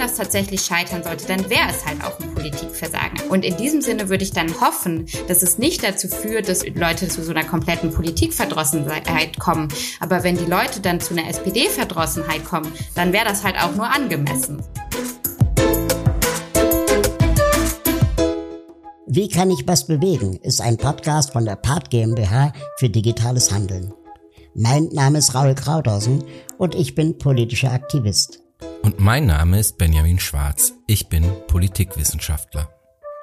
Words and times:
das 0.00 0.14
tatsächlich 0.14 0.62
scheitern 0.62 1.02
sollte, 1.02 1.26
dann 1.26 1.48
wäre 1.50 1.68
es 1.68 1.84
halt 1.84 2.02
auch 2.02 2.18
ein 2.18 2.34
Politikversagen. 2.34 3.28
Und 3.28 3.44
in 3.44 3.56
diesem 3.56 3.82
Sinne 3.82 4.08
würde 4.08 4.24
ich 4.24 4.32
dann 4.32 4.60
hoffen, 4.60 5.06
dass 5.28 5.42
es 5.42 5.58
nicht 5.58 5.84
dazu 5.84 6.08
führt, 6.08 6.48
dass 6.48 6.66
Leute 6.66 7.08
zu 7.08 7.22
so 7.22 7.30
einer 7.30 7.44
kompletten 7.44 7.92
Politikverdrossenheit 7.92 9.38
kommen. 9.38 9.68
Aber 10.00 10.24
wenn 10.24 10.36
die 10.36 10.46
Leute 10.46 10.80
dann 10.80 11.00
zu 11.00 11.14
einer 11.14 11.28
SPD-Verdrossenheit 11.28 12.44
kommen, 12.44 12.72
dann 12.94 13.12
wäre 13.12 13.26
das 13.26 13.44
halt 13.44 13.56
auch 13.62 13.74
nur 13.74 13.86
angemessen. 13.86 14.62
Wie 19.06 19.28
kann 19.28 19.50
ich 19.50 19.66
was 19.66 19.86
bewegen? 19.86 20.36
ist 20.42 20.60
ein 20.60 20.76
Podcast 20.76 21.32
von 21.32 21.44
der 21.44 21.56
Part 21.56 21.90
GmbH 21.90 22.52
für 22.78 22.88
digitales 22.88 23.52
Handeln. 23.52 23.92
Mein 24.54 24.88
Name 24.92 25.18
ist 25.18 25.34
Raul 25.34 25.54
Krauthausen 25.54 26.24
und 26.58 26.74
ich 26.74 26.94
bin 26.94 27.18
politischer 27.18 27.72
Aktivist. 27.72 28.40
Und 28.82 28.98
mein 28.98 29.26
Name 29.26 29.60
ist 29.60 29.76
Benjamin 29.78 30.18
Schwarz. 30.18 30.72
Ich 30.86 31.08
bin 31.08 31.24
Politikwissenschaftler. 31.48 32.70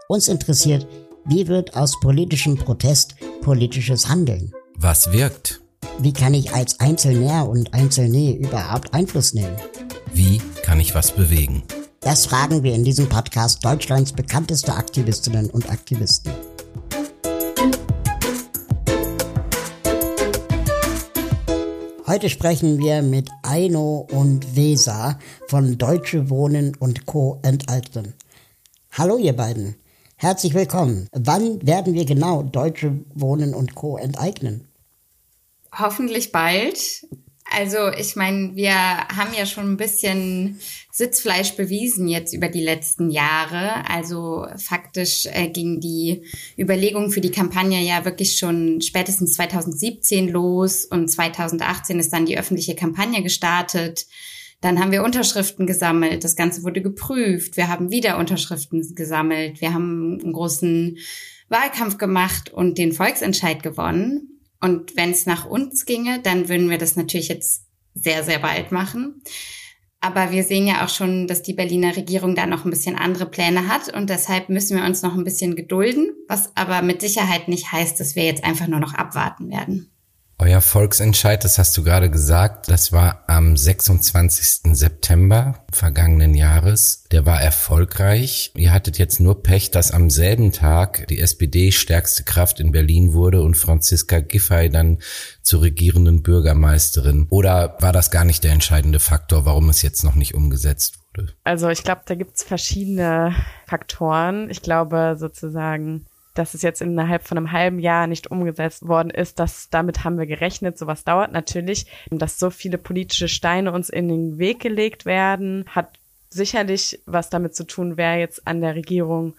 Uns 0.07 0.27
interessiert, 0.27 0.87
wie 1.25 1.47
wird 1.47 1.75
aus 1.75 1.99
politischem 1.99 2.55
Protest 2.55 3.15
politisches 3.41 4.07
Handeln? 4.07 4.53
Was 4.75 5.11
wirkt? 5.11 5.61
Wie 5.99 6.13
kann 6.13 6.35
ich 6.35 6.53
als 6.53 6.79
Einzelner 6.79 7.49
und 7.49 7.73
Einzelne 7.73 8.37
überhaupt 8.37 8.93
Einfluss 8.93 9.33
nehmen? 9.33 9.55
Wie 10.13 10.39
kann 10.63 10.79
ich 10.79 10.93
was 10.93 11.11
bewegen? 11.11 11.63
Das 12.01 12.27
fragen 12.27 12.61
wir 12.61 12.75
in 12.75 12.83
diesem 12.83 13.09
Podcast 13.09 13.65
Deutschlands 13.65 14.13
bekannteste 14.13 14.73
Aktivistinnen 14.73 15.49
und 15.49 15.69
Aktivisten. 15.69 16.31
Heute 22.07 22.29
sprechen 22.29 22.77
wir 22.79 23.01
mit 23.01 23.29
Aino 23.43 24.07
und 24.09 24.55
Weser 24.55 25.19
von 25.49 25.77
Deutsche 25.77 26.29
Wohnen 26.29 26.73
und 26.79 27.05
Co. 27.05 27.37
enteignen. 27.43 28.13
Hallo 28.93 29.17
ihr 29.17 29.35
beiden. 29.35 29.75
Herzlich 30.15 30.53
willkommen. 30.53 31.09
Wann 31.11 31.67
werden 31.67 31.95
wir 31.95 32.05
genau 32.05 32.43
Deutsche 32.43 32.97
Wohnen 33.13 33.53
und 33.53 33.75
Co. 33.75 33.97
enteignen? 33.97 34.69
Hoffentlich 35.77 36.31
bald. 36.31 37.05
Also 37.51 37.89
ich 37.97 38.15
meine, 38.15 38.55
wir 38.55 38.75
haben 38.75 39.33
ja 39.37 39.45
schon 39.45 39.71
ein 39.71 39.77
bisschen 39.77 40.59
Sitzfleisch 40.91 41.53
bewiesen 41.53 42.07
jetzt 42.07 42.33
über 42.33 42.49
die 42.49 42.63
letzten 42.63 43.09
Jahre. 43.09 43.87
Also 43.89 44.47
faktisch 44.57 45.27
äh, 45.27 45.47
ging 45.47 45.79
die 45.79 46.23
Überlegung 46.57 47.11
für 47.11 47.21
die 47.21 47.31
Kampagne 47.31 47.81
ja 47.81 48.03
wirklich 48.03 48.37
schon 48.37 48.81
spätestens 48.81 49.33
2017 49.35 50.27
los 50.29 50.85
und 50.85 51.09
2018 51.09 51.99
ist 51.99 52.11
dann 52.11 52.25
die 52.25 52.37
öffentliche 52.37 52.75
Kampagne 52.75 53.23
gestartet. 53.23 54.07
Dann 54.59 54.79
haben 54.79 54.91
wir 54.91 55.03
Unterschriften 55.03 55.67
gesammelt. 55.67 56.23
Das 56.23 56.35
Ganze 56.35 56.63
wurde 56.63 56.81
geprüft. 56.81 57.57
Wir 57.57 57.67
haben 57.69 57.91
wieder 57.91 58.17
Unterschriften 58.17 58.95
gesammelt. 58.95 59.61
Wir 59.61 59.73
haben 59.73 60.19
einen 60.19 60.33
großen 60.33 60.97
Wahlkampf 61.49 61.97
gemacht 61.97 62.51
und 62.51 62.77
den 62.77 62.91
Volksentscheid 62.91 63.61
gewonnen. 63.61 64.36
Und 64.61 64.95
wenn 64.95 65.11
es 65.11 65.25
nach 65.25 65.45
uns 65.45 65.85
ginge, 65.85 66.19
dann 66.21 66.49
würden 66.49 66.69
wir 66.69 66.77
das 66.77 66.95
natürlich 66.95 67.27
jetzt 67.27 67.65
sehr, 67.93 68.23
sehr 68.23 68.39
bald 68.39 68.71
machen. 68.71 69.21
Aber 69.99 70.31
wir 70.31 70.43
sehen 70.43 70.67
ja 70.67 70.85
auch 70.85 70.89
schon, 70.89 71.27
dass 71.27 71.41
die 71.41 71.53
Berliner 71.53 71.95
Regierung 71.95 72.35
da 72.35 72.45
noch 72.45 72.65
ein 72.65 72.69
bisschen 72.69 72.95
andere 72.95 73.25
Pläne 73.25 73.67
hat 73.67 73.93
und 73.93 74.09
deshalb 74.09 74.47
müssen 74.49 74.77
wir 74.77 74.85
uns 74.85 75.01
noch 75.01 75.15
ein 75.15 75.23
bisschen 75.23 75.55
gedulden, 75.55 76.11
was 76.27 76.55
aber 76.55 76.83
mit 76.83 77.01
Sicherheit 77.01 77.47
nicht 77.47 77.71
heißt, 77.71 77.99
dass 77.99 78.15
wir 78.15 78.23
jetzt 78.23 78.43
einfach 78.43 78.67
nur 78.67 78.79
noch 78.79 78.93
abwarten 78.93 79.49
werden. 79.49 79.91
Euer 80.39 80.61
Volksentscheid, 80.61 81.43
das 81.43 81.57
hast 81.57 81.75
du 81.75 81.83
gerade 81.83 82.11
gesagt, 82.11 82.69
das 82.69 82.91
war 82.91 83.23
am 83.25 83.57
26. 83.57 84.75
September 84.75 85.65
vergangenen 85.73 86.35
Jahres. 86.35 87.05
Der 87.11 87.25
war 87.25 87.41
erfolgreich. 87.41 88.51
Ihr 88.55 88.71
hattet 88.71 88.99
jetzt 88.99 89.19
nur 89.19 89.41
Pech, 89.41 89.71
dass 89.71 89.89
am 89.89 90.11
selben 90.11 90.51
Tag 90.51 91.07
die 91.07 91.19
SPD 91.19 91.71
stärkste 91.71 92.23
Kraft 92.23 92.59
in 92.59 92.71
Berlin 92.71 93.13
wurde 93.13 93.41
und 93.41 93.57
Franziska 93.57 94.19
Giffey 94.19 94.69
dann 94.69 94.99
zur 95.41 95.63
regierenden 95.63 96.21
Bürgermeisterin. 96.21 97.25
Oder 97.31 97.75
war 97.79 97.91
das 97.91 98.11
gar 98.11 98.23
nicht 98.23 98.43
der 98.43 98.51
entscheidende 98.51 98.99
Faktor, 98.99 99.47
warum 99.47 99.69
es 99.69 99.81
jetzt 99.81 100.03
noch 100.03 100.13
nicht 100.13 100.35
umgesetzt 100.35 100.99
wurde? 101.15 101.33
Also 101.45 101.69
ich 101.69 101.83
glaube, 101.83 102.01
da 102.05 102.13
gibt's 102.13 102.43
verschiedene 102.43 103.35
Faktoren. 103.65 104.51
Ich 104.51 104.61
glaube 104.61 105.15
sozusagen, 105.17 106.05
dass 106.37 106.53
es 106.53 106.61
jetzt 106.61 106.81
innerhalb 106.81 107.27
von 107.27 107.37
einem 107.37 107.51
halben 107.51 107.79
Jahr 107.79 108.07
nicht 108.07 108.29
umgesetzt 108.29 108.87
worden 108.87 109.09
ist, 109.09 109.39
das, 109.39 109.69
damit 109.69 110.03
haben 110.03 110.17
wir 110.17 110.25
gerechnet. 110.25 110.77
Sowas 110.77 111.03
dauert 111.03 111.31
natürlich. 111.31 111.87
Dass 112.09 112.39
so 112.39 112.49
viele 112.49 112.77
politische 112.77 113.27
Steine 113.27 113.71
uns 113.71 113.89
in 113.89 114.07
den 114.07 114.37
Weg 114.37 114.59
gelegt 114.59 115.05
werden, 115.05 115.65
hat 115.67 115.99
sicherlich 116.29 117.01
was 117.05 117.29
damit 117.29 117.55
zu 117.55 117.65
tun, 117.65 117.97
wer 117.97 118.17
jetzt 118.17 118.47
an 118.47 118.61
der 118.61 118.75
Regierung 118.75 119.35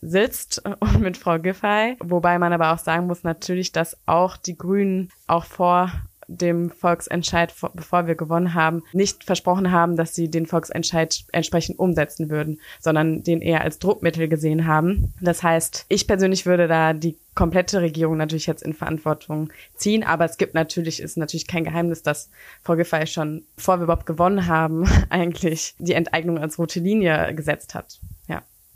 sitzt 0.00 0.62
und 0.80 1.00
mit 1.00 1.16
Frau 1.16 1.38
Giffey. 1.38 1.96
Wobei 2.00 2.38
man 2.38 2.52
aber 2.52 2.72
auch 2.72 2.78
sagen 2.78 3.06
muss 3.06 3.22
natürlich, 3.22 3.72
dass 3.72 3.96
auch 4.06 4.36
die 4.36 4.56
Grünen 4.56 5.10
auch 5.26 5.44
vor 5.44 5.92
dem 6.30 6.70
Volksentscheid, 6.70 7.52
bevor 7.74 8.06
wir 8.06 8.14
gewonnen 8.14 8.54
haben, 8.54 8.82
nicht 8.92 9.24
versprochen 9.24 9.72
haben, 9.72 9.96
dass 9.96 10.14
sie 10.14 10.30
den 10.30 10.46
Volksentscheid 10.46 11.24
entsprechend 11.32 11.78
umsetzen 11.78 12.30
würden, 12.30 12.60
sondern 12.78 13.22
den 13.22 13.40
eher 13.42 13.62
als 13.62 13.78
Druckmittel 13.78 14.28
gesehen 14.28 14.66
haben. 14.66 15.12
Das 15.20 15.42
heißt, 15.42 15.86
ich 15.88 16.06
persönlich 16.06 16.46
würde 16.46 16.68
da 16.68 16.92
die 16.92 17.16
komplette 17.34 17.80
Regierung 17.80 18.16
natürlich 18.16 18.46
jetzt 18.46 18.62
in 18.62 18.74
Verantwortung 18.74 19.52
ziehen, 19.74 20.04
aber 20.04 20.24
es 20.24 20.36
gibt 20.36 20.54
natürlich, 20.54 21.00
ist 21.00 21.16
natürlich 21.16 21.46
kein 21.46 21.64
Geheimnis, 21.64 22.02
dass 22.02 22.30
Frau 22.62 22.76
Giffey 22.76 23.06
schon, 23.06 23.44
bevor 23.56 23.78
wir 23.78 23.84
überhaupt 23.84 24.06
gewonnen 24.06 24.46
haben, 24.46 24.88
eigentlich 25.10 25.74
die 25.78 25.94
Enteignung 25.94 26.38
als 26.38 26.58
rote 26.58 26.80
Linie 26.80 27.34
gesetzt 27.34 27.74
hat 27.74 28.00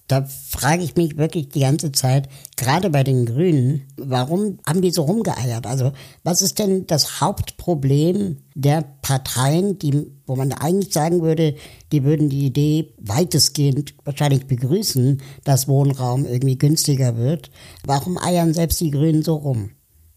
da 0.07 0.23
frage 0.25 0.83
ich 0.83 0.97
mich 0.97 1.17
wirklich 1.17 1.49
die 1.49 1.61
ganze 1.61 1.91
Zeit, 1.91 2.29
gerade 2.57 2.91
bei 2.91 3.03
den 3.05 3.25
Grünen, 3.25 3.87
warum 3.97 4.59
haben 4.67 4.83
die 4.83 4.91
so 4.91 5.03
rumgeeiert? 5.03 5.67
Also 5.67 5.93
was 6.23 6.43
ist 6.43 6.59
denn 6.59 6.87
das 6.87 7.23
Hauptproblem 7.23 8.43
der 8.55 8.85
Parteien, 9.01 9.79
die, 9.79 10.07
wo 10.27 10.37
man 10.37 10.53
eigentlich 10.53 10.93
sagen 10.93 11.23
würde, 11.23 11.55
die 11.91 12.05
würden 12.05 12.29
die 12.29 12.45
Idee 12.47 12.93
weitestgehend 12.99 13.95
wahrscheinlich 14.05 14.47
begrüßen, 14.47 15.23
dass 15.45 15.69
Wohnraum 15.69 16.27
irgendwie 16.27 16.59
günstiger 16.59 17.17
wird. 17.17 17.51
Warum 17.85 18.19
eiern 18.19 18.53
selbst 18.53 18.81
die 18.81 18.91
Grünen 18.91 19.23
so 19.23 19.37
rum? 19.37 19.71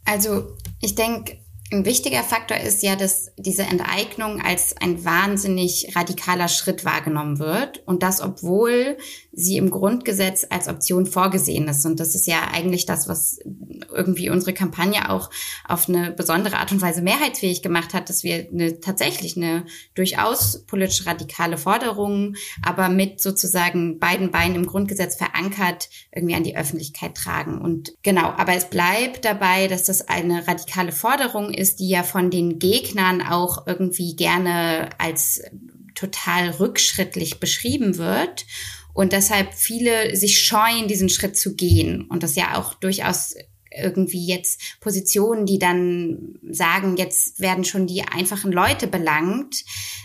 Also 0.04 0.48
ich 0.82 0.96
denke, 0.96 1.38
ein 1.72 1.86
wichtiger 1.86 2.24
Faktor 2.24 2.58
ist 2.58 2.82
ja, 2.82 2.96
dass 2.96 3.32
diese 3.38 3.64
Enteignung 3.64 4.42
als 4.42 4.76
ein 4.78 5.04
wahnsinnig 5.04 5.94
radikaler 5.96 6.48
Schritt 6.48 6.86
wahrgenommen 6.86 7.40
wird 7.40 7.86
und 7.86 8.04
das, 8.04 8.22
obwohl 8.22 8.98
sie 9.34 9.58
im 9.58 9.70
Grundgesetz 9.70 10.48
als 10.50 10.68
Option 10.68 11.06
vorgesehen 11.06 11.68
ist. 11.68 11.86
Und 11.86 12.00
das 12.00 12.16
ist 12.16 12.26
ja 12.26 12.40
eigentlich 12.54 12.86
das, 12.86 13.08
was 13.08 13.40
irgendwie 13.94 14.30
unsere 14.30 14.54
Kampagne 14.54 15.10
auch 15.10 15.30
auf 15.68 15.90
eine 15.90 16.12
besondere 16.12 16.58
Art 16.58 16.72
und 16.72 16.82
Weise 16.82 17.02
mehrheitsfähig 17.02 17.62
gemacht 17.62 17.94
hat, 17.94 18.10
dass 18.10 18.24
wir 18.24 18.48
eine, 18.52 18.80
tatsächlich 18.80 19.36
eine 19.36 19.66
durchaus 19.94 20.64
politisch 20.66 21.06
radikale 21.06 21.58
Forderung, 21.58 22.36
aber 22.64 22.90
mit 22.90 23.22
sozusagen 23.22 24.00
beiden 24.00 24.32
Beinen 24.32 24.56
im 24.56 24.66
Grundgesetz 24.66 25.16
verankert, 25.16 25.90
irgendwie 26.16 26.36
an 26.36 26.44
die 26.44 26.56
Öffentlichkeit 26.56 27.16
tragen. 27.16 27.60
Und 27.60 27.94
genau, 28.04 28.34
aber 28.38 28.54
es 28.54 28.70
bleibt 28.70 29.26
dabei, 29.26 29.68
dass 29.68 29.84
das 29.84 30.08
eine 30.08 30.48
radikale 30.48 30.92
Forderung 30.92 31.54
ist, 31.58 31.80
die 31.80 31.90
ja 31.90 32.04
von 32.04 32.30
den 32.30 32.60
Gegnern 32.60 33.22
auch 33.22 33.68
irgendwie 33.68 34.16
gerne 34.16 34.90
als 35.00 35.42
total 35.96 36.52
rückschrittlich 36.52 37.40
beschrieben 37.40 37.98
wird 37.98 38.46
und 38.94 39.12
deshalb 39.12 39.54
viele 39.54 40.16
sich 40.16 40.40
scheuen, 40.40 40.88
diesen 40.88 41.10
Schritt 41.10 41.38
zu 41.38 41.56
gehen 41.56 42.04
und 42.10 42.24
das 42.24 42.36
ja 42.36 42.58
auch 42.58 42.74
durchaus 42.76 43.36
irgendwie 43.72 44.26
jetzt 44.26 44.80
Positionen, 44.80 45.46
die 45.46 45.60
dann 45.60 46.40
sagen, 46.50 46.98
jetzt 46.98 47.40
werden 47.40 47.64
schon 47.64 47.88
die 47.88 48.04
einfachen 48.04 48.52
Leute 48.52 48.88
belangt, 48.88 49.64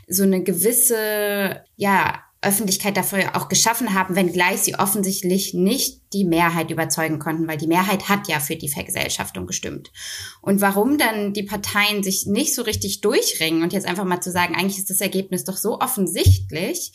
so 0.09 0.25
eine 0.25 0.43
gewisse, 0.43 1.63
ja, 1.77 2.23
Öffentlichkeit 2.43 2.97
dafür 2.97 3.37
auch 3.37 3.49
geschaffen 3.49 3.95
haben, 3.95 4.17
wenngleich 4.17 4.61
sie 4.61 4.75
offensichtlich 4.75 5.55
nicht 5.55 6.03
die 6.13 6.25
Mehrheit 6.25 6.71
überzeugen 6.71 7.21
konnten, 7.21 7.47
weil 7.47 7.57
die 7.57 7.69
Mehrheit 7.69 8.09
hat 8.09 8.29
ja 8.29 8.41
für 8.41 8.57
die 8.57 8.69
Vergesellschaftung 8.69 9.47
gestimmt. 9.47 9.93
Und 10.41 10.61
warum 10.61 10.99
dann 10.99 11.33
die 11.33 11.45
Parteien 11.45 12.03
sich 12.03 12.27
nicht 12.27 12.55
so 12.55 12.63
richtig 12.63 13.01
durchringen 13.01 13.63
und 13.63 13.73
jetzt 13.73 13.87
einfach 13.87 14.05
mal 14.05 14.21
zu 14.21 14.33
sagen, 14.33 14.57
eigentlich 14.57 14.79
ist 14.79 14.91
das 14.91 15.01
Ergebnis 15.01 15.45
doch 15.45 15.57
so 15.57 15.79
offensichtlich, 15.79 16.93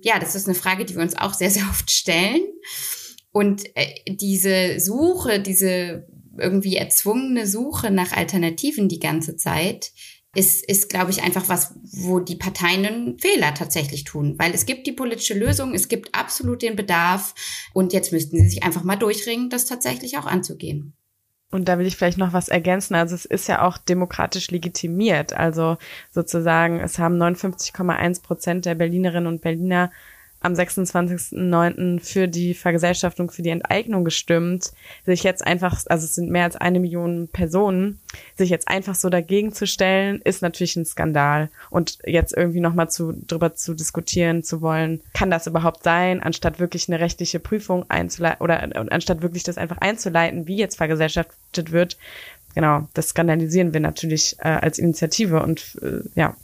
ja, 0.00 0.18
das 0.18 0.34
ist 0.34 0.46
eine 0.46 0.54
Frage, 0.54 0.84
die 0.84 0.96
wir 0.96 1.02
uns 1.02 1.16
auch 1.16 1.32
sehr, 1.32 1.50
sehr 1.52 1.66
oft 1.70 1.90
stellen. 1.90 2.42
Und 3.30 3.64
äh, 3.76 3.94
diese 4.08 4.80
Suche, 4.80 5.40
diese 5.40 6.08
irgendwie 6.38 6.76
erzwungene 6.76 7.46
Suche 7.46 7.90
nach 7.90 8.12
Alternativen 8.12 8.88
die 8.88 9.00
ganze 9.00 9.36
Zeit, 9.36 9.92
ist, 10.34 10.64
ist 10.68 10.90
glaube 10.90 11.10
ich, 11.10 11.22
einfach 11.22 11.48
was, 11.48 11.74
wo 11.82 12.20
die 12.20 12.36
Parteien 12.36 12.86
einen 12.86 13.18
Fehler 13.18 13.54
tatsächlich 13.54 14.04
tun. 14.04 14.36
Weil 14.38 14.52
es 14.52 14.66
gibt 14.66 14.86
die 14.86 14.92
politische 14.92 15.34
Lösung, 15.34 15.74
es 15.74 15.88
gibt 15.88 16.14
absolut 16.14 16.62
den 16.62 16.76
Bedarf 16.76 17.34
und 17.72 17.92
jetzt 17.92 18.12
müssten 18.12 18.38
sie 18.38 18.48
sich 18.48 18.62
einfach 18.62 18.84
mal 18.84 18.96
durchringen, 18.96 19.50
das 19.50 19.66
tatsächlich 19.66 20.18
auch 20.18 20.26
anzugehen. 20.26 20.94
Und 21.50 21.66
da 21.66 21.78
will 21.78 21.86
ich 21.86 21.96
vielleicht 21.96 22.18
noch 22.18 22.34
was 22.34 22.48
ergänzen. 22.48 22.94
Also 22.94 23.14
es 23.14 23.24
ist 23.24 23.48
ja 23.48 23.62
auch 23.62 23.78
demokratisch 23.78 24.50
legitimiert. 24.50 25.32
Also 25.32 25.78
sozusagen, 26.10 26.78
es 26.80 26.98
haben 26.98 27.16
59,1 27.16 28.22
Prozent 28.22 28.66
der 28.66 28.74
Berlinerinnen 28.74 29.26
und 29.26 29.40
Berliner 29.40 29.90
am 30.40 30.52
26.09. 30.52 32.00
für 32.00 32.28
die 32.28 32.54
Vergesellschaftung, 32.54 33.30
für 33.30 33.42
die 33.42 33.50
Enteignung 33.50 34.04
gestimmt, 34.04 34.72
sich 35.04 35.22
jetzt 35.24 35.44
einfach, 35.46 35.84
also 35.86 36.04
es 36.04 36.14
sind 36.14 36.30
mehr 36.30 36.44
als 36.44 36.56
eine 36.56 36.78
Million 36.78 37.28
Personen, 37.32 37.98
sich 38.36 38.50
jetzt 38.50 38.68
einfach 38.68 38.94
so 38.94 39.08
dagegen 39.08 39.52
zu 39.52 39.66
stellen, 39.66 40.20
ist 40.22 40.42
natürlich 40.42 40.76
ein 40.76 40.84
Skandal. 40.84 41.50
Und 41.70 41.98
jetzt 42.06 42.36
irgendwie 42.36 42.60
nochmal 42.60 42.88
zu, 42.88 43.12
drüber 43.26 43.54
zu 43.54 43.74
diskutieren 43.74 44.44
zu 44.44 44.62
wollen, 44.62 45.00
kann 45.12 45.30
das 45.30 45.46
überhaupt 45.46 45.82
sein, 45.82 46.22
anstatt 46.22 46.60
wirklich 46.60 46.88
eine 46.88 47.00
rechtliche 47.00 47.40
Prüfung 47.40 47.84
einzuleiten 47.88 48.42
oder 48.42 48.62
anstatt 48.92 49.22
wirklich 49.22 49.42
das 49.42 49.58
einfach 49.58 49.78
einzuleiten, 49.78 50.46
wie 50.46 50.56
jetzt 50.56 50.76
vergesellschaftet 50.76 51.72
wird, 51.72 51.96
genau, 52.54 52.88
das 52.94 53.10
skandalisieren 53.10 53.72
wir 53.72 53.80
natürlich 53.80 54.36
äh, 54.40 54.48
als 54.48 54.78
Initiative 54.78 55.42
und 55.42 55.78
äh, 55.82 56.00
ja, 56.14 56.34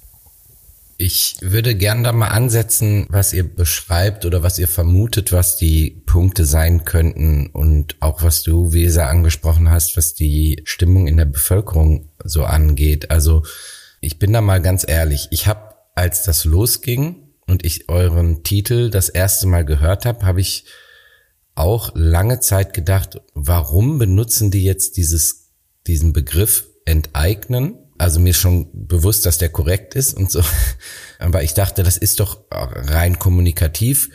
ich 0.97 1.37
würde 1.41 1.75
gern 1.75 2.05
da 2.05 2.13
mal 2.13 2.29
ansetzen, 2.29 3.07
was 3.09 3.33
ihr 3.33 3.45
beschreibt 3.45 4.25
oder 4.25 4.43
was 4.43 4.59
ihr 4.59 4.69
vermutet, 4.69 5.33
was 5.33 5.57
die 5.57 6.03
Punkte 6.07 6.45
sein 6.45 6.85
könnten 6.85 7.49
und 7.49 7.97
auch 8.01 8.23
was 8.23 8.43
du, 8.43 8.73
Weser, 8.73 9.09
angesprochen 9.09 9.71
hast, 9.71 9.97
was 9.97 10.15
die 10.15 10.63
Stimmung 10.65 11.07
in 11.07 11.17
der 11.17 11.25
Bevölkerung 11.25 12.11
so 12.23 12.45
angeht. 12.45 13.11
Also 13.11 13.43
ich 14.01 14.19
bin 14.19 14.33
da 14.33 14.41
mal 14.41 14.61
ganz 14.61 14.85
ehrlich. 14.87 15.29
Ich 15.31 15.47
habe, 15.47 15.75
als 15.95 16.23
das 16.23 16.45
losging 16.45 17.29
und 17.47 17.65
ich 17.65 17.89
euren 17.89 18.43
Titel 18.43 18.91
das 18.91 19.09
erste 19.09 19.47
Mal 19.47 19.65
gehört 19.65 20.07
habe, 20.07 20.25
habe 20.25 20.41
ich 20.41 20.65
auch 21.55 21.93
lange 21.95 22.41
Zeit 22.41 22.75
gedacht, 22.75 23.21
warum 23.35 23.99
benutzen 23.99 24.51
die 24.51 24.65
jetzt 24.65 24.97
dieses, 24.97 25.53
diesen 25.87 26.13
Begriff 26.13 26.67
enteignen? 26.85 27.79
Also 28.05 28.21
mir 28.21 28.31
ist 28.31 28.39
schon 28.39 28.69
bewusst, 28.73 29.27
dass 29.27 29.39
der 29.39 29.49
korrekt 29.49 29.95
ist 29.95 30.15
und 30.15 30.31
so. 30.31 30.43
Aber 31.19 31.43
ich 31.43 31.55
dachte, 31.55 31.83
das 31.83 31.97
ist 31.97 32.21
doch 32.21 32.45
rein 32.51 33.19
kommunikativ, 33.19 34.11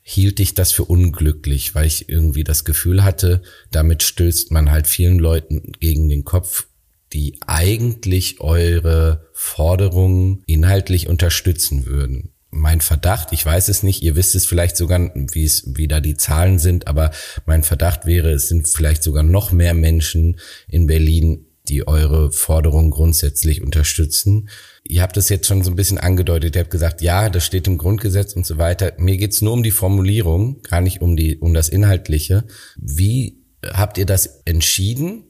hielt 0.00 0.40
ich 0.40 0.54
das 0.54 0.72
für 0.72 0.84
unglücklich, 0.84 1.74
weil 1.74 1.86
ich 1.86 2.08
irgendwie 2.08 2.44
das 2.44 2.64
Gefühl 2.64 3.04
hatte, 3.04 3.42
damit 3.70 4.02
stößt 4.02 4.50
man 4.50 4.70
halt 4.70 4.86
vielen 4.86 5.18
Leuten 5.18 5.72
gegen 5.78 6.08
den 6.08 6.24
Kopf, 6.24 6.66
die 7.12 7.38
eigentlich 7.46 8.40
eure 8.40 9.28
Forderungen 9.32 10.42
inhaltlich 10.46 11.08
unterstützen 11.08 11.86
würden. 11.86 12.30
Mein 12.50 12.80
Verdacht, 12.80 13.32
ich 13.32 13.44
weiß 13.44 13.68
es 13.68 13.82
nicht, 13.82 14.02
ihr 14.02 14.14
wisst 14.14 14.34
es 14.34 14.46
vielleicht 14.46 14.76
sogar, 14.76 15.10
wie 15.14 15.44
es, 15.44 15.64
wie 15.74 15.88
da 15.88 16.00
die 16.00 16.16
Zahlen 16.16 16.58
sind, 16.58 16.86
aber 16.86 17.10
mein 17.46 17.62
Verdacht 17.62 18.06
wäre, 18.06 18.30
es 18.30 18.48
sind 18.48 18.68
vielleicht 18.68 19.02
sogar 19.02 19.22
noch 19.22 19.52
mehr 19.52 19.74
Menschen 19.74 20.38
in 20.68 20.86
Berlin 20.86 21.46
die 21.68 21.86
eure 21.86 22.32
Forderung 22.32 22.90
grundsätzlich 22.90 23.62
unterstützen. 23.62 24.48
Ihr 24.84 25.02
habt 25.02 25.16
es 25.16 25.28
jetzt 25.28 25.46
schon 25.46 25.62
so 25.62 25.70
ein 25.70 25.76
bisschen 25.76 25.98
angedeutet. 25.98 26.56
Ihr 26.56 26.62
habt 26.62 26.70
gesagt, 26.70 27.02
ja, 27.02 27.30
das 27.30 27.46
steht 27.46 27.66
im 27.68 27.78
Grundgesetz 27.78 28.34
und 28.34 28.46
so 28.46 28.58
weiter. 28.58 28.92
Mir 28.98 29.16
geht's 29.16 29.42
nur 29.42 29.52
um 29.52 29.62
die 29.62 29.70
Formulierung, 29.70 30.62
gar 30.62 30.80
nicht 30.80 31.00
um 31.00 31.16
die, 31.16 31.38
um 31.38 31.54
das 31.54 31.68
Inhaltliche. 31.68 32.44
Wie 32.76 33.44
habt 33.64 33.96
ihr 33.98 34.06
das 34.06 34.42
entschieden, 34.44 35.24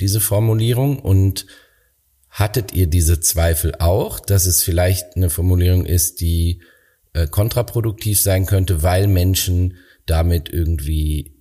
diese 0.00 0.20
Formulierung? 0.20 0.98
Und 0.98 1.46
hattet 2.30 2.72
ihr 2.72 2.88
diese 2.88 3.20
Zweifel 3.20 3.76
auch, 3.78 4.18
dass 4.18 4.46
es 4.46 4.62
vielleicht 4.62 5.16
eine 5.16 5.30
Formulierung 5.30 5.86
ist, 5.86 6.20
die 6.20 6.62
äh, 7.12 7.28
kontraproduktiv 7.28 8.20
sein 8.20 8.44
könnte, 8.44 8.82
weil 8.82 9.06
Menschen 9.06 9.76
damit 10.06 10.48
irgendwie 10.48 11.33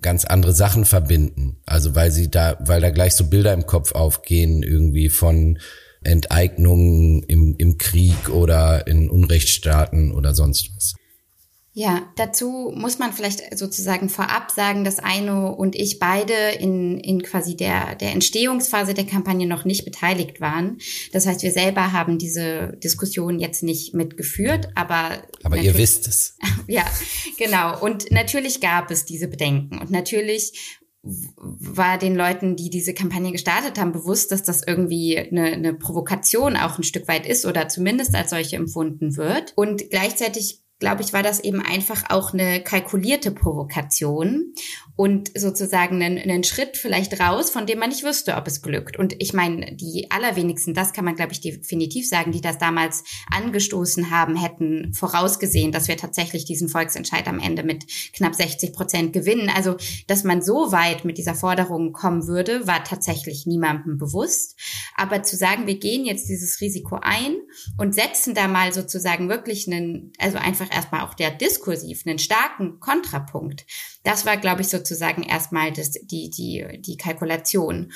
ganz 0.00 0.24
andere 0.24 0.52
Sachen 0.52 0.84
verbinden. 0.84 1.56
Also 1.66 1.94
weil 1.94 2.10
sie 2.10 2.30
da, 2.30 2.56
weil 2.60 2.80
da 2.80 2.90
gleich 2.90 3.14
so 3.14 3.26
Bilder 3.26 3.52
im 3.52 3.66
Kopf 3.66 3.92
aufgehen, 3.92 4.62
irgendwie 4.62 5.08
von 5.08 5.58
Enteignungen 6.02 7.22
im, 7.24 7.56
im 7.58 7.78
Krieg 7.78 8.28
oder 8.28 8.86
in 8.86 9.08
Unrechtsstaaten 9.08 10.12
oder 10.12 10.34
sonst 10.34 10.70
was. 10.76 10.94
Ja, 11.76 12.08
dazu 12.14 12.72
muss 12.72 13.00
man 13.00 13.12
vielleicht 13.12 13.58
sozusagen 13.58 14.08
vorab 14.08 14.52
sagen, 14.52 14.84
dass 14.84 15.00
Aino 15.00 15.50
und 15.50 15.74
ich 15.74 15.98
beide 15.98 16.32
in, 16.60 17.00
in 17.00 17.20
quasi 17.24 17.56
der, 17.56 17.96
der 17.96 18.12
Entstehungsphase 18.12 18.94
der 18.94 19.06
Kampagne 19.06 19.48
noch 19.48 19.64
nicht 19.64 19.84
beteiligt 19.84 20.40
waren. 20.40 20.78
Das 21.12 21.26
heißt, 21.26 21.42
wir 21.42 21.50
selber 21.50 21.90
haben 21.90 22.16
diese 22.16 22.76
Diskussion 22.76 23.40
jetzt 23.40 23.64
nicht 23.64 23.92
mitgeführt, 23.92 24.68
aber. 24.76 25.24
Aber 25.42 25.56
ihr 25.56 25.76
wisst 25.76 26.06
es. 26.06 26.38
ja, 26.68 26.84
genau. 27.38 27.80
Und 27.80 28.08
natürlich 28.12 28.60
gab 28.60 28.92
es 28.92 29.04
diese 29.04 29.26
Bedenken. 29.26 29.80
Und 29.80 29.90
natürlich 29.90 30.78
war 31.02 31.98
den 31.98 32.14
Leuten, 32.14 32.54
die 32.54 32.70
diese 32.70 32.94
Kampagne 32.94 33.32
gestartet 33.32 33.78
haben, 33.78 33.92
bewusst, 33.92 34.30
dass 34.30 34.44
das 34.44 34.62
irgendwie 34.64 35.18
eine, 35.18 35.46
eine 35.46 35.74
Provokation 35.74 36.56
auch 36.56 36.78
ein 36.78 36.84
Stück 36.84 37.08
weit 37.08 37.26
ist 37.26 37.44
oder 37.44 37.68
zumindest 37.68 38.14
als 38.14 38.30
solche 38.30 38.56
empfunden 38.56 39.16
wird. 39.16 39.52
Und 39.56 39.90
gleichzeitig 39.90 40.63
glaube 40.78 41.02
ich, 41.02 41.12
war 41.12 41.22
das 41.22 41.40
eben 41.40 41.60
einfach 41.60 42.10
auch 42.10 42.32
eine 42.32 42.62
kalkulierte 42.62 43.30
Provokation 43.30 44.54
und 44.96 45.30
sozusagen 45.36 46.02
einen, 46.02 46.18
einen 46.18 46.44
Schritt 46.44 46.76
vielleicht 46.76 47.18
raus, 47.18 47.50
von 47.50 47.66
dem 47.66 47.78
man 47.80 47.88
nicht 47.88 48.04
wüsste, 48.04 48.36
ob 48.36 48.46
es 48.46 48.62
glückt. 48.62 48.96
Und 48.96 49.14
ich 49.18 49.32
meine, 49.32 49.74
die 49.74 50.10
allerwenigsten, 50.10 50.74
das 50.74 50.92
kann 50.92 51.04
man, 51.04 51.16
glaube 51.16 51.32
ich, 51.32 51.40
definitiv 51.40 52.08
sagen, 52.08 52.32
die 52.32 52.40
das 52.40 52.58
damals 52.58 53.02
angestoßen 53.30 54.10
haben, 54.10 54.36
hätten 54.36 54.92
vorausgesehen, 54.94 55.72
dass 55.72 55.88
wir 55.88 55.96
tatsächlich 55.96 56.44
diesen 56.44 56.68
Volksentscheid 56.68 57.26
am 57.26 57.40
Ende 57.40 57.64
mit 57.64 57.86
knapp 58.12 58.34
60 58.34 58.72
Prozent 58.72 59.12
gewinnen. 59.12 59.50
Also, 59.54 59.76
dass 60.06 60.22
man 60.22 60.42
so 60.42 60.70
weit 60.70 61.04
mit 61.04 61.18
dieser 61.18 61.34
Forderung 61.34 61.92
kommen 61.92 62.26
würde, 62.28 62.66
war 62.66 62.84
tatsächlich 62.84 63.46
niemandem 63.46 63.98
bewusst. 63.98 64.58
Aber 64.96 65.22
zu 65.22 65.36
sagen, 65.36 65.66
wir 65.66 65.78
gehen 65.78 66.04
jetzt 66.04 66.28
dieses 66.28 66.60
Risiko 66.60 66.98
ein 67.00 67.36
und 67.78 67.94
setzen 67.94 68.34
da 68.34 68.46
mal 68.46 68.72
sozusagen 68.72 69.28
wirklich 69.28 69.66
einen, 69.66 70.12
also 70.18 70.38
einfach 70.38 70.63
erstmal 70.70 71.02
auch 71.02 71.14
der 71.14 71.30
diskursiv 71.30 72.06
einen 72.06 72.18
starken 72.18 72.80
Kontrapunkt. 72.80 73.66
Das 74.02 74.26
war, 74.26 74.36
glaube 74.36 74.62
ich, 74.62 74.68
sozusagen 74.68 75.22
erstmal 75.22 75.72
das, 75.72 75.92
die, 75.92 76.30
die, 76.30 76.80
die 76.80 76.96
Kalkulation. 76.96 77.92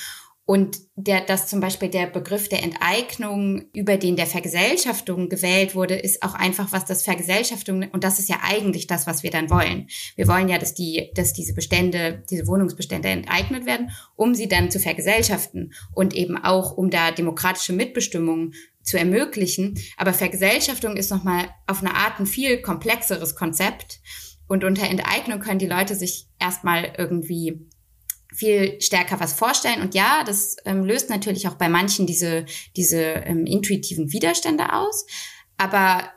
Und 0.51 0.79
der, 0.97 1.21
dass 1.21 1.47
zum 1.47 1.61
Beispiel 1.61 1.91
der 1.91 2.07
Begriff 2.07 2.49
der 2.49 2.63
Enteignung, 2.63 3.67
über 3.75 3.99
den 3.99 4.17
der 4.17 4.27
Vergesellschaftung 4.27 5.29
gewählt 5.29 5.75
wurde, 5.75 5.97
ist 5.97 6.23
auch 6.23 6.33
einfach, 6.33 6.73
was 6.73 6.87
das 6.87 7.03
Vergesellschaftung, 7.03 7.87
und 7.93 8.03
das 8.03 8.19
ist 8.19 8.31
ja 8.31 8.39
eigentlich 8.43 8.87
das, 8.87 9.07
was 9.07 9.23
wir 9.23 9.31
dann 9.31 9.51
wollen. 9.51 9.89
Wir 10.17 10.27
wollen 10.27 10.49
ja, 10.49 10.57
dass 10.57 10.73
die, 10.73 11.11
dass 11.15 11.35
diese 11.35 11.53
Bestände, 11.53 12.25
diese 12.31 12.47
Wohnungsbestände 12.47 13.11
enteignet 13.11 13.67
werden, 13.67 13.91
um 14.17 14.35
sie 14.35 14.49
dann 14.49 14.71
zu 14.71 14.81
vergesellschaften 14.81 15.75
und 15.93 16.15
eben 16.15 16.43
auch, 16.43 16.75
um 16.79 16.89
da 16.89 17.11
demokratische 17.11 17.75
Mitbestimmung 17.75 18.53
zu 18.81 18.99
ermöglichen. 18.99 19.79
Aber 19.99 20.15
Vergesellschaftung 20.15 20.97
ist 20.97 21.11
nochmal 21.11 21.51
auf 21.67 21.83
eine 21.83 21.95
Art 21.95 22.21
ein 22.21 22.27
viel 22.27 22.63
komplexeres 22.63 23.35
Konzept. 23.35 24.01
Und 24.47 24.65
unter 24.65 24.89
Enteignung 24.89 25.41
können 25.41 25.59
die 25.59 25.67
Leute 25.67 25.95
sich 25.95 26.27
erstmal 26.39 26.95
irgendwie 26.97 27.69
viel 28.39 28.81
stärker 28.81 29.19
was 29.19 29.33
vorstellen. 29.33 29.83
Und 29.83 29.95
ja, 29.95 30.23
das 30.25 30.57
ähm, 30.65 30.85
löst 30.85 31.11
natürlich 31.11 31.49
auch 31.49 31.57
bei 31.57 31.69
manchen 31.69 32.07
diese, 32.07 32.47
diese 32.77 33.01
ähm, 33.01 33.47
intuitiven 33.47 34.13
Widerstände 34.13 34.73
aus. 34.73 35.07
Aber 35.57 36.09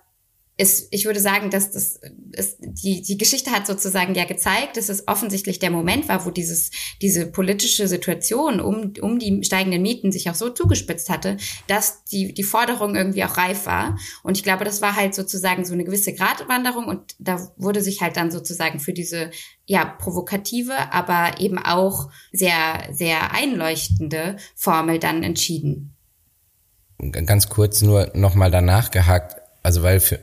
es, 0.62 0.88
ich 0.92 1.06
würde 1.06 1.20
sagen, 1.20 1.50
dass 1.50 1.72
das 1.72 2.00
ist, 2.34 2.58
die, 2.60 3.02
die 3.02 3.18
Geschichte 3.18 3.50
hat 3.50 3.66
sozusagen 3.66 4.14
ja 4.14 4.26
gezeigt, 4.26 4.78
dass 4.78 4.90
es 4.90 5.08
offensichtlich 5.08 5.58
der 5.58 5.72
Moment 5.72 6.08
war, 6.08 6.24
wo 6.24 6.30
dieses, 6.30 6.70
diese 7.02 7.26
politische 7.26 7.88
Situation 7.88 8.62
um, 8.62 8.94
um 9.02 9.18
die 9.18 9.44
steigenden 9.44 9.82
Mieten 9.82 10.12
sich 10.12 10.30
auch 10.30 10.36
so 10.36 10.52
zugespitzt 10.52 11.10
hatte, 11.10 11.38
dass 11.66 12.04
die, 12.06 12.36
die 12.36 12.44
Forderung 12.44 12.96
irgendwie 12.96 13.24
auch 13.24 13.38
reif 13.38 13.66
war. 13.66 13.98
Und 14.22 14.38
ich 14.38 14.44
glaube, 14.44 14.64
das 14.64 14.84
war 14.84 14.96
halt 14.96 15.16
sozusagen 15.16 15.66
so 15.66 15.74
eine 15.74 15.84
gewisse 15.84 16.14
Gratwanderung 16.14 16.86
und 16.86 17.16
da 17.18 17.52
wurde 17.58 17.82
sich 17.82 18.02
halt 18.02 18.16
dann 18.16 18.30
sozusagen 18.30 18.80
für 18.80 18.94
diese 18.94 19.32
ja, 19.66 19.84
provokative, 19.84 20.94
aber 20.94 21.40
eben 21.40 21.58
auch 21.58 22.12
sehr, 22.32 22.88
sehr 22.92 23.34
einleuchtende 23.34 24.38
Formel 24.56 25.00
dann 25.00 25.24
entschieden. 25.24 25.96
Ganz 27.12 27.50
kurz 27.50 27.82
nur 27.82 28.12
nochmal 28.14 28.52
danach 28.52 28.92
gehakt, 28.92 29.42
also 29.64 29.82
weil 29.82 30.00
für, 30.00 30.20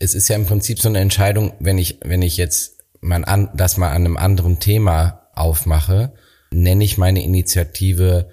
es 0.00 0.14
ist 0.14 0.28
ja 0.28 0.36
im 0.36 0.46
Prinzip 0.46 0.80
so 0.80 0.88
eine 0.88 0.98
Entscheidung, 0.98 1.52
wenn 1.60 1.78
ich, 1.78 1.98
wenn 2.02 2.22
ich 2.22 2.36
jetzt 2.36 2.78
mal 3.00 3.24
an, 3.24 3.50
das 3.54 3.76
mal 3.76 3.90
an 3.90 4.06
einem 4.06 4.16
anderen 4.16 4.58
Thema 4.58 5.28
aufmache, 5.34 6.14
nenne 6.50 6.82
ich 6.82 6.98
meine 6.98 7.22
Initiative 7.22 8.30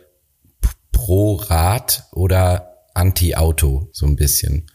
pro 0.91 1.35
Rad 1.35 2.05
oder 2.13 2.73
Anti-Auto 2.93 3.89
so 3.91 4.05
ein 4.05 4.15
bisschen. 4.15 4.71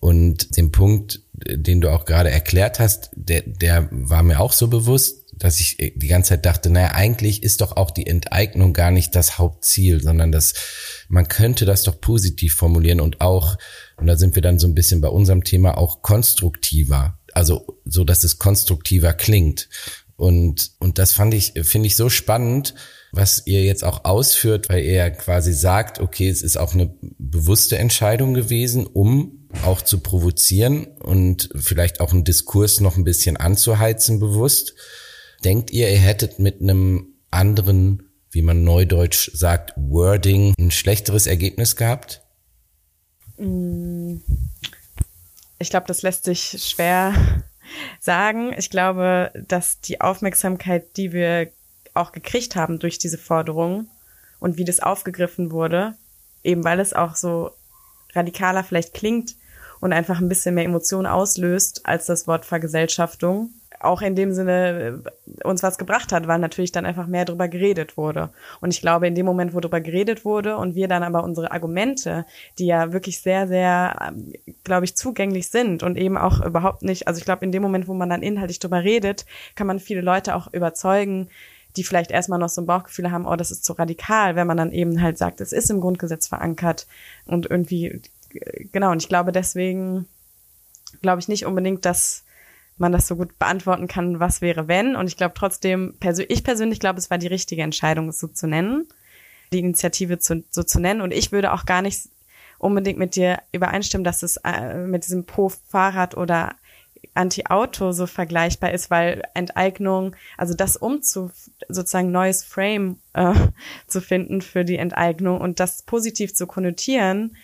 Und 0.00 0.56
den 0.56 0.70
Punkt, 0.70 1.20
den 1.34 1.80
du 1.80 1.90
auch 1.90 2.04
gerade 2.04 2.30
erklärt 2.30 2.78
hast, 2.78 3.10
der, 3.14 3.42
der 3.42 3.88
war 3.90 4.22
mir 4.22 4.40
auch 4.40 4.52
so 4.52 4.68
bewusst, 4.68 5.27
dass 5.38 5.60
ich 5.60 5.92
die 5.96 6.08
ganze 6.08 6.30
Zeit 6.30 6.46
dachte, 6.46 6.70
naja, 6.70 6.92
eigentlich 6.92 7.42
ist 7.42 7.60
doch 7.60 7.76
auch 7.76 7.90
die 7.90 8.06
Enteignung 8.06 8.72
gar 8.72 8.90
nicht 8.90 9.14
das 9.14 9.38
Hauptziel, 9.38 10.02
sondern 10.02 10.32
dass 10.32 10.54
man 11.08 11.28
könnte 11.28 11.64
das 11.64 11.84
doch 11.84 12.00
positiv 12.00 12.54
formulieren 12.54 13.00
und 13.00 13.20
auch 13.20 13.56
und 13.98 14.06
da 14.06 14.16
sind 14.16 14.34
wir 14.34 14.42
dann 14.42 14.58
so 14.58 14.66
ein 14.66 14.74
bisschen 14.74 15.00
bei 15.00 15.08
unserem 15.08 15.44
Thema 15.44 15.76
auch 15.76 16.02
konstruktiver. 16.02 17.18
Also 17.34 17.78
so, 17.84 18.04
dass 18.04 18.24
es 18.24 18.38
konstruktiver 18.38 19.12
klingt. 19.12 19.68
Und, 20.16 20.72
und 20.78 20.98
das 20.98 21.12
fand 21.12 21.34
ich, 21.34 21.54
finde 21.62 21.86
ich 21.86 21.96
so 21.96 22.08
spannend, 22.08 22.74
was 23.12 23.46
ihr 23.46 23.64
jetzt 23.64 23.84
auch 23.84 24.04
ausführt, 24.04 24.68
weil 24.68 24.82
ihr 24.82 25.10
quasi 25.10 25.52
sagt, 25.52 26.00
okay, 26.00 26.28
es 26.28 26.42
ist 26.42 26.56
auch 26.56 26.74
eine 26.74 26.92
bewusste 27.18 27.78
Entscheidung 27.78 28.34
gewesen, 28.34 28.86
um 28.86 29.48
auch 29.64 29.80
zu 29.80 30.00
provozieren 30.00 30.86
und 30.98 31.48
vielleicht 31.54 32.00
auch 32.00 32.12
einen 32.12 32.24
Diskurs 32.24 32.80
noch 32.80 32.96
ein 32.96 33.04
bisschen 33.04 33.36
anzuheizen 33.36 34.18
bewusst. 34.18 34.74
Denkt 35.44 35.70
ihr, 35.70 35.88
ihr 35.90 35.98
hättet 35.98 36.38
mit 36.38 36.60
einem 36.60 37.14
anderen, 37.30 38.10
wie 38.30 38.42
man 38.42 38.64
neudeutsch 38.64 39.30
sagt, 39.34 39.72
Wording 39.76 40.54
ein 40.58 40.70
schlechteres 40.70 41.26
Ergebnis 41.26 41.76
gehabt? 41.76 42.22
Ich 45.58 45.70
glaube, 45.70 45.86
das 45.86 46.02
lässt 46.02 46.24
sich 46.24 46.62
schwer 46.62 47.14
sagen. 48.00 48.52
Ich 48.56 48.70
glaube, 48.70 49.32
dass 49.46 49.80
die 49.80 50.00
Aufmerksamkeit, 50.00 50.96
die 50.96 51.12
wir 51.12 51.52
auch 51.94 52.12
gekriegt 52.12 52.56
haben 52.56 52.78
durch 52.78 52.98
diese 52.98 53.18
Forderung 53.18 53.88
und 54.40 54.56
wie 54.56 54.64
das 54.64 54.80
aufgegriffen 54.80 55.50
wurde, 55.50 55.94
eben 56.42 56.64
weil 56.64 56.80
es 56.80 56.92
auch 56.92 57.16
so 57.16 57.50
radikaler 58.14 58.64
vielleicht 58.64 58.94
klingt 58.94 59.36
und 59.80 59.92
einfach 59.92 60.20
ein 60.20 60.28
bisschen 60.28 60.54
mehr 60.54 60.64
Emotionen 60.64 61.06
auslöst 61.06 61.86
als 61.86 62.06
das 62.06 62.26
Wort 62.26 62.44
Vergesellschaftung, 62.44 63.50
auch 63.80 64.02
in 64.02 64.16
dem 64.16 64.32
Sinne 64.32 65.02
äh, 65.04 65.44
uns 65.44 65.62
was 65.62 65.78
gebracht 65.78 66.12
hat, 66.12 66.26
weil 66.26 66.38
natürlich 66.38 66.72
dann 66.72 66.86
einfach 66.86 67.06
mehr 67.06 67.24
drüber 67.24 67.48
geredet 67.48 67.96
wurde. 67.96 68.30
Und 68.60 68.72
ich 68.72 68.80
glaube, 68.80 69.06
in 69.06 69.14
dem 69.14 69.26
Moment, 69.26 69.54
wo 69.54 69.60
drüber 69.60 69.80
geredet 69.80 70.24
wurde 70.24 70.56
und 70.56 70.74
wir 70.74 70.88
dann 70.88 71.02
aber 71.02 71.22
unsere 71.22 71.52
Argumente, 71.52 72.24
die 72.58 72.66
ja 72.66 72.92
wirklich 72.92 73.20
sehr, 73.20 73.46
sehr, 73.46 73.96
ähm, 74.08 74.32
glaube 74.64 74.84
ich, 74.84 74.96
zugänglich 74.96 75.48
sind 75.48 75.82
und 75.82 75.96
eben 75.96 76.18
auch 76.18 76.44
überhaupt 76.44 76.82
nicht, 76.82 77.06
also 77.06 77.18
ich 77.18 77.24
glaube, 77.24 77.44
in 77.44 77.52
dem 77.52 77.62
Moment, 77.62 77.88
wo 77.88 77.94
man 77.94 78.10
dann 78.10 78.22
inhaltlich 78.22 78.58
drüber 78.58 78.82
redet, 78.82 79.26
kann 79.54 79.66
man 79.66 79.78
viele 79.78 80.00
Leute 80.00 80.34
auch 80.34 80.52
überzeugen, 80.52 81.28
die 81.76 81.84
vielleicht 81.84 82.10
erstmal 82.10 82.38
noch 82.38 82.48
so 82.48 82.60
ein 82.60 82.66
Bauchgefühl 82.66 83.10
haben, 83.10 83.26
oh, 83.26 83.36
das 83.36 83.50
ist 83.50 83.64
zu 83.64 83.74
radikal, 83.74 84.36
wenn 84.36 84.46
man 84.46 84.56
dann 84.56 84.72
eben 84.72 85.00
halt 85.00 85.18
sagt, 85.18 85.40
es 85.40 85.52
ist 85.52 85.70
im 85.70 85.80
Grundgesetz 85.80 86.26
verankert 86.26 86.86
und 87.26 87.48
irgendwie, 87.48 88.00
genau, 88.72 88.90
und 88.90 89.02
ich 89.02 89.08
glaube 89.08 89.32
deswegen, 89.32 90.06
glaube 91.02 91.20
ich 91.20 91.28
nicht 91.28 91.46
unbedingt, 91.46 91.84
dass 91.84 92.24
man 92.78 92.92
das 92.92 93.06
so 93.06 93.16
gut 93.16 93.38
beantworten 93.38 93.88
kann, 93.88 94.20
was 94.20 94.40
wäre 94.40 94.68
wenn. 94.68 94.96
Und 94.96 95.06
ich 95.06 95.16
glaube 95.16 95.34
trotzdem, 95.36 95.94
ich 96.28 96.44
persönlich 96.44 96.80
glaube, 96.80 96.98
es 96.98 97.10
war 97.10 97.18
die 97.18 97.26
richtige 97.26 97.62
Entscheidung, 97.62 98.08
es 98.08 98.18
so 98.18 98.28
zu 98.28 98.46
nennen, 98.46 98.86
die 99.52 99.60
Initiative 99.60 100.18
zu, 100.18 100.44
so 100.50 100.62
zu 100.62 100.80
nennen. 100.80 101.00
Und 101.00 101.12
ich 101.12 101.32
würde 101.32 101.52
auch 101.52 101.66
gar 101.66 101.82
nicht 101.82 102.08
unbedingt 102.58 102.98
mit 102.98 103.16
dir 103.16 103.38
übereinstimmen, 103.52 104.04
dass 104.04 104.22
es 104.22 104.36
äh, 104.38 104.74
mit 104.78 105.04
diesem 105.04 105.24
Pro-Fahrrad 105.24 106.16
oder 106.16 106.54
Anti-Auto 107.14 107.92
so 107.92 108.06
vergleichbar 108.06 108.72
ist, 108.72 108.90
weil 108.90 109.22
Enteignung, 109.34 110.14
also 110.36 110.54
das 110.54 110.76
umzu 110.76 111.30
sozusagen 111.68 112.10
neues 112.10 112.44
Frame 112.44 112.98
äh, 113.14 113.34
zu 113.86 114.00
finden 114.00 114.40
für 114.40 114.64
die 114.64 114.76
Enteignung 114.76 115.40
und 115.40 115.60
das 115.60 115.82
positiv 115.82 116.34
zu 116.34 116.46
konnotieren, 116.46 117.36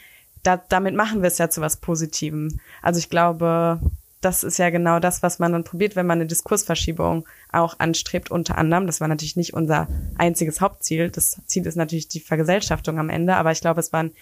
da, 0.42 0.62
damit 0.68 0.94
machen 0.94 1.22
wir 1.22 1.28
es 1.28 1.38
ja 1.38 1.48
zu 1.48 1.60
was 1.60 1.78
Positivem. 1.78 2.60
Also 2.82 2.98
ich 2.98 3.08
glaube, 3.08 3.80
das 4.24 4.42
ist 4.42 4.58
ja 4.58 4.70
genau 4.70 5.00
das, 5.00 5.22
was 5.22 5.38
man 5.38 5.52
dann 5.52 5.64
probiert, 5.64 5.96
wenn 5.96 6.06
man 6.06 6.18
eine 6.18 6.26
Diskursverschiebung 6.26 7.26
auch 7.52 7.78
anstrebt, 7.78 8.30
unter 8.30 8.58
anderem. 8.58 8.86
Das 8.86 9.00
war 9.00 9.08
natürlich 9.08 9.36
nicht 9.36 9.54
unser 9.54 9.88
einziges 10.16 10.60
Hauptziel. 10.60 11.10
Das 11.10 11.40
Ziel 11.46 11.66
ist 11.66 11.76
natürlich 11.76 12.08
die 12.08 12.20
Vergesellschaftung 12.20 12.98
am 12.98 13.10
Ende, 13.10 13.36
aber 13.36 13.52
ich 13.52 13.60
glaube, 13.60 13.80
es 13.80 13.92
war 13.92 14.04
ein 14.04 14.12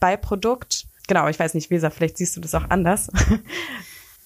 Beiprodukt. 0.00 0.86
Genau, 1.06 1.28
ich 1.28 1.38
weiß 1.38 1.54
nicht, 1.54 1.70
Weser, 1.70 1.90
vielleicht 1.90 2.16
siehst 2.16 2.36
du 2.36 2.40
das 2.40 2.54
auch 2.54 2.68
anders. 2.70 3.10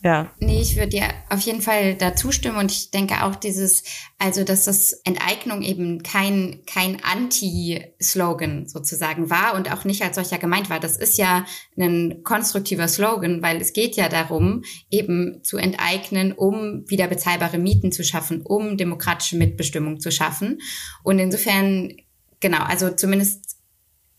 Ja. 0.07 0.31
Nee, 0.39 0.61
ich 0.61 0.77
würde 0.77 0.91
dir 0.91 1.09
auf 1.31 1.41
jeden 1.41 1.61
Fall 1.61 1.97
da 1.97 2.15
zustimmen 2.15 2.59
und 2.59 2.71
ich 2.71 2.93
denke 2.93 3.25
auch 3.25 3.35
dieses, 3.35 3.83
also 4.19 4.45
dass 4.45 4.65
das 4.65 4.93
Enteignung 5.03 5.63
eben 5.63 6.05
kein, 6.05 6.61
kein 6.65 7.03
Anti-Slogan 7.03 8.69
sozusagen 8.69 9.31
war 9.31 9.57
und 9.57 9.73
auch 9.73 9.85
nicht 9.85 10.03
als 10.03 10.15
solcher 10.15 10.39
gemeint 10.39 10.71
war. 10.71 10.79
Das 10.79 10.97
ist 10.97 11.19
ja 11.19 11.45
ein 11.77 12.23
konstruktiver 12.23 12.87
Slogan, 12.87 13.43
weil 13.43 13.61
es 13.61 13.73
geht 13.73 13.97
ja 13.97 14.09
darum, 14.09 14.63
eben 14.93 15.43
zu 15.43 15.57
enteignen, 15.57 16.31
um 16.31 16.89
wieder 16.89 17.09
bezahlbare 17.09 17.59
Mieten 17.59 17.91
zu 17.91 18.05
schaffen, 18.05 18.43
um 18.43 18.77
demokratische 18.77 19.37
Mitbestimmung 19.37 19.99
zu 19.99 20.13
schaffen. 20.13 20.61
Und 21.03 21.19
insofern, 21.19 21.97
genau, 22.39 22.63
also 22.63 22.91
zumindest 22.91 23.56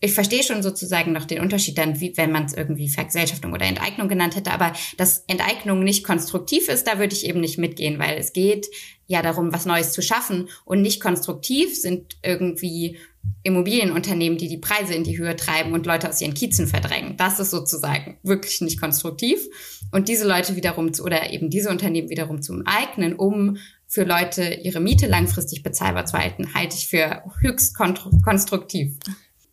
ich 0.00 0.12
verstehe 0.12 0.44
schon 0.44 0.62
sozusagen 0.62 1.12
noch 1.12 1.24
den 1.24 1.40
Unterschied 1.40 1.76
dann, 1.76 2.00
wie, 2.00 2.16
wenn 2.16 2.30
man 2.30 2.44
es 2.44 2.54
irgendwie 2.54 2.88
Vergesellschaftung 2.88 3.52
oder 3.52 3.66
Enteignung 3.66 4.08
genannt 4.08 4.36
hätte, 4.36 4.52
aber 4.52 4.72
dass 4.96 5.24
Enteignung 5.26 5.82
nicht 5.82 6.04
konstruktiv 6.04 6.68
ist, 6.68 6.86
da 6.86 6.98
würde 6.98 7.14
ich 7.14 7.26
eben 7.26 7.40
nicht 7.40 7.58
mitgehen, 7.58 7.98
weil 7.98 8.16
es 8.16 8.32
geht 8.32 8.68
ja 9.06 9.22
darum, 9.22 9.52
was 9.52 9.66
Neues 9.66 9.92
zu 9.92 10.02
schaffen 10.02 10.48
und 10.64 10.82
nicht 10.82 11.00
konstruktiv 11.00 11.74
sind 11.80 12.16
irgendwie 12.22 12.98
Immobilienunternehmen, 13.42 14.38
die 14.38 14.48
die 14.48 14.58
Preise 14.58 14.94
in 14.94 15.02
die 15.02 15.18
Höhe 15.18 15.34
treiben 15.34 15.72
und 15.72 15.86
Leute 15.86 16.08
aus 16.08 16.20
ihren 16.20 16.34
Kiezen 16.34 16.66
verdrängen. 16.66 17.16
Das 17.16 17.40
ist 17.40 17.50
sozusagen 17.50 18.18
wirklich 18.22 18.60
nicht 18.60 18.80
konstruktiv. 18.80 19.40
Und 19.90 20.08
diese 20.08 20.26
Leute 20.26 20.54
wiederum 20.54 20.92
zu, 20.92 21.02
oder 21.02 21.32
eben 21.32 21.50
diese 21.50 21.70
Unternehmen 21.70 22.10
wiederum 22.10 22.40
zu 22.40 22.62
eignen, 22.64 23.14
um 23.14 23.56
für 23.86 24.04
Leute 24.04 24.60
ihre 24.62 24.80
Miete 24.80 25.06
langfristig 25.06 25.62
bezahlbar 25.62 26.06
zu 26.06 26.16
halten, 26.16 26.54
halte 26.54 26.76
ich 26.76 26.88
für 26.88 27.22
höchst 27.40 27.74
konstruktiv 27.76 28.98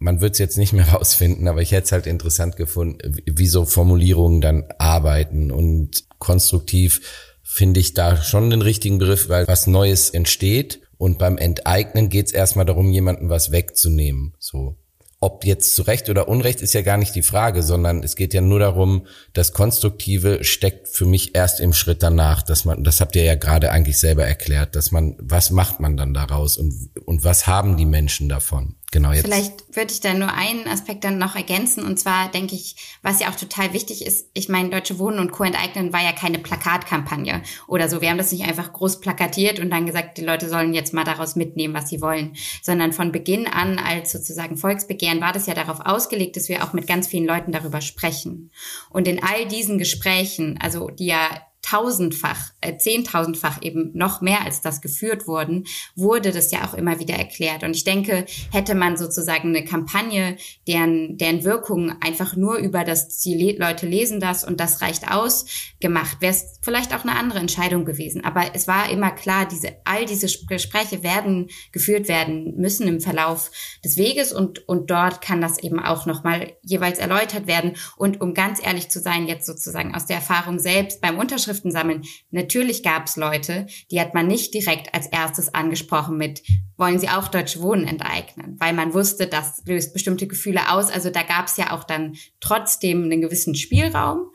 man 0.06 0.22
wird 0.22 0.34
es 0.34 0.40
jetzt 0.40 0.58
nicht 0.58 0.72
mehr 0.72 0.88
rausfinden, 0.94 1.48
aber 1.48 1.62
ich 1.62 1.72
hätte 1.72 1.86
es 1.86 1.92
halt 1.92 2.08
interessant 2.08 2.56
gefunden, 2.56 3.18
wie 3.26 3.48
so 3.48 3.66
Formulierungen 3.66 4.40
dann 4.40 4.64
arbeiten 4.78 5.52
und 5.52 6.06
konstruktiv 6.20 7.02
finde 7.44 7.80
ich 7.80 7.94
da 7.94 8.22
schon 8.22 8.50
den 8.50 8.62
richtigen 8.62 9.00
Begriff, 9.00 9.30
weil 9.30 9.48
was 9.48 9.68
Neues 9.68 10.12
entsteht 10.12 10.82
und 10.98 11.18
beim 11.18 11.38
Enteignen 11.38 12.10
geht 12.10 12.28
es 12.28 12.34
erstmal 12.34 12.66
darum, 12.66 12.92
jemanden 12.92 13.30
was 13.30 13.52
wegzunehmen. 13.52 14.34
So. 14.40 14.78
Ob 15.22 15.44
jetzt 15.44 15.74
zu 15.76 15.82
Recht 15.82 16.10
oder 16.10 16.28
Unrecht 16.28 16.62
ist 16.62 16.74
ja 16.74 16.82
gar 16.82 16.98
nicht 16.98 17.16
die 17.16 17.24
Frage, 17.24 17.64
sondern 17.64 18.04
es 18.04 18.16
geht 18.16 18.34
ja 18.34 18.42
nur 18.42 18.60
darum, 18.60 19.08
das 19.34 19.54
Konstruktive 19.54 20.44
steckt 20.44 20.88
für 20.88 21.06
mich 21.06 21.34
erst 21.34 21.60
im 21.60 21.74
Schritt 21.74 22.04
danach, 22.04 22.44
dass 22.44 22.64
man, 22.66 22.84
das 22.84 23.02
habt 23.02 23.16
ihr 23.16 23.24
ja 23.24 23.36
gerade 23.36 23.72
eigentlich 23.72 24.00
selber 24.00 24.26
erklärt, 24.26 24.76
dass 24.76 24.92
man, 24.92 25.16
was 25.20 25.50
macht 25.50 25.80
man 25.80 25.98
dann 25.98 26.14
daraus 26.14 26.58
und, 26.58 26.92
und 27.06 27.24
was 27.24 27.48
haben 27.48 27.78
die 27.78 27.86
Menschen 27.86 28.30
davon? 28.30 28.76
Genau, 28.92 29.12
jetzt. 29.12 29.26
Vielleicht 29.26 29.76
würde 29.76 29.92
ich 29.92 30.00
da 30.00 30.14
nur 30.14 30.34
einen 30.34 30.68
Aspekt 30.68 31.04
dann 31.04 31.18
noch 31.18 31.36
ergänzen. 31.36 31.84
Und 31.84 32.00
zwar 32.00 32.30
denke 32.32 32.56
ich, 32.56 32.76
was 33.02 33.20
ja 33.20 33.30
auch 33.30 33.36
total 33.36 33.74
wichtig 33.74 34.06
ist, 34.06 34.30
ich 34.34 34.48
meine, 34.48 34.70
Deutsche 34.70 35.00
Wohnen 35.00 35.20
und 35.20 35.32
Co. 35.32 35.44
enteignen 35.44 35.92
war 35.92 36.02
ja 36.02 36.12
keine 36.12 36.40
Plakatkampagne 36.40 37.42
oder 37.68 37.90
so. 37.90 38.02
Wir 38.02 38.10
haben 38.10 38.18
das 38.18 38.32
nicht 38.32 38.46
einfach 38.46 38.72
groß 38.72 39.02
plakatiert 39.02 39.60
und 39.60 39.70
dann 39.70 39.86
gesagt, 39.86 40.18
die 40.18 40.24
Leute 40.24 40.48
sollen 40.48 40.74
jetzt 40.74 40.94
mal 40.94 41.04
daraus 41.04 41.36
mitnehmen, 41.36 41.74
was 41.74 41.90
sie 41.90 42.02
wollen. 42.02 42.36
Sondern 42.62 42.94
von 42.94 43.12
Beginn 43.12 43.48
an 43.48 43.80
als 43.80 44.12
sozusagen 44.12 44.58
Volksbegehren 44.58 45.22
war 45.22 45.34
das 45.34 45.48
ja 45.48 45.54
darauf 45.54 45.82
ausgelegt, 45.82 46.38
dass 46.38 46.48
wir 46.48 46.64
auch 46.64 46.74
mit 46.74 46.88
ganz 46.88 47.08
vielen 47.08 47.26
Leuten 47.26 47.52
darüber 47.52 47.82
sprechen. 47.82 48.52
Und 48.90 49.08
in 49.08 49.22
all 49.22 49.46
diesen 49.48 49.78
Gesprächen, 49.78 50.58
also 50.62 50.90
die 50.90 51.08
ja 51.08 51.30
tausendfach, 51.66 52.52
äh, 52.62 52.78
zehntausendfach 52.78 53.62
eben 53.64 53.92
noch 53.96 54.22
mehr 54.22 54.46
als 54.46 54.62
das 54.62 54.82
geführt 54.82 55.28
wurden, 55.28 55.66
wurde 55.96 56.32
das 56.32 56.52
ja 56.52 56.64
auch 56.64 56.76
immer 56.76 57.00
wieder 57.00 57.16
erklärt. 57.16 57.64
Und 57.64 57.76
ich 57.76 57.84
denke, 57.84 58.26
hätte 58.52 58.76
man 58.76 58.98
sozusagen 58.98 59.50
eine 59.50 59.66
Kampagne, 59.66 60.38
deren, 60.68 61.18
deren 61.18 61.44
Wirkung 61.44 62.00
einfach 62.02 62.36
nur 62.36 62.58
über 62.58 62.84
das, 62.84 63.18
die 63.20 63.56
Leute 63.58 63.88
lesen 63.88 64.20
das 64.20 64.44
und 64.44 64.60
das 64.60 64.82
reicht 64.82 65.12
aus, 65.12 65.46
gemacht, 65.80 66.18
wäre 66.20 66.34
es 66.34 66.60
vielleicht 66.62 66.94
auch 66.94 67.04
eine 67.04 67.16
andere 67.16 67.40
Entscheidung 67.40 67.84
gewesen. 67.84 68.24
Aber 68.24 68.44
es 68.54 68.68
war 68.68 68.90
immer 68.92 69.12
klar, 69.12 69.48
diese, 69.48 69.76
all 69.86 70.06
diese 70.06 70.28
Gespräche 70.48 71.02
werden 71.02 71.48
geführt 71.72 72.08
werden 72.08 72.56
müssen 72.58 72.88
im 72.88 73.02
Verlauf 73.02 73.50
des 73.84 73.98
Weges 73.98 74.34
und, 74.34 74.68
und 74.68 74.92
dort 74.92 75.22
kann 75.22 75.42
das 75.42 75.58
eben 75.58 75.80
auch 75.80 76.06
nochmal 76.06 76.54
jeweils 76.62 77.00
erläutert 77.00 77.48
werden. 77.48 77.76
Und 77.98 78.22
um 78.22 78.36
ganz 78.36 78.64
ehrlich 78.64 78.90
zu 78.90 79.00
sein, 79.00 79.28
jetzt 79.28 79.48
sozusagen 79.48 79.96
aus 79.96 80.06
der 80.06 80.18
Erfahrung 80.18 80.60
selbst 80.60 81.02
beim 81.02 81.18
Unterschrift 81.18 81.55
Unterschriften 81.56 81.72
sammeln. 81.72 82.04
Natürlich 82.32 82.84
gab 82.84 83.08
es 83.08 83.16
Leute, 83.16 83.68
die 83.92 84.00
hat 84.00 84.14
man 84.14 84.28
nicht 84.28 84.54
direkt 84.54 84.94
als 84.94 85.08
erstes 85.08 85.54
angesprochen 85.54 86.18
mit, 86.18 86.44
wollen 86.78 87.00
sie 87.00 87.10
auch 87.10 87.28
Deutsche 87.28 87.62
Wohnen 87.62 87.88
enteignen, 87.88 88.58
weil 88.60 88.74
man 88.74 88.94
wusste, 88.94 89.28
das 89.28 89.62
löst 89.66 89.94
bestimmte 89.94 90.28
Gefühle 90.28 90.72
aus. 90.72 90.90
Also 90.92 91.10
da 91.10 91.24
gab 91.24 91.48
es 91.48 91.58
ja 91.58 91.72
auch 91.72 91.84
dann 91.84 92.16
trotzdem 92.40 93.04
einen 93.04 93.22
gewissen 93.22 93.56
Spielraum. 93.56 94.32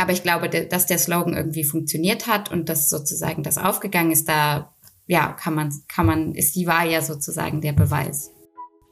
Aber 0.00 0.12
ich 0.12 0.22
glaube, 0.22 0.48
dass 0.48 0.86
der 0.86 0.98
Slogan 0.98 1.34
irgendwie 1.34 1.64
funktioniert 1.64 2.28
hat 2.28 2.52
und 2.52 2.68
dass 2.68 2.88
sozusagen 2.88 3.42
das 3.42 3.58
aufgegangen 3.58 4.12
ist, 4.12 4.28
da 4.28 4.72
ja, 5.06 5.32
kann 5.32 5.54
man, 5.54 5.72
kann 5.88 6.06
man, 6.06 6.34
ist 6.34 6.54
die 6.54 6.66
Wahl 6.66 6.88
ja 6.90 7.00
sozusagen 7.02 7.60
der 7.60 7.72
Beweis. 7.72 8.30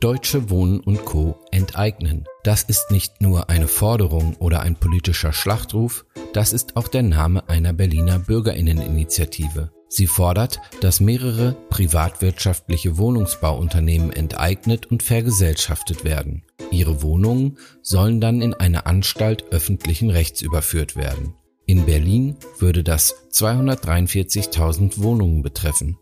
Deutsche 0.01 0.51
Wohnen 0.51 0.81
und 0.81 1.07
Co. 1.07 1.41
enteignen. 1.53 2.27
Das 2.45 2.63
ist 2.63 2.91
nicht 2.91 3.23
nur 3.23 3.49
eine 3.49 3.67
Forderung 3.67 4.37
oder 4.37 4.61
ein 4.61 4.77
politischer 4.77 5.33
Schlachtruf, 5.33 6.05
das 6.35 6.53
ist 6.53 6.77
auch 6.77 6.89
der 6.89 7.03
Name 7.03 7.49
einer 7.49 7.73
Berliner 7.73 8.19
Bürgerinneninitiative. 8.19 9.71
Sie 9.89 10.07
fordert, 10.07 10.61
dass 10.83 11.01
mehrere 11.01 11.57
privatwirtschaftliche 11.71 12.99
Wohnungsbauunternehmen 12.99 14.13
enteignet 14.13 14.85
und 14.85 15.03
vergesellschaftet 15.03 16.05
werden. 16.05 16.43
Ihre 16.71 17.01
Wohnungen 17.01 17.57
sollen 17.81 18.21
dann 18.21 18.43
in 18.43 18.53
eine 18.53 18.85
Anstalt 18.85 19.45
öffentlichen 19.51 20.11
Rechts 20.11 20.43
überführt 20.43 20.97
werden. 20.97 21.33
In 21.65 21.87
Berlin 21.87 22.37
würde 22.59 22.85
das 22.85 23.15
243.000 23.33 25.01
Wohnungen 25.01 25.41
betreffen 25.41 25.97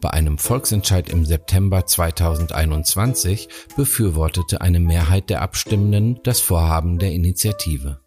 bei 0.00 0.10
einem 0.10 0.38
Volksentscheid 0.38 1.08
im 1.08 1.24
September 1.24 1.86
2021 1.86 3.48
befürwortete 3.76 4.60
eine 4.60 4.80
Mehrheit 4.80 5.30
der 5.30 5.42
Abstimmenden 5.42 6.20
das 6.24 6.40
Vorhaben 6.40 6.98
der 6.98 7.12
Initiative. 7.12 8.02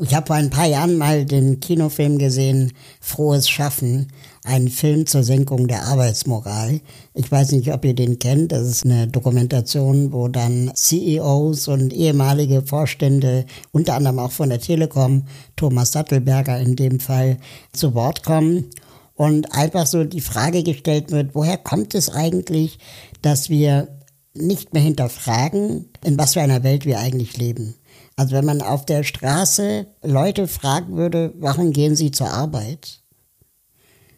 Ich 0.00 0.12
habe 0.12 0.26
vor 0.26 0.36
ein 0.36 0.50
paar 0.50 0.66
Jahren 0.66 0.98
mal 0.98 1.24
den 1.24 1.60
Kinofilm 1.60 2.18
gesehen, 2.18 2.72
Frohes 3.00 3.48
Schaffen, 3.48 4.08
ein 4.42 4.68
Film 4.68 5.06
zur 5.06 5.22
Senkung 5.22 5.68
der 5.68 5.84
Arbeitsmoral. 5.84 6.80
Ich 7.14 7.30
weiß 7.30 7.52
nicht, 7.52 7.72
ob 7.72 7.84
ihr 7.84 7.94
den 7.94 8.18
kennt. 8.18 8.50
Das 8.50 8.66
ist 8.66 8.84
eine 8.84 9.06
Dokumentation, 9.06 10.12
wo 10.12 10.26
dann 10.26 10.72
CEOs 10.74 11.68
und 11.68 11.92
ehemalige 11.92 12.62
Vorstände, 12.62 13.46
unter 13.70 13.94
anderem 13.94 14.18
auch 14.18 14.32
von 14.32 14.48
der 14.48 14.60
Telekom, 14.60 15.26
Thomas 15.54 15.92
Sattelberger 15.92 16.58
in 16.58 16.74
dem 16.74 16.98
Fall, 16.98 17.38
zu 17.72 17.94
Wort 17.94 18.24
kommen 18.24 18.70
und 19.14 19.52
einfach 19.52 19.86
so 19.86 20.04
die 20.04 20.20
Frage 20.20 20.62
gestellt 20.62 21.10
wird, 21.10 21.34
woher 21.34 21.58
kommt 21.58 21.94
es 21.94 22.10
eigentlich, 22.10 22.78
dass 23.22 23.48
wir 23.48 23.88
nicht 24.34 24.72
mehr 24.72 24.82
hinterfragen, 24.82 25.90
in 26.02 26.18
was 26.18 26.34
für 26.34 26.40
einer 26.40 26.62
Welt 26.62 26.86
wir 26.86 26.98
eigentlich 26.98 27.36
leben. 27.36 27.76
Also 28.16 28.34
wenn 28.34 28.44
man 28.44 28.62
auf 28.62 28.84
der 28.84 29.02
Straße 29.02 29.86
Leute 30.02 30.48
fragen 30.48 30.96
würde, 30.96 31.32
warum 31.38 31.72
gehen 31.72 31.96
sie 31.96 32.10
zur 32.10 32.30
Arbeit? 32.30 33.00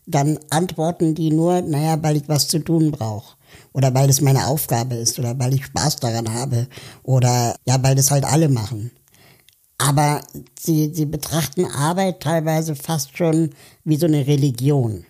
Dann 0.06 0.38
antworten 0.50 1.14
die 1.14 1.30
nur, 1.30 1.62
naja, 1.62 1.98
weil 2.02 2.16
ich 2.16 2.28
was 2.28 2.48
zu 2.48 2.60
tun 2.60 2.92
brauche. 2.92 3.36
Oder 3.72 3.92
weil 3.94 4.08
es 4.08 4.20
meine 4.20 4.46
Aufgabe 4.46 4.94
ist. 4.94 5.18
Oder 5.18 5.38
weil 5.38 5.54
ich 5.54 5.66
Spaß 5.66 5.96
daran 5.96 6.32
habe. 6.32 6.68
Oder 7.02 7.56
ja, 7.66 7.82
weil 7.82 7.94
das 7.94 8.10
halt 8.10 8.24
alle 8.24 8.48
machen. 8.48 8.92
Aber 9.78 10.22
sie, 10.58 10.92
sie 10.94 11.06
betrachten 11.06 11.66
Arbeit 11.66 12.20
teilweise 12.20 12.74
fast 12.74 13.16
schon 13.16 13.50
wie 13.84 13.96
so 13.96 14.06
eine 14.06 14.26
Religion. 14.26 15.04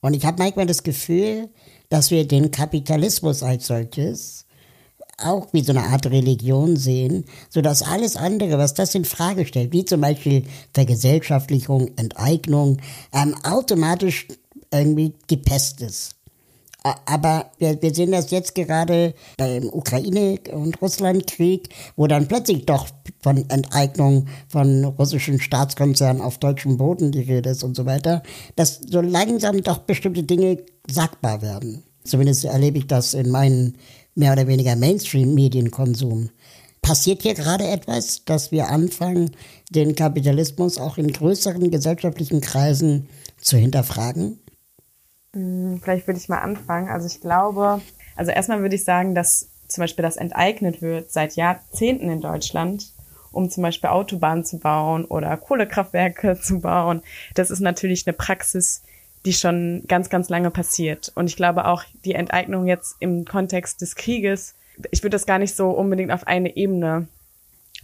Und 0.00 0.14
ich 0.14 0.24
habe 0.24 0.42
manchmal 0.42 0.66
das 0.66 0.82
Gefühl, 0.82 1.48
dass 1.88 2.10
wir 2.10 2.26
den 2.26 2.50
Kapitalismus 2.50 3.42
als 3.42 3.66
solches 3.66 4.46
auch 5.18 5.52
wie 5.52 5.62
so 5.62 5.72
eine 5.72 5.84
Art 5.84 6.06
Religion 6.06 6.76
sehen, 6.76 7.24
so 7.48 7.62
dass 7.62 7.82
alles 7.82 8.16
andere, 8.16 8.58
was 8.58 8.74
das 8.74 8.94
in 8.94 9.04
Frage 9.04 9.46
stellt, 9.46 9.72
wie 9.72 9.84
zum 9.84 10.00
Beispiel 10.00 10.44
Vergesellschaftlichung, 10.74 11.90
Enteignung, 11.96 12.78
ähm, 13.12 13.34
automatisch 13.44 14.28
irgendwie 14.70 15.14
gepest 15.26 15.80
ist. 15.80 16.15
Aber 17.06 17.50
wir, 17.58 17.80
wir 17.82 17.94
sehen 17.94 18.12
das 18.12 18.30
jetzt 18.30 18.54
gerade 18.54 19.14
beim 19.38 19.68
Ukraine- 19.68 20.38
und 20.52 20.80
Russlandkrieg, 20.80 21.70
wo 21.96 22.06
dann 22.06 22.28
plötzlich 22.28 22.64
doch 22.66 22.86
von 23.20 23.48
Enteignung 23.50 24.26
von 24.48 24.84
russischen 24.84 25.40
Staatskonzernen 25.40 26.22
auf 26.22 26.38
deutschem 26.38 26.76
Boden 26.76 27.10
die 27.10 27.20
Rede 27.20 27.50
ist 27.50 27.64
und 27.64 27.74
so 27.74 27.86
weiter, 27.86 28.22
dass 28.54 28.80
so 28.86 29.00
langsam 29.00 29.62
doch 29.62 29.78
bestimmte 29.78 30.22
Dinge 30.22 30.58
sagbar 30.88 31.42
werden. 31.42 31.82
Zumindest 32.04 32.44
erlebe 32.44 32.78
ich 32.78 32.86
das 32.86 33.14
in 33.14 33.30
meinen 33.30 33.78
mehr 34.14 34.32
oder 34.32 34.46
weniger 34.46 34.76
Mainstream-Medienkonsum. 34.76 36.30
Passiert 36.82 37.22
hier 37.22 37.34
gerade 37.34 37.66
etwas, 37.66 38.24
dass 38.24 38.52
wir 38.52 38.68
anfangen, 38.68 39.32
den 39.70 39.96
Kapitalismus 39.96 40.78
auch 40.78 40.98
in 40.98 41.12
größeren 41.12 41.72
gesellschaftlichen 41.72 42.40
Kreisen 42.40 43.08
zu 43.40 43.56
hinterfragen? 43.56 44.38
Hm, 45.36 45.80
vielleicht 45.82 46.06
würde 46.06 46.18
ich 46.18 46.30
mal 46.30 46.38
anfangen. 46.38 46.88
Also 46.88 47.06
ich 47.06 47.20
glaube, 47.20 47.82
also 48.16 48.32
erstmal 48.32 48.62
würde 48.62 48.74
ich 48.74 48.84
sagen, 48.84 49.14
dass 49.14 49.50
zum 49.68 49.82
Beispiel 49.82 50.02
das 50.02 50.16
enteignet 50.16 50.80
wird 50.80 51.12
seit 51.12 51.36
Jahrzehnten 51.36 52.08
in 52.08 52.22
Deutschland, 52.22 52.86
um 53.32 53.50
zum 53.50 53.62
Beispiel 53.62 53.90
Autobahnen 53.90 54.44
zu 54.44 54.58
bauen 54.58 55.04
oder 55.04 55.36
Kohlekraftwerke 55.36 56.40
zu 56.42 56.60
bauen. 56.60 57.02
Das 57.34 57.50
ist 57.50 57.60
natürlich 57.60 58.06
eine 58.06 58.14
Praxis, 58.14 58.82
die 59.26 59.34
schon 59.34 59.84
ganz, 59.88 60.08
ganz 60.08 60.30
lange 60.30 60.50
passiert. 60.50 61.12
Und 61.14 61.26
ich 61.28 61.36
glaube 61.36 61.66
auch 61.66 61.84
die 62.06 62.14
Enteignung 62.14 62.66
jetzt 62.66 62.96
im 63.00 63.26
Kontext 63.26 63.82
des 63.82 63.94
Krieges, 63.94 64.54
ich 64.90 65.02
würde 65.02 65.14
das 65.14 65.26
gar 65.26 65.38
nicht 65.38 65.54
so 65.54 65.70
unbedingt 65.70 66.12
auf 66.12 66.26
eine 66.26 66.56
Ebene 66.56 67.08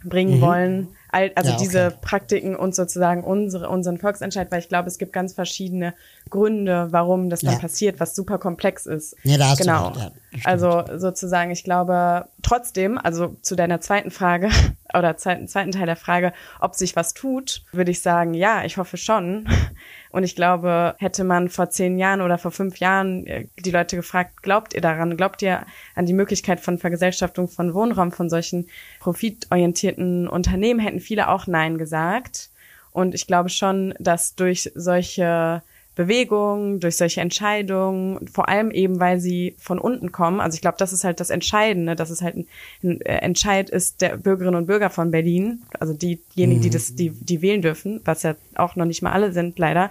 bringen 0.05 0.39
mhm. 0.39 0.41
wollen. 0.41 0.89
Also 1.09 1.29
ja, 1.29 1.41
okay. 1.43 1.57
diese 1.61 1.99
Praktiken 2.01 2.57
und 2.57 2.75
sozusagen 2.75 3.23
unsere, 3.23 3.69
unseren 3.69 3.99
Volksentscheid, 3.99 4.51
weil 4.51 4.61
ich 4.61 4.69
glaube, 4.71 4.89
es 4.89 4.97
gibt 4.97 5.13
ganz 5.13 5.35
verschiedene 5.35 5.93
Gründe, 6.31 6.89
warum 6.91 7.29
das 7.29 7.41
dann 7.41 7.55
ja. 7.55 7.59
passiert, 7.59 8.01
was 8.01 8.15
super 8.15 8.39
komplex 8.39 8.87
ist. 8.87 9.15
Ja, 9.23 9.37
da 9.37 9.51
hast 9.51 9.59
genau. 9.59 9.91
Du 9.91 9.99
recht, 9.99 10.13
ja, 10.33 10.41
also 10.45 10.85
sozusagen, 10.97 11.51
ich 11.51 11.65
glaube 11.65 12.29
trotzdem, 12.41 12.97
also 12.97 13.37
zu 13.43 13.57
deiner 13.57 13.83
zweiten 13.83 14.11
Frage 14.11 14.49
oder 14.95 15.19
zweiten, 15.19 15.49
zweiten 15.49 15.73
Teil 15.73 15.85
der 15.85 15.97
Frage, 15.97 16.33
ob 16.61 16.75
sich 16.75 16.97
was 16.97 17.13
tut, 17.13 17.63
würde 17.73 17.91
ich 17.91 18.01
sagen, 18.01 18.33
ja, 18.33 18.65
ich 18.65 18.79
hoffe 18.79 18.97
schon. 18.97 19.47
Und 20.13 20.25
ich 20.25 20.37
glaube, 20.37 20.95
hätte 20.99 21.25
man 21.25 21.49
vor 21.49 21.71
zehn 21.71 21.99
Jahren 21.99 22.21
oder 22.21 22.37
vor 22.37 22.51
fünf 22.51 22.77
Jahren 22.79 23.27
äh, 23.27 23.47
die 23.59 23.71
Leute 23.71 23.97
gefragt, 23.97 24.43
glaubt 24.43 24.75
ihr 24.75 24.83
daran? 24.83 25.17
Glaubt 25.17 25.41
ihr 25.41 25.65
an 25.95 26.05
die 26.05 26.13
Möglichkeit 26.13 26.61
von 26.61 26.79
Vergesellschaftung 26.79 27.49
von 27.49 27.73
Wohnraum 27.73 28.13
von 28.13 28.29
solchen 28.29 28.69
profitorientierten 29.01 30.29
Unternehmen, 30.29 30.81
hätten 30.81 31.01
viele 31.01 31.29
auch 31.29 31.47
Nein 31.47 31.79
gesagt. 31.79 32.51
Und 32.93 33.15
ich 33.15 33.27
glaube 33.27 33.49
schon, 33.49 33.95
dass 33.99 34.35
durch 34.35 34.71
solche 34.75 35.63
Bewegungen, 35.95 36.81
durch 36.81 36.97
solche 36.97 37.21
Entscheidungen, 37.21 38.27
vor 38.27 38.49
allem 38.49 38.71
eben, 38.71 38.99
weil 38.99 39.21
sie 39.21 39.55
von 39.59 39.79
unten 39.79 40.11
kommen. 40.11 40.41
Also 40.41 40.55
ich 40.55 40.63
glaube, 40.63 40.79
das 40.79 40.93
ist 40.93 41.05
halt 41.05 41.21
das 41.21 41.29
Entscheidende, 41.29 41.97
dass 41.97 42.09
es 42.09 42.23
halt 42.23 42.37
ein, 42.37 42.47
ein 42.83 43.01
äh, 43.03 43.17
Entscheid 43.19 43.69
ist 43.69 44.01
der 44.01 44.17
Bürgerinnen 44.17 44.57
und 44.57 44.67
Bürger 44.67 44.89
von 44.89 45.11
Berlin, 45.11 45.63
also 45.79 45.93
diejenigen, 45.93 46.61
mhm. 46.61 46.63
die 46.63 46.71
das, 46.71 46.95
die, 46.95 47.11
die 47.11 47.43
wählen 47.43 47.61
dürfen, 47.61 48.01
was 48.05 48.23
ja 48.23 48.37
auch 48.55 48.75
noch 48.77 48.87
nicht 48.87 49.03
mal 49.03 49.13
alle 49.13 49.33
sind, 49.33 49.59
leider. 49.59 49.91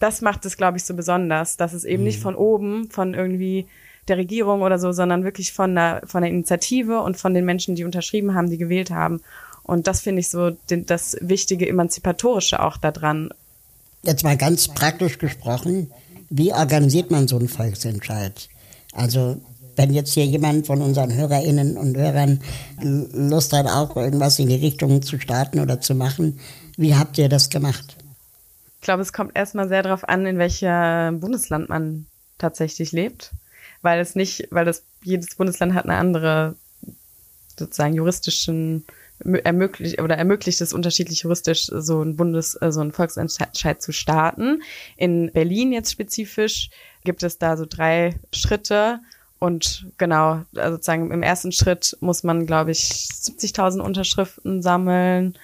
Das 0.00 0.22
macht 0.22 0.46
es, 0.46 0.56
glaube 0.56 0.78
ich, 0.78 0.84
so 0.84 0.94
besonders, 0.94 1.56
dass 1.56 1.74
es 1.74 1.84
eben 1.84 2.02
mhm. 2.02 2.06
nicht 2.06 2.20
von 2.20 2.34
oben, 2.36 2.90
von 2.90 3.12
irgendwie 3.12 3.66
der 4.08 4.16
Regierung 4.16 4.62
oder 4.62 4.78
so, 4.78 4.92
sondern 4.92 5.24
wirklich 5.24 5.52
von 5.52 5.74
der, 5.74 6.02
von 6.06 6.22
der 6.22 6.30
Initiative 6.30 7.00
und 7.00 7.16
von 7.16 7.34
den 7.34 7.44
Menschen, 7.44 7.74
die 7.74 7.84
unterschrieben 7.84 8.34
haben, 8.34 8.50
die 8.50 8.58
gewählt 8.58 8.90
haben. 8.90 9.20
Und 9.62 9.86
das 9.86 10.02
finde 10.02 10.20
ich 10.20 10.28
so 10.28 10.50
den, 10.70 10.86
das 10.86 11.16
wichtige 11.20 11.68
Emanzipatorische 11.68 12.62
auch 12.62 12.76
daran. 12.76 13.30
Jetzt 14.06 14.22
mal 14.22 14.36
ganz 14.36 14.68
praktisch 14.68 15.18
gesprochen, 15.18 15.90
wie 16.28 16.52
organisiert 16.52 17.10
man 17.10 17.28
so 17.28 17.36
einen 17.38 17.48
Volksentscheid? 17.48 18.48
Also 18.92 19.40
wenn 19.76 19.92
jetzt 19.92 20.14
hier 20.14 20.26
jemand 20.26 20.66
von 20.66 20.82
unseren 20.82 21.12
Hörerinnen 21.12 21.76
und 21.76 21.96
Hörern 21.96 22.40
Lust 22.80 23.52
hat, 23.52 23.66
auch 23.66 23.96
irgendwas 23.96 24.38
in 24.38 24.48
die 24.48 24.54
Richtung 24.54 25.02
zu 25.02 25.18
starten 25.18 25.58
oder 25.58 25.80
zu 25.80 25.94
machen, 25.94 26.38
wie 26.76 26.94
habt 26.94 27.18
ihr 27.18 27.28
das 27.28 27.50
gemacht? 27.50 27.96
Ich 28.80 28.84
glaube, 28.84 29.02
es 29.02 29.12
kommt 29.12 29.32
erstmal 29.34 29.68
sehr 29.68 29.82
darauf 29.82 30.06
an, 30.08 30.26
in 30.26 30.38
welchem 30.38 31.20
Bundesland 31.20 31.68
man 31.68 32.06
tatsächlich 32.38 32.92
lebt, 32.92 33.32
weil 33.82 34.00
es 34.00 34.14
nicht, 34.14 34.48
weil 34.50 34.64
das 34.64 34.82
jedes 35.02 35.34
Bundesland 35.36 35.74
hat 35.74 35.84
eine 35.84 35.96
andere 35.96 36.56
sozusagen 37.58 37.94
juristischen 37.94 38.84
ermöglicht 39.44 40.00
oder 40.00 40.16
ermöglicht 40.16 40.60
es 40.60 40.72
unterschiedlich 40.72 41.22
juristisch 41.22 41.66
so 41.66 42.02
ein 42.02 42.16
Bundes 42.16 42.54
äh, 42.60 42.70
so 42.72 42.80
ein 42.80 42.92
Volksentscheid 42.92 43.80
zu 43.80 43.92
starten. 43.92 44.62
In 44.96 45.30
Berlin 45.32 45.72
jetzt 45.72 45.92
spezifisch 45.92 46.70
gibt 47.04 47.22
es 47.22 47.38
da 47.38 47.56
so 47.56 47.66
drei 47.68 48.14
Schritte 48.32 49.00
und 49.38 49.86
genau, 49.98 50.42
also 50.56 50.76
sozusagen 50.76 51.10
im 51.10 51.22
ersten 51.22 51.52
Schritt 51.52 51.96
muss 52.00 52.22
man, 52.22 52.46
glaube 52.46 52.70
ich, 52.70 52.78
70.000 52.78 53.80
Unterschriften 53.80 54.62
sammeln 54.62 55.36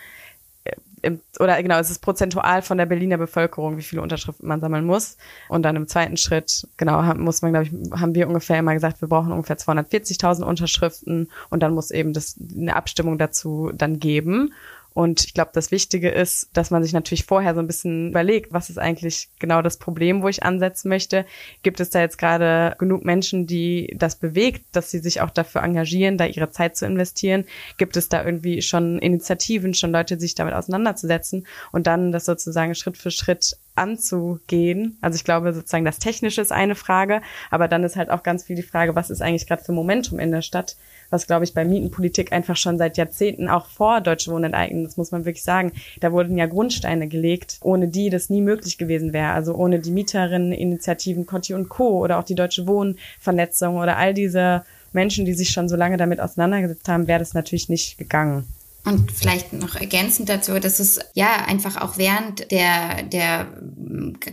im, 1.02 1.20
oder 1.38 1.62
genau, 1.62 1.78
es 1.78 1.90
ist 1.90 2.00
prozentual 2.00 2.62
von 2.62 2.78
der 2.78 2.86
Berliner 2.86 3.18
Bevölkerung, 3.18 3.76
wie 3.76 3.82
viele 3.82 4.02
Unterschriften 4.02 4.48
man 4.48 4.60
sammeln 4.60 4.84
muss. 4.84 5.16
Und 5.48 5.62
dann 5.62 5.76
im 5.76 5.88
zweiten 5.88 6.16
Schritt, 6.16 6.66
genau, 6.76 7.02
muss 7.14 7.42
man, 7.42 7.52
glaube 7.52 7.66
ich, 7.66 8.00
haben 8.00 8.14
wir 8.14 8.28
ungefähr 8.28 8.58
immer 8.58 8.74
gesagt, 8.74 9.00
wir 9.00 9.08
brauchen 9.08 9.32
ungefähr 9.32 9.58
240.000 9.58 10.42
Unterschriften 10.42 11.30
und 11.48 11.62
dann 11.62 11.74
muss 11.74 11.90
eben 11.90 12.12
das 12.12 12.36
eine 12.54 12.76
Abstimmung 12.76 13.18
dazu 13.18 13.70
dann 13.74 13.98
geben. 13.98 14.52
Und 14.92 15.24
ich 15.24 15.34
glaube, 15.34 15.50
das 15.54 15.70
Wichtige 15.70 16.08
ist, 16.10 16.48
dass 16.52 16.70
man 16.70 16.82
sich 16.82 16.92
natürlich 16.92 17.24
vorher 17.24 17.54
so 17.54 17.60
ein 17.60 17.66
bisschen 17.66 18.10
überlegt, 18.10 18.52
was 18.52 18.70
ist 18.70 18.78
eigentlich 18.78 19.28
genau 19.38 19.62
das 19.62 19.78
Problem, 19.78 20.22
wo 20.22 20.28
ich 20.28 20.42
ansetzen 20.42 20.88
möchte. 20.88 21.24
Gibt 21.62 21.80
es 21.80 21.90
da 21.90 22.00
jetzt 22.00 22.18
gerade 22.18 22.74
genug 22.78 23.04
Menschen, 23.04 23.46
die 23.46 23.94
das 23.96 24.16
bewegt, 24.16 24.64
dass 24.72 24.90
sie 24.90 24.98
sich 24.98 25.20
auch 25.20 25.30
dafür 25.30 25.62
engagieren, 25.62 26.18
da 26.18 26.26
ihre 26.26 26.50
Zeit 26.50 26.76
zu 26.76 26.86
investieren? 26.86 27.44
Gibt 27.76 27.96
es 27.96 28.08
da 28.08 28.24
irgendwie 28.24 28.62
schon 28.62 28.98
Initiativen, 28.98 29.74
schon 29.74 29.92
Leute, 29.92 30.18
sich 30.18 30.34
damit 30.34 30.54
auseinanderzusetzen 30.54 31.46
und 31.70 31.86
dann 31.86 32.10
das 32.10 32.24
sozusagen 32.24 32.74
Schritt 32.74 32.96
für 32.96 33.10
Schritt 33.10 33.56
anzugehen. 33.80 34.98
Also 35.00 35.16
ich 35.16 35.24
glaube 35.24 35.52
sozusagen 35.54 35.84
das 35.84 35.98
Technische 35.98 36.40
ist 36.40 36.52
eine 36.52 36.74
Frage, 36.74 37.22
aber 37.50 37.66
dann 37.66 37.82
ist 37.84 37.96
halt 37.96 38.10
auch 38.10 38.22
ganz 38.22 38.44
viel 38.44 38.56
die 38.56 38.62
Frage, 38.62 38.94
was 38.94 39.10
ist 39.10 39.22
eigentlich 39.22 39.46
gerade 39.46 39.64
für 39.64 39.72
Momentum 39.72 40.18
in 40.18 40.30
der 40.30 40.42
Stadt? 40.42 40.76
Was, 41.10 41.26
glaube 41.26 41.44
ich, 41.44 41.54
bei 41.54 41.64
Mietenpolitik 41.64 42.32
einfach 42.32 42.56
schon 42.56 42.78
seit 42.78 42.96
Jahrzehnten 42.96 43.48
auch 43.48 43.66
vor 43.66 44.00
Deutsche 44.00 44.30
Wohnen 44.30 44.44
enteignen, 44.44 44.84
das 44.84 44.96
muss 44.96 45.10
man 45.10 45.24
wirklich 45.24 45.44
sagen, 45.44 45.72
da 46.00 46.12
wurden 46.12 46.38
ja 46.38 46.46
Grundsteine 46.46 47.08
gelegt, 47.08 47.58
ohne 47.62 47.88
die 47.88 48.10
das 48.10 48.30
nie 48.30 48.40
möglich 48.40 48.78
gewesen 48.78 49.12
wäre. 49.12 49.32
Also 49.32 49.54
ohne 49.54 49.80
die 49.80 49.90
Mieterinneninitiativen 49.90 51.26
Conti 51.26 51.54
und 51.54 51.68
Co. 51.68 51.98
oder 51.98 52.18
auch 52.18 52.24
die 52.24 52.34
Deutsche 52.34 52.66
Wohnvernetzung 52.66 53.76
oder 53.76 53.96
all 53.96 54.14
diese 54.14 54.64
Menschen, 54.92 55.24
die 55.24 55.34
sich 55.34 55.50
schon 55.50 55.68
so 55.68 55.76
lange 55.76 55.96
damit 55.96 56.20
auseinandergesetzt 56.20 56.88
haben, 56.88 57.06
wäre 57.06 57.20
das 57.20 57.34
natürlich 57.34 57.68
nicht 57.68 57.98
gegangen. 57.98 58.46
Und 58.82 59.12
vielleicht 59.12 59.52
noch 59.52 59.76
ergänzend 59.76 60.30
dazu, 60.30 60.58
dass 60.58 60.80
es 60.80 61.00
ja 61.12 61.44
einfach 61.46 61.78
auch 61.78 61.98
während 61.98 62.50
der, 62.50 63.02
der 63.02 63.46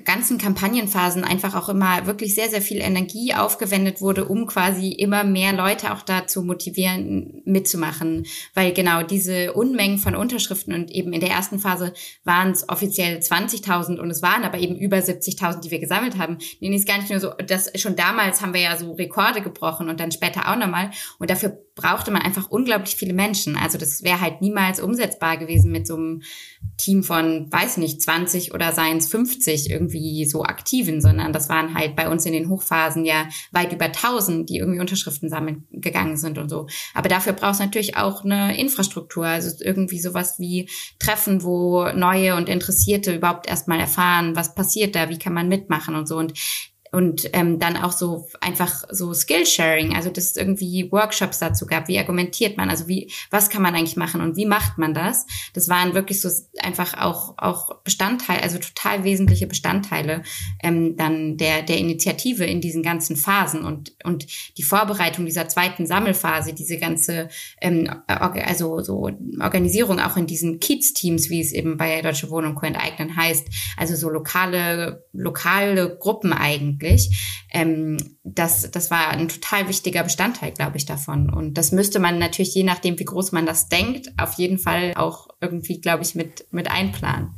ganzen 0.05 0.37
Kampagnenphasen 0.37 1.25
einfach 1.25 1.53
auch 1.53 1.67
immer 1.67 2.05
wirklich 2.05 2.33
sehr, 2.33 2.49
sehr 2.49 2.61
viel 2.61 2.79
Energie 2.79 3.33
aufgewendet 3.33 3.99
wurde, 3.99 4.23
um 4.23 4.47
quasi 4.47 4.91
immer 4.93 5.25
mehr 5.25 5.51
Leute 5.51 5.91
auch 5.91 6.01
dazu 6.01 6.43
motivieren, 6.43 7.41
mitzumachen. 7.43 8.25
Weil 8.53 8.71
genau 8.71 9.03
diese 9.03 9.51
Unmengen 9.51 9.97
von 9.97 10.15
Unterschriften 10.15 10.73
und 10.73 10.91
eben 10.91 11.11
in 11.11 11.19
der 11.19 11.31
ersten 11.31 11.59
Phase 11.59 11.91
waren 12.23 12.51
es 12.51 12.69
offiziell 12.69 13.17
20.000 13.17 13.99
und 13.99 14.09
es 14.09 14.21
waren 14.21 14.43
aber 14.43 14.59
eben 14.59 14.77
über 14.77 14.97
70.000, 14.97 15.59
die 15.59 15.71
wir 15.71 15.79
gesammelt 15.79 16.17
haben. 16.17 16.37
Nee, 16.61 16.73
ist 16.73 16.87
gar 16.87 16.99
nicht 16.99 17.09
nur 17.09 17.19
so, 17.19 17.31
das 17.45 17.69
schon 17.75 17.97
damals 17.97 18.41
haben 18.41 18.53
wir 18.53 18.61
ja 18.61 18.77
so 18.77 18.93
Rekorde 18.93 19.41
gebrochen 19.41 19.89
und 19.89 19.99
dann 19.99 20.13
später 20.13 20.49
auch 20.49 20.57
nochmal. 20.57 20.91
Und 21.19 21.29
dafür 21.29 21.57
brauchte 21.75 22.11
man 22.11 22.21
einfach 22.21 22.49
unglaublich 22.49 22.95
viele 22.95 23.13
Menschen. 23.13 23.55
Also 23.55 23.77
das 23.77 24.03
wäre 24.03 24.19
halt 24.19 24.36
niemals 24.41 24.79
umsetzbar 24.79 25.37
gewesen 25.37 25.71
mit 25.71 25.87
so 25.87 25.95
einem 25.95 26.21
Team 26.77 27.03
von, 27.03 27.51
weiß 27.51 27.77
nicht, 27.77 28.01
20 28.01 28.53
oder 28.53 28.71
seien 28.71 28.97
es 28.97 29.07
50 29.07 29.69
irgendwie 29.69 30.25
so 30.25 30.43
aktiven, 30.43 31.01
sondern 31.01 31.33
das 31.33 31.49
waren 31.49 31.73
halt 31.73 31.95
bei 31.95 32.09
uns 32.09 32.25
in 32.25 32.33
den 32.33 32.49
Hochphasen 32.49 33.05
ja 33.05 33.27
weit 33.51 33.73
über 33.73 33.85
1000, 33.85 34.49
die 34.49 34.57
irgendwie 34.57 34.79
Unterschriften 34.79 35.29
sammeln 35.29 35.67
gegangen 35.71 36.17
sind 36.17 36.37
und 36.37 36.49
so. 36.49 36.67
Aber 36.93 37.09
dafür 37.09 37.33
braucht 37.33 37.53
es 37.53 37.59
natürlich 37.59 37.97
auch 37.97 38.23
eine 38.23 38.57
Infrastruktur, 38.59 39.25
also 39.25 39.63
irgendwie 39.63 39.99
sowas 39.99 40.35
wie 40.39 40.69
Treffen, 40.99 41.43
wo 41.43 41.89
neue 41.91 42.35
und 42.35 42.49
Interessierte 42.49 43.15
überhaupt 43.15 43.47
erstmal 43.47 43.79
erfahren, 43.79 44.35
was 44.35 44.55
passiert 44.55 44.95
da, 44.95 45.09
wie 45.09 45.19
kann 45.19 45.33
man 45.33 45.47
mitmachen 45.47 45.95
und 45.95 46.07
so. 46.07 46.17
Und 46.17 46.33
und 46.91 47.29
ähm, 47.33 47.59
dann 47.59 47.77
auch 47.77 47.91
so 47.91 48.27
einfach 48.41 48.83
so 48.89 49.13
Skillsharing, 49.13 49.95
also 49.95 50.09
dass 50.09 50.25
es 50.25 50.37
irgendwie 50.37 50.91
Workshops 50.91 51.39
dazu 51.39 51.65
gab, 51.65 51.87
wie 51.87 51.99
argumentiert 51.99 52.57
man, 52.57 52.69
also 52.69 52.87
wie, 52.87 53.11
was 53.29 53.49
kann 53.49 53.61
man 53.61 53.75
eigentlich 53.75 53.97
machen 53.97 54.21
und 54.21 54.37
wie 54.37 54.45
macht 54.45 54.77
man 54.77 54.93
das? 54.93 55.25
Das 55.53 55.69
waren 55.69 55.93
wirklich 55.93 56.21
so 56.21 56.29
einfach 56.59 56.97
auch, 56.97 57.35
auch 57.37 57.75
Bestandteile, 57.83 58.41
also 58.41 58.57
total 58.57 59.03
wesentliche 59.03 59.47
Bestandteile 59.47 60.23
ähm, 60.63 60.95
dann 60.95 61.37
der, 61.37 61.61
der 61.61 61.77
Initiative 61.77 62.45
in 62.45 62.61
diesen 62.61 62.83
ganzen 62.83 63.15
Phasen 63.15 63.65
und, 63.65 63.93
und 64.03 64.27
die 64.57 64.63
Vorbereitung 64.63 65.25
dieser 65.25 65.47
zweiten 65.49 65.85
Sammelphase, 65.85 66.53
diese 66.53 66.77
ganze, 66.77 67.29
ähm, 67.61 67.89
also 68.07 68.79
so 68.81 69.09
Organisierung 69.39 69.99
auch 69.99 70.17
in 70.17 70.27
diesen 70.27 70.59
Kiez-Teams, 70.59 71.29
wie 71.29 71.41
es 71.41 71.51
eben 71.51 71.77
bei 71.77 72.01
Deutsche 72.01 72.29
Wohnung 72.29 72.55
Co. 72.55 72.65
enteignen 72.65 73.15
heißt, 73.15 73.47
also 73.75 73.95
so 73.95 74.09
lokale, 74.09 75.05
lokale 75.13 75.97
Gruppen 75.97 76.33
eigentlich 76.33 76.76
eigentlich. 76.77 77.43
Ähm, 77.51 77.97
das, 78.23 78.69
das 78.71 78.91
war 78.91 79.09
ein 79.09 79.27
total 79.27 79.67
wichtiger 79.67 80.03
Bestandteil, 80.03 80.51
glaube 80.51 80.77
ich, 80.77 80.85
davon. 80.85 81.29
Und 81.29 81.55
das 81.55 81.71
müsste 81.71 81.99
man 81.99 82.19
natürlich, 82.19 82.53
je 82.53 82.63
nachdem, 82.63 82.99
wie 82.99 83.05
groß 83.05 83.31
man 83.31 83.45
das 83.45 83.69
denkt, 83.69 84.11
auf 84.17 84.33
jeden 84.33 84.59
Fall 84.59 84.93
auch 84.95 85.27
irgendwie, 85.41 85.81
glaube 85.81 86.03
ich, 86.03 86.15
mit, 86.15 86.45
mit 86.51 86.69
einplanen. 86.69 87.35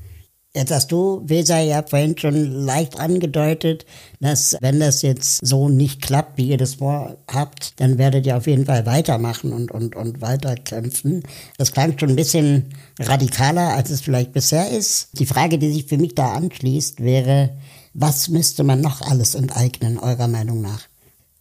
Jetzt 0.56 0.72
hast 0.72 0.92
du, 0.92 1.22
Weser, 1.26 1.60
ja 1.60 1.84
vorhin 1.84 2.18
schon 2.18 2.34
leicht 2.66 3.00
angedeutet, 3.00 3.86
dass 4.20 4.58
wenn 4.62 4.80
das 4.80 5.04
jetzt 5.04 5.46
so 5.46 5.70
nicht 5.70 6.02
klappt, 6.02 6.40
wie 6.40 6.50
ihr 6.50 6.58
das 6.58 6.76
vorhabt, 6.76 7.80
dann 7.80 8.00
werdet 8.00 8.26
ihr 8.26 8.36
auf 8.36 8.48
jeden 8.48 8.66
Fall 8.66 8.88
weitermachen 8.88 9.54
und, 9.54 9.70
und, 9.70 9.96
und 9.96 10.22
weiterkämpfen. 10.22 11.22
Das 11.60 11.72
klang 11.72 12.00
schon 12.00 12.10
ein 12.10 12.16
bisschen 12.16 12.74
radikaler, 13.00 13.76
als 13.76 13.92
es 13.92 14.02
vielleicht 14.02 14.34
bisher 14.34 14.72
ist. 14.72 15.10
Die 15.20 15.28
Frage, 15.28 15.60
die 15.60 15.72
sich 15.72 15.86
für 15.86 16.00
mich 16.00 16.16
da 16.16 16.34
anschließt, 16.34 17.04
wäre, 17.04 17.52
was 17.94 18.30
müsste 18.30 18.64
man 18.64 18.82
noch 18.82 19.02
alles 19.02 19.36
enteignen, 19.36 19.98
eurer 19.98 20.28
Meinung 20.28 20.62
nach? 20.62 20.88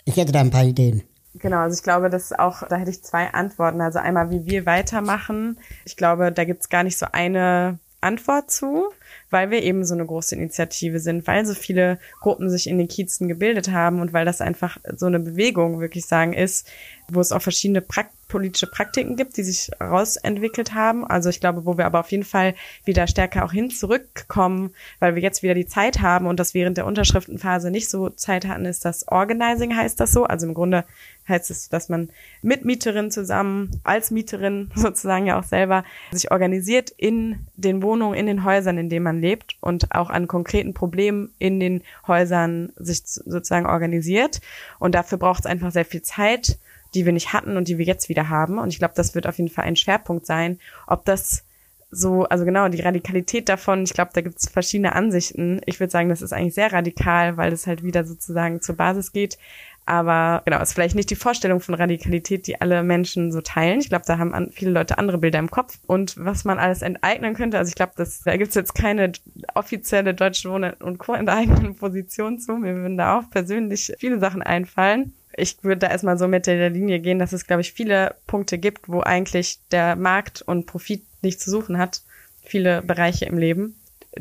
Ich 0.05 0.17
hätte 0.17 0.33
da 0.33 0.41
ein 0.41 0.51
paar 0.51 0.65
Ideen. 0.65 1.03
Genau, 1.35 1.59
also 1.59 1.77
ich 1.77 1.83
glaube, 1.83 2.11
das 2.11 2.33
auch, 2.33 2.67
da 2.67 2.77
hätte 2.77 2.91
ich 2.91 3.03
zwei 3.03 3.33
Antworten. 3.33 3.81
Also 3.81 3.99
einmal, 3.99 4.31
wie 4.31 4.47
wir 4.47 4.67
weitermachen. 4.67 5.59
Ich 5.85 5.97
glaube, 5.97 6.33
da 6.33 6.45
gibt's 6.45 6.69
gar 6.69 6.83
nicht 6.83 6.99
so 6.99 7.07
eine 7.13 7.79
Antwort 8.01 8.51
zu, 8.51 8.91
weil 9.31 9.51
wir 9.51 9.63
eben 9.63 9.85
so 9.85 9.95
eine 9.95 10.07
große 10.07 10.35
Initiative 10.35 11.01
sind, 11.01 11.27
weil 11.27 11.45
so 11.45 11.55
viele 11.55 11.99
Gruppen 12.21 12.49
sich 12.49 12.69
in 12.69 12.79
den 12.79 12.89
Kiezen 12.89 13.29
gebildet 13.29 13.71
haben 13.71 14.01
und 14.01 14.13
weil 14.13 14.25
das 14.25 14.41
einfach 14.41 14.79
so 14.97 15.07
eine 15.07 15.19
Bewegung 15.19 15.81
wirklich 15.81 16.07
sagen 16.07 16.33
ist, 16.33 16.67
wo 17.11 17.21
es 17.21 17.33
auch 17.33 17.43
verschiedene 17.43 17.81
Prakt 17.81 18.15
politische 18.29 18.67
Praktiken 18.67 19.17
gibt, 19.17 19.37
die 19.37 19.43
sich 19.43 19.71
rausentwickelt 19.81 20.75
haben. 20.75 21.07
Also 21.07 21.31
ich 21.31 21.41
glaube, 21.41 21.65
wo 21.65 21.79
wir 21.79 21.87
aber 21.87 22.01
auf 22.01 22.11
jeden 22.11 22.25
Fall 22.25 22.55
wieder 22.85 23.07
stärker 23.07 23.45
auch 23.45 23.53
hin 23.53 23.71
zurückkommen, 23.71 24.71
weil 25.01 25.15
wir 25.15 25.23
jetzt 25.23 25.43
wieder 25.43 25.55
die 25.55 25.67
Zeit 25.67 26.01
haben 26.01 26.27
und 26.27 26.39
das 26.39 26.55
während 26.55 26.77
der 26.77 26.87
Unterschriftenphase 26.87 27.71
nicht 27.71 27.89
so 27.89 28.11
Zeit 28.11 28.47
hatten, 28.47 28.67
ist 28.67 28.85
das 28.85 29.09
Organizing 29.09 29.75
heißt 29.75 29.99
das 29.99 30.13
so. 30.13 30.25
Also 30.25 30.47
im 30.47 30.55
Grunde 30.55 30.85
heißt 31.27 31.51
es, 31.51 31.69
dass 31.69 31.89
man 31.89 32.11
mit 32.43 32.65
Mieterin 32.65 33.11
zusammen, 33.11 33.81
als 33.83 34.11
Mieterin 34.11 34.71
sozusagen 34.75 35.27
ja 35.27 35.39
auch 35.39 35.45
selber, 35.45 35.85
sich 36.11 36.31
organisiert 36.31 36.91
in 36.97 37.47
den 37.57 37.83
Wohnungen, 37.83 38.15
in 38.15 38.27
den 38.27 38.45
Häusern, 38.45 38.79
in 38.79 38.91
denen 38.91 39.05
man 39.05 39.21
lebt 39.21 39.57
und 39.61 39.95
auch 39.95 40.11
an 40.11 40.29
konkreten 40.29 40.75
Problemen 40.75 41.33
in 41.39 41.61
den 41.61 41.83
Häusern 42.07 42.73
sich 42.77 43.03
sozusagen 43.05 43.67
organisiert. 43.67 44.41
Und 44.79 44.95
dafür 44.95 45.19
braucht 45.19 45.41
es 45.41 45.47
einfach 45.47 45.73
sehr 45.73 45.85
viel 45.85 46.03
Zeit 46.03 46.59
die 46.95 47.05
wir 47.05 47.13
nicht 47.13 47.33
hatten 47.33 47.57
und 47.57 47.69
die 47.69 47.79
wir 47.79 47.85
jetzt 47.85 48.09
wieder 48.09 48.29
haben. 48.29 48.59
Und 48.59 48.73
ich 48.73 48.79
glaube, 48.79 48.95
das 48.97 49.15
wird 49.15 49.27
auf 49.27 49.39
jeden 49.39 49.51
Fall 49.51 49.65
ein 49.65 49.77
Schwerpunkt 49.77 50.27
sein. 50.27 50.59
Ob 50.87 51.05
das 51.05 51.45
so, 51.91 52.25
also 52.25 52.45
genau, 52.45 52.69
die 52.69 52.83
Radikalität 52.83 53.49
davon, 53.49 53.83
ich 53.83 53.95
glaube, 53.95 54.11
da 54.13 54.21
gibt 54.21 54.39
es 54.39 54.49
verschiedene 54.49 54.95
Ansichten. 54.95 55.61
Ich 55.65 55.81
würde 55.81 55.91
sagen, 55.91 56.09
das 56.09 56.23
ist 56.23 56.33
eigentlich 56.33 56.55
sehr 56.55 56.73
radikal, 56.73 57.37
weil 57.37 57.53
es 57.53 57.67
halt 57.67 57.83
wieder 57.83 58.05
sozusagen 58.05 58.61
zur 58.61 58.77
Basis 58.77 59.13
geht. 59.13 59.39
Aber 59.87 60.43
genau, 60.45 60.61
ist 60.61 60.75
vielleicht 60.75 60.97
nicht 60.97 61.09
die 61.09 61.17
Vorstellung 61.17 61.61
von 61.61 61.75
Radikalität, 61.75 62.47
die 62.47 62.61
alle 62.61 62.83
Menschen 62.83 63.33
so 63.33 63.41
teilen. 63.41 63.81
Ich 63.81 63.89
glaube, 63.89 64.05
da 64.07 64.19
haben 64.19 64.51
viele 64.53 64.71
Leute 64.71 64.99
andere 64.99 65.17
Bilder 65.17 65.39
im 65.39 65.51
Kopf. 65.51 65.79
Und 65.87 66.15
was 66.19 66.45
man 66.45 66.59
alles 66.59 66.83
enteignen 66.83 67.33
könnte, 67.33 67.57
also 67.57 67.71
ich 67.71 67.75
glaube, 67.75 67.93
da 67.97 68.37
gibt 68.37 68.51
es 68.51 68.55
jetzt 68.55 68.75
keine 68.75 69.13
offizielle 69.55 70.13
deutsche 70.13 70.51
Wohnen- 70.51 70.75
und 70.75 70.99
Co. 70.99 71.15
enteignen 71.15 71.75
Position 71.75 72.39
zu. 72.39 72.53
Mir 72.53 72.75
würden 72.75 72.99
da 72.99 73.19
auch 73.19 73.31
persönlich 73.31 73.95
viele 73.99 74.19
Sachen 74.21 74.43
einfallen 74.43 75.15
ich 75.39 75.63
würde 75.63 75.79
da 75.79 75.89
erstmal 75.89 76.19
so 76.19 76.29
mit 76.29 76.47
der 76.47 76.71
Linie 76.71 77.01
gehen, 77.01 77.19
dass 77.19 77.33
es, 77.33 77.47
glaube 77.47 77.63
ich, 77.63 77.73
viele 77.73 78.17
Punkte 78.27 78.59
gibt, 78.59 78.89
wo 78.89 79.01
eigentlich 79.01 79.61
der 79.71 79.97
Markt 79.97 80.43
und 80.43 80.67
Profit 80.67 81.05
nichts 81.23 81.45
zu 81.45 81.51
suchen 81.51 81.79
hat. 81.79 82.03
Viele 82.43 82.83
Bereiche 82.83 83.27
im 83.27 83.39
Leben. 83.39 83.77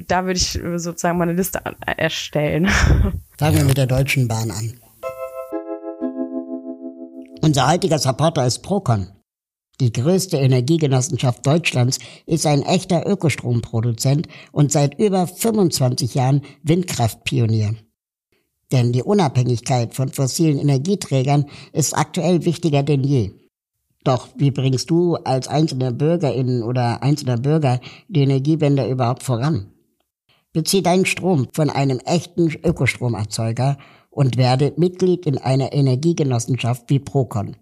Da 0.08 0.25
würde 0.25 0.38
ich 0.38 0.60
sozusagen 0.75 1.17
mal 1.17 1.23
eine 1.23 1.38
Liste 1.38 1.62
erstellen. 1.86 2.67
Fangen 3.38 3.58
wir 3.58 3.63
mit 3.63 3.77
der 3.77 3.88
Deutschen 3.88 4.27
Bahn 4.27 4.51
an. 4.51 4.73
Unser 7.41 7.71
heutiger 7.71 7.99
Supporter 7.99 8.45
ist 8.45 8.60
Procon. 8.60 9.08
Die 9.80 9.93
größte 9.93 10.38
Energiegenossenschaft 10.38 11.45
Deutschlands 11.45 11.99
ist 12.25 12.47
ein 12.47 12.63
echter 12.63 13.08
Ökostromproduzent 13.08 14.27
und 14.51 14.71
seit 14.71 14.99
über 14.99 15.27
25 15.27 16.15
Jahren 16.15 16.41
Windkraftpionier. 16.63 17.75
Denn 18.71 18.91
die 18.91 19.03
Unabhängigkeit 19.03 19.93
von 19.93 20.10
fossilen 20.10 20.60
Energieträgern 20.60 21.45
ist 21.71 21.97
aktuell 21.97 22.43
wichtiger 22.45 22.84
denn 22.84 23.03
je. 23.03 23.32
Doch 24.03 24.30
wie 24.36 24.51
bringst 24.51 24.89
du 24.89 25.15
als 25.15 25.47
einzelner 25.47 25.91
Bürgerin 25.91 26.63
oder 26.63 27.03
einzelner 27.03 27.38
Bürger 27.38 27.80
die 28.08 28.21
Energiewende 28.21 28.89
überhaupt 28.89 29.23
voran? 29.23 29.67
Bezieh 30.53 30.82
deinen 30.82 31.06
Strom 31.06 31.47
von 31.53 31.69
einem 31.69 31.99
echten 31.99 32.49
Ökostromerzeuger 32.63 33.77
und 34.10 34.38
werde 34.38 34.73
Mitglied 34.77 35.25
in 35.25 35.38
einer 35.38 35.73
Energiegenossenschaft 35.73 36.89
wie 36.89 36.99
Procon. 36.99 37.56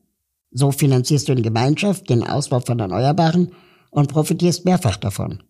So 0.52 0.72
finanzierst 0.72 1.28
du 1.28 1.34
in 1.34 1.44
Gemeinschaft 1.44 2.10
den 2.10 2.24
Ausbau 2.24 2.62
von 2.62 2.80
Erneuerbaren 2.80 3.52
und 3.92 4.12
profitierst 4.12 4.66
mehrfach 4.66 4.98
davon. 4.98 5.44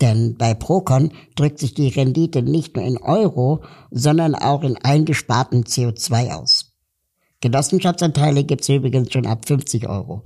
Denn 0.00 0.36
bei 0.36 0.54
Procon 0.54 1.12
drückt 1.34 1.58
sich 1.58 1.74
die 1.74 1.88
Rendite 1.88 2.42
nicht 2.42 2.76
nur 2.76 2.84
in 2.84 2.98
Euro, 2.98 3.62
sondern 3.90 4.34
auch 4.34 4.62
in 4.62 4.76
eingesparten 4.76 5.64
CO2 5.64 6.34
aus. 6.34 6.72
Genossenschaftsanteile 7.40 8.44
gibt's 8.44 8.68
übrigens 8.68 9.12
schon 9.12 9.26
ab 9.26 9.46
50 9.46 9.88
Euro. 9.88 10.22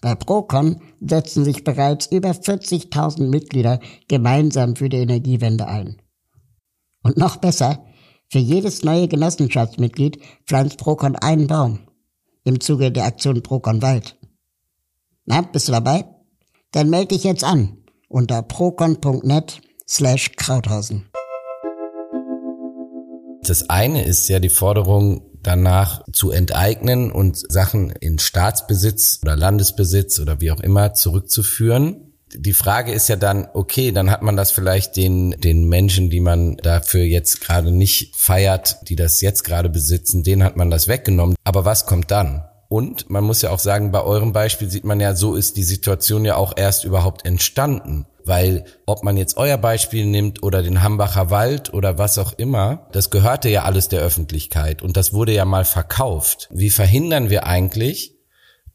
Bei 0.00 0.14
Procon 0.14 0.80
setzen 1.00 1.44
sich 1.44 1.64
bereits 1.64 2.06
über 2.06 2.30
40.000 2.30 3.28
Mitglieder 3.28 3.80
gemeinsam 4.08 4.76
für 4.76 4.88
die 4.88 4.98
Energiewende 4.98 5.66
ein. 5.66 6.00
Und 7.02 7.16
noch 7.16 7.36
besser, 7.36 7.84
für 8.30 8.38
jedes 8.38 8.84
neue 8.84 9.08
Genossenschaftsmitglied 9.08 10.20
pflanzt 10.46 10.78
Procon 10.78 11.16
einen 11.16 11.46
Baum. 11.46 11.80
Im 12.44 12.60
Zuge 12.60 12.92
der 12.92 13.04
Aktion 13.04 13.42
Procon 13.42 13.82
Wald. 13.82 14.16
Na, 15.24 15.40
bist 15.40 15.68
du 15.68 15.72
dabei? 15.72 16.04
Dann 16.72 16.90
melde 16.90 17.14
dich 17.14 17.24
jetzt 17.24 17.44
an 17.44 17.77
unter 18.08 18.42
procon.net 18.42 19.60
slash 19.88 20.32
Krauthausen. 20.36 21.08
Das 23.42 23.70
eine 23.70 24.04
ist 24.04 24.28
ja 24.28 24.40
die 24.40 24.50
Forderung 24.50 25.22
danach 25.42 26.04
zu 26.12 26.30
enteignen 26.30 27.10
und 27.10 27.38
Sachen 27.50 27.90
in 27.90 28.18
Staatsbesitz 28.18 29.20
oder 29.22 29.36
Landesbesitz 29.36 30.18
oder 30.18 30.40
wie 30.40 30.50
auch 30.50 30.60
immer 30.60 30.94
zurückzuführen. 30.94 32.12
Die 32.34 32.52
Frage 32.52 32.92
ist 32.92 33.08
ja 33.08 33.16
dann, 33.16 33.48
okay, 33.54 33.90
dann 33.90 34.10
hat 34.10 34.20
man 34.20 34.36
das 34.36 34.52
vielleicht 34.52 34.96
den, 34.96 35.30
den 35.30 35.66
Menschen, 35.66 36.10
die 36.10 36.20
man 36.20 36.58
dafür 36.58 37.04
jetzt 37.04 37.40
gerade 37.40 37.70
nicht 37.70 38.14
feiert, 38.16 38.76
die 38.88 38.96
das 38.96 39.22
jetzt 39.22 39.44
gerade 39.44 39.70
besitzen, 39.70 40.24
denen 40.24 40.44
hat 40.44 40.56
man 40.56 40.68
das 40.68 40.88
weggenommen. 40.88 41.36
Aber 41.44 41.64
was 41.64 41.86
kommt 41.86 42.10
dann? 42.10 42.44
Und 42.68 43.08
man 43.08 43.24
muss 43.24 43.40
ja 43.40 43.50
auch 43.50 43.58
sagen, 43.58 43.92
bei 43.92 44.02
eurem 44.02 44.32
Beispiel 44.32 44.70
sieht 44.70 44.84
man 44.84 45.00
ja, 45.00 45.14
so 45.14 45.34
ist 45.34 45.56
die 45.56 45.62
Situation 45.62 46.26
ja 46.26 46.36
auch 46.36 46.52
erst 46.54 46.84
überhaupt 46.84 47.24
entstanden. 47.24 48.06
Weil 48.24 48.66
ob 48.84 49.02
man 49.02 49.16
jetzt 49.16 49.38
euer 49.38 49.56
Beispiel 49.56 50.04
nimmt 50.04 50.42
oder 50.42 50.62
den 50.62 50.82
Hambacher 50.82 51.30
Wald 51.30 51.72
oder 51.72 51.96
was 51.96 52.18
auch 52.18 52.34
immer, 52.34 52.86
das 52.92 53.08
gehörte 53.08 53.48
ja 53.48 53.62
alles 53.62 53.88
der 53.88 54.00
Öffentlichkeit 54.00 54.82
und 54.82 54.98
das 54.98 55.14
wurde 55.14 55.32
ja 55.32 55.46
mal 55.46 55.64
verkauft. 55.64 56.46
Wie 56.50 56.68
verhindern 56.68 57.30
wir 57.30 57.46
eigentlich, 57.46 58.18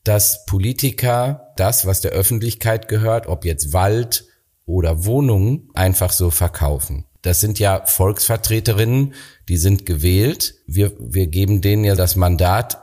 dass 0.03 0.45
Politiker 0.47 1.53
das, 1.55 1.85
was 1.85 2.01
der 2.01 2.11
Öffentlichkeit 2.13 2.87
gehört, 2.87 3.27
ob 3.27 3.45
jetzt 3.45 3.73
Wald 3.73 4.25
oder 4.65 5.05
Wohnungen, 5.05 5.69
einfach 5.75 6.11
so 6.11 6.31
verkaufen? 6.31 7.05
Das 7.21 7.39
sind 7.39 7.59
ja 7.59 7.85
Volksvertreterinnen, 7.85 9.13
die 9.47 9.57
sind 9.57 9.85
gewählt. 9.85 10.55
Wir, 10.67 10.91
wir 10.99 11.27
geben 11.27 11.61
denen 11.61 11.83
ja 11.85 11.95
das 11.95 12.15
Mandat, 12.15 12.82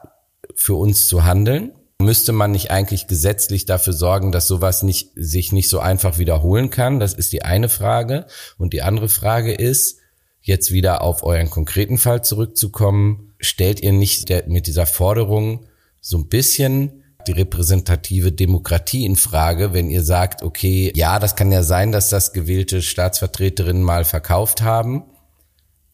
für 0.57 0.75
uns 0.75 1.07
zu 1.07 1.25
handeln. 1.25 1.73
Müsste 2.01 2.33
man 2.33 2.53
nicht 2.53 2.71
eigentlich 2.71 3.07
gesetzlich 3.07 3.67
dafür 3.67 3.93
sorgen, 3.93 4.33
dass 4.33 4.47
sowas 4.47 4.83
nicht, 4.83 5.11
sich 5.17 5.53
nicht 5.53 5.69
so 5.69 5.81
einfach 5.81 6.19
wiederholen 6.19 6.71
kann? 6.71 6.99
Das 6.99 7.13
ist 7.13 7.33
die 7.33 7.43
eine 7.43 7.69
Frage. 7.69 8.27
Und 8.57 8.73
die 8.73 8.83
andere 8.83 9.09
Frage 9.09 9.53
ist, 9.53 9.99
jetzt 10.41 10.73
wieder 10.73 11.03
auf 11.03 11.23
euren 11.23 11.51
konkreten 11.51 11.99
Fall 11.99 12.25
zurückzukommen, 12.25 13.35
stellt 13.39 13.81
ihr 13.81 13.93
nicht 13.93 14.29
der, 14.31 14.45
mit 14.49 14.67
dieser 14.67 14.87
Forderung 14.87 15.67
so 16.01 16.17
ein 16.19 16.29
bisschen 16.29 17.05
die 17.27 17.33
repräsentative 17.33 18.33
Demokratie 18.33 19.05
in 19.05 19.17
Frage, 19.17 19.75
wenn 19.75 19.91
ihr 19.91 20.03
sagt, 20.03 20.43
okay, 20.43 20.91
ja, 20.95 21.19
das 21.19 21.37
kann 21.37 21.53
ja 21.53 21.63
sein, 21.63 21.93
dass 21.93 22.09
das 22.09 22.33
gewählte 22.33 22.81
Staatsvertreterinnen 22.81 23.83
mal 23.83 24.05
verkauft 24.05 24.63
haben, 24.63 25.05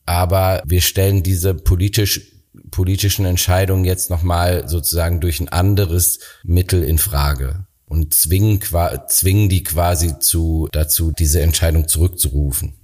aber 0.05 0.63
wir 0.65 0.81
stellen 0.81 1.25
diese 1.25 1.55
politisch 1.55 2.36
politischen 2.71 3.25
Entscheidungen 3.25 3.85
jetzt 3.85 4.11
nochmal 4.11 4.69
sozusagen 4.69 5.21
durch 5.21 5.41
ein 5.41 5.49
anderes 5.49 6.21
Mittel 6.45 6.83
in 6.83 6.99
Frage 6.99 7.67
und 7.87 8.15
zwingen, 8.15 8.61
zwingen 9.09 9.49
die 9.49 9.63
quasi 9.63 10.19
zu, 10.19 10.69
dazu, 10.73 11.13
diese 11.13 11.41
Entscheidung 11.41 11.89
zurückzurufen. 11.89 12.75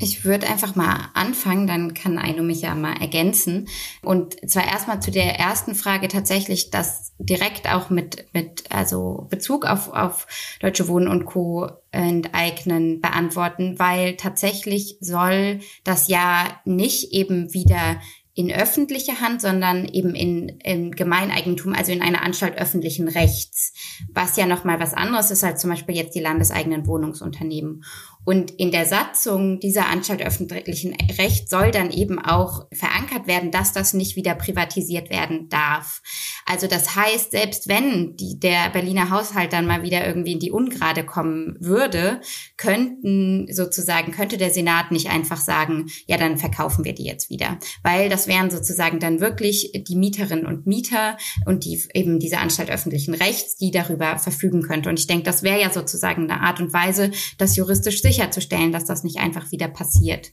Ich 0.00 0.24
würde 0.24 0.46
einfach 0.46 0.76
mal 0.76 1.08
anfangen, 1.14 1.66
dann 1.66 1.92
kann 1.92 2.18
Aino 2.18 2.44
mich 2.44 2.62
ja 2.62 2.74
mal 2.76 2.94
ergänzen. 3.00 3.68
Und 4.02 4.36
zwar 4.48 4.64
erstmal 4.64 5.02
zu 5.02 5.10
der 5.10 5.38
ersten 5.38 5.74
Frage 5.74 6.06
tatsächlich, 6.06 6.70
das 6.70 7.12
direkt 7.18 7.68
auch 7.68 7.90
mit, 7.90 8.26
mit 8.32 8.70
also 8.70 9.26
Bezug 9.28 9.66
auf, 9.66 9.92
auf 9.92 10.28
Deutsche 10.60 10.86
Wohnen 10.86 11.08
und 11.08 11.26
Co. 11.26 11.68
enteignen 11.90 13.00
beantworten, 13.00 13.78
weil 13.80 14.14
tatsächlich 14.16 14.98
soll 15.00 15.60
das 15.82 16.06
ja 16.06 16.60
nicht 16.64 17.12
eben 17.12 17.52
wieder 17.52 17.98
in 18.38 18.52
öffentliche 18.52 19.20
Hand, 19.20 19.40
sondern 19.40 19.84
eben 19.86 20.14
in, 20.14 20.60
in 20.62 20.92
Gemeineigentum, 20.92 21.72
also 21.72 21.90
in 21.90 22.02
einer 22.02 22.22
Anstalt 22.22 22.56
öffentlichen 22.56 23.08
Rechts, 23.08 23.72
was 24.12 24.36
ja 24.36 24.46
nochmal 24.46 24.78
was 24.78 24.94
anderes 24.94 25.32
ist 25.32 25.42
als 25.42 25.60
zum 25.60 25.70
Beispiel 25.70 25.96
jetzt 25.96 26.14
die 26.14 26.20
landeseigenen 26.20 26.86
Wohnungsunternehmen. 26.86 27.82
Und 28.28 28.50
in 28.50 28.70
der 28.70 28.84
Satzung 28.84 29.58
dieser 29.58 29.88
Anstalt 29.88 30.20
öffentlichen 30.20 30.94
Recht 31.16 31.48
soll 31.48 31.70
dann 31.70 31.90
eben 31.90 32.18
auch 32.18 32.66
verankert 32.74 33.26
werden, 33.26 33.50
dass 33.50 33.72
das 33.72 33.94
nicht 33.94 34.16
wieder 34.16 34.34
privatisiert 34.34 35.08
werden 35.08 35.48
darf. 35.48 36.02
Also 36.48 36.66
das 36.66 36.94
heißt, 36.94 37.30
selbst 37.30 37.68
wenn 37.68 38.16
die, 38.16 38.38
der 38.38 38.70
Berliner 38.70 39.10
Haushalt 39.10 39.52
dann 39.52 39.66
mal 39.66 39.82
wieder 39.82 40.06
irgendwie 40.06 40.32
in 40.32 40.38
die 40.38 40.50
Ungrade 40.50 41.04
kommen 41.04 41.56
würde, 41.60 42.20
könnten 42.56 43.52
sozusagen, 43.52 44.12
könnte 44.12 44.36
der 44.36 44.50
Senat 44.50 44.90
nicht 44.90 45.10
einfach 45.10 45.40
sagen, 45.40 45.86
ja, 46.06 46.16
dann 46.16 46.38
verkaufen 46.38 46.84
wir 46.84 46.94
die 46.94 47.04
jetzt 47.04 47.30
wieder. 47.30 47.58
Weil 47.82 48.08
das 48.08 48.28
wären 48.28 48.50
sozusagen 48.50 49.00
dann 49.00 49.20
wirklich 49.20 49.72
die 49.88 49.96
Mieterinnen 49.96 50.46
und 50.46 50.66
Mieter 50.66 51.16
und 51.46 51.64
die 51.64 51.82
eben 51.94 52.18
diese 52.18 52.38
Anstalt 52.38 52.70
öffentlichen 52.70 53.14
Rechts, 53.14 53.56
die 53.56 53.70
darüber 53.70 54.18
verfügen 54.18 54.62
könnte. 54.62 54.88
Und 54.88 54.98
ich 54.98 55.06
denke, 55.06 55.24
das 55.24 55.42
wäre 55.42 55.60
ja 55.60 55.70
sozusagen 55.70 56.30
eine 56.30 56.40
Art 56.40 56.60
und 56.60 56.72
Weise, 56.72 57.10
das 57.38 57.56
juristisch 57.56 58.02
sicher 58.02 58.18
sicherzustellen, 58.18 58.72
dass 58.72 58.84
das 58.84 59.04
nicht 59.04 59.18
einfach 59.18 59.50
wieder 59.52 59.68
passiert. 59.68 60.32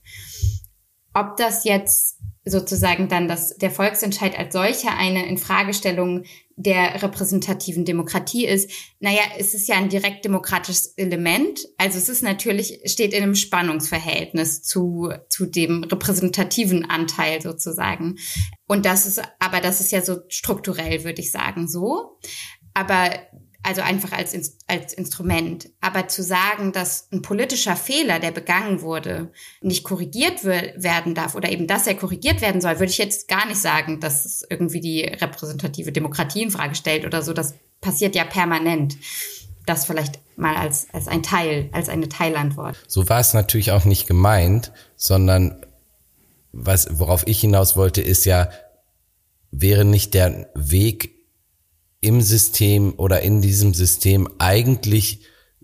Ob 1.14 1.38
das 1.38 1.64
jetzt 1.64 2.15
sozusagen 2.46 3.10
dann 3.10 3.28
das, 3.28 3.58
der 3.58 3.72
Volksentscheid 3.72 4.38
als 4.38 4.54
solcher 4.54 4.96
eine 4.96 5.28
Infragestellung 5.28 6.24
der 6.56 7.02
repräsentativen 7.02 7.84
Demokratie 7.84 8.46
ist, 8.46 8.72
naja, 9.00 9.22
es 9.38 9.54
ist 9.54 9.68
ja 9.68 9.76
ein 9.76 9.90
direkt 9.90 10.24
demokratisches 10.24 10.94
Element. 10.96 11.68
Also 11.78 11.98
es 11.98 12.08
ist 12.08 12.22
natürlich, 12.22 12.80
steht 12.86 13.14
in 13.14 13.24
einem 13.24 13.36
Spannungsverhältnis 13.36 14.62
zu, 14.62 15.12
zu 15.28 15.48
dem 15.48 15.84
repräsentativen 15.84 16.90
Anteil 16.90 17.42
sozusagen. 17.42 18.16
Und 18.68 18.86
das 18.86 19.06
ist, 19.06 19.22
aber 19.40 19.60
das 19.60 19.82
ist 19.82 19.92
ja 19.92 20.02
so 20.02 20.20
strukturell, 20.30 21.04
würde 21.04 21.22
ich 21.22 21.32
sagen, 21.32 21.68
so. 21.68 22.20
Aber 22.74 23.10
also 23.66 23.82
einfach 23.82 24.12
als, 24.12 24.34
als 24.68 24.94
Instrument. 24.94 25.70
Aber 25.82 26.08
zu 26.08 26.24
sagen, 26.24 26.72
dass 26.72 27.08
ein 27.12 27.22
politischer 27.22 27.76
Fehler, 27.76 28.20
der 28.20 28.32
begangen 28.32 28.82
wurde, 28.82 29.32
nicht 29.62 29.84
korrigiert 29.84 30.44
werden 30.44 31.16
darf 31.16 31.36
oder 31.36 31.50
eben, 31.50 31.68
dass 31.68 31.88
er 31.88 31.96
korrigiert 31.96 32.42
werden 32.42 32.62
soll, 32.62 32.80
würde 32.80 32.92
ich 32.92 32.98
jetzt 32.98 33.28
gar 33.28 33.48
nicht 33.48 33.60
sagen, 33.60 34.00
dass 34.00 34.26
es 34.26 34.46
irgendwie 34.50 34.82
die 34.82 35.02
repräsentative 35.02 35.92
Demokratie 35.92 36.44
in 36.44 36.52
Frage 36.52 36.76
stellt 36.76 37.06
oder 37.06 37.22
so. 37.22 37.34
Das 37.34 37.56
passiert 37.82 38.16
ja 38.16 38.24
permanent. 38.24 38.98
Das 39.66 39.86
vielleicht 39.86 40.20
mal 40.36 40.56
als, 40.56 40.88
als 40.94 41.08
ein 41.08 41.24
Teil, 41.24 41.70
als 41.72 41.90
eine 41.90 42.08
Teilantwort. 42.08 42.78
So 42.88 43.10
war 43.10 43.20
es 43.20 43.34
natürlich 43.34 43.72
auch 43.72 43.86
nicht 43.86 44.06
gemeint, 44.06 44.72
sondern 44.96 45.66
was, 46.52 47.00
worauf 47.00 47.28
ich 47.28 47.42
hinaus 47.42 47.76
wollte, 47.76 48.02
ist 48.02 48.26
ja, 48.26 48.50
wäre 49.52 49.86
nicht 49.86 50.14
der 50.14 50.52
Weg 50.54 51.15
im 52.06 52.22
System 52.22 52.94
oder 52.98 53.22
in 53.22 53.42
diesem 53.42 53.74
System 53.74 54.30
eigentlich 54.38 55.22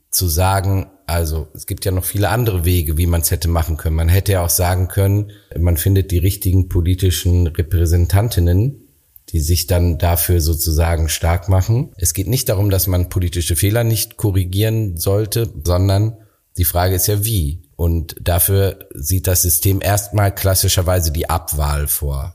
zu 0.10 0.28
sagen, 0.28 0.88
also 1.06 1.48
es 1.54 1.68
gibt 1.68 1.86
ja 1.86 1.92
noch 1.92 2.04
viele 2.04 2.30
andere 2.30 2.66
Wege, 2.66 2.98
wie 2.98 3.06
man 3.06 3.22
es 3.22 3.30
hätte 3.30 3.48
machen 3.48 3.78
können. 3.78 3.96
Man 3.96 4.10
hätte 4.10 4.34
ja 4.34 4.44
auch 4.44 4.50
sagen 4.50 4.88
können, 4.88 5.32
man 5.58 5.78
findet 5.78 6.10
die 6.10 6.18
richtigen 6.18 6.68
politischen 6.68 7.46
Repräsentantinnen, 7.46 8.88
die 9.30 9.40
sich 9.40 9.68
dann 9.68 10.00
dafür 10.00 10.42
sozusagen 10.42 11.10
stark 11.10 11.48
machen. 11.48 11.92
Es 11.98 12.16
geht 12.16 12.28
nicht 12.28 12.50
darum, 12.50 12.72
dass 12.72 12.88
man 12.88 13.10
politische 13.10 13.56
Fehler 13.56 13.84
nicht 13.84 14.18
korrigieren 14.18 14.98
sollte, 14.98 15.48
sondern 15.64 16.18
die 16.58 16.66
Frage 16.66 16.96
ist 16.96 17.08
ja 17.08 17.24
wie. 17.24 17.62
Und 17.76 18.16
dafür 18.20 18.80
sieht 18.96 19.28
das 19.28 19.44
System 19.44 19.80
erstmal 19.80 20.34
klassischerweise 20.34 21.12
die 21.12 21.30
Abwahl 21.30 21.88
vor. 21.88 22.34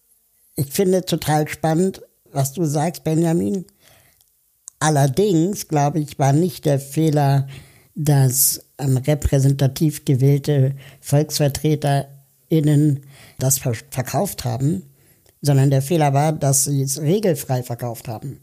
Ich 0.55 0.69
finde 0.69 1.05
total 1.05 1.49
spannend, 1.49 2.03
was 2.33 2.53
du 2.53 2.65
sagst, 2.65 3.05
Benjamin. 3.05 3.67
Allerdings, 4.79 5.69
glaube 5.69 6.01
ich, 6.01 6.19
war 6.19 6.33
nicht 6.33 6.65
der 6.65 6.79
Fehler, 6.79 7.47
dass 7.95 8.65
ähm, 8.79 8.99
repräsentativ 8.99 10.05
gewählte 10.05 10.75
VolksvertreterInnen 11.01 13.01
das 13.39 13.59
verkauft 13.59 14.45
haben, 14.45 14.83
sondern 15.41 15.71
der 15.71 15.83
Fehler 15.83 16.13
war, 16.13 16.33
dass 16.33 16.65
sie 16.65 16.83
es 16.83 17.01
regelfrei 17.01 17.63
verkauft 17.63 18.09
haben. 18.09 18.41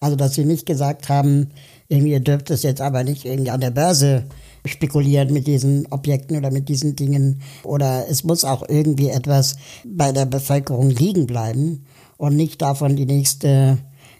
Also, 0.00 0.16
dass 0.16 0.34
sie 0.34 0.44
nicht 0.44 0.66
gesagt 0.66 1.08
haben, 1.08 1.50
irgendwie, 1.88 2.12
ihr 2.12 2.20
dürft 2.20 2.50
es 2.50 2.62
jetzt 2.62 2.80
aber 2.80 3.04
nicht 3.04 3.24
irgendwie 3.24 3.50
an 3.50 3.60
der 3.60 3.70
Börse 3.70 4.24
spekulieren 4.66 5.32
mit 5.32 5.46
diesen 5.46 5.86
Objekten 5.90 6.36
oder 6.36 6.50
mit 6.50 6.68
diesen 6.68 6.96
Dingen. 6.96 7.40
Oder 7.62 8.06
es 8.10 8.24
muss 8.24 8.44
auch 8.44 8.68
irgendwie 8.68 9.08
etwas 9.08 9.56
bei 9.84 10.12
der 10.12 10.26
Bevölkerung 10.26 10.90
liegen 10.90 11.26
bleiben 11.26 11.86
und 12.16 12.36
nicht 12.36 12.60
davon 12.60 12.96
die 12.96 13.06
nächste 13.06 13.78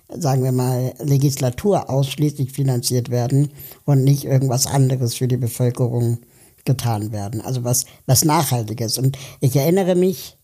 sagen 0.09 0.45
wir 0.45 0.53
mal, 0.53 0.95
Legislatur 0.99 1.91
ausschließlich 1.91 2.53
finanziert 2.53 3.11
werden 3.11 3.51
und 3.85 4.05
nicht 4.05 4.25
irgendwas 4.25 4.67
anderes 4.67 5.15
für 5.15 5.29
die 5.29 5.37
Bevölkerung 5.37 6.19
getan 6.65 7.13
werden. 7.13 7.41
Also 7.41 7.65
was, 7.65 7.87
was 8.07 8.25
Nachhaltiges. 8.25 8.99
Und 8.99 9.19
ich 9.41 9.57
erinnere 9.57 9.95
mich, 9.95 10.37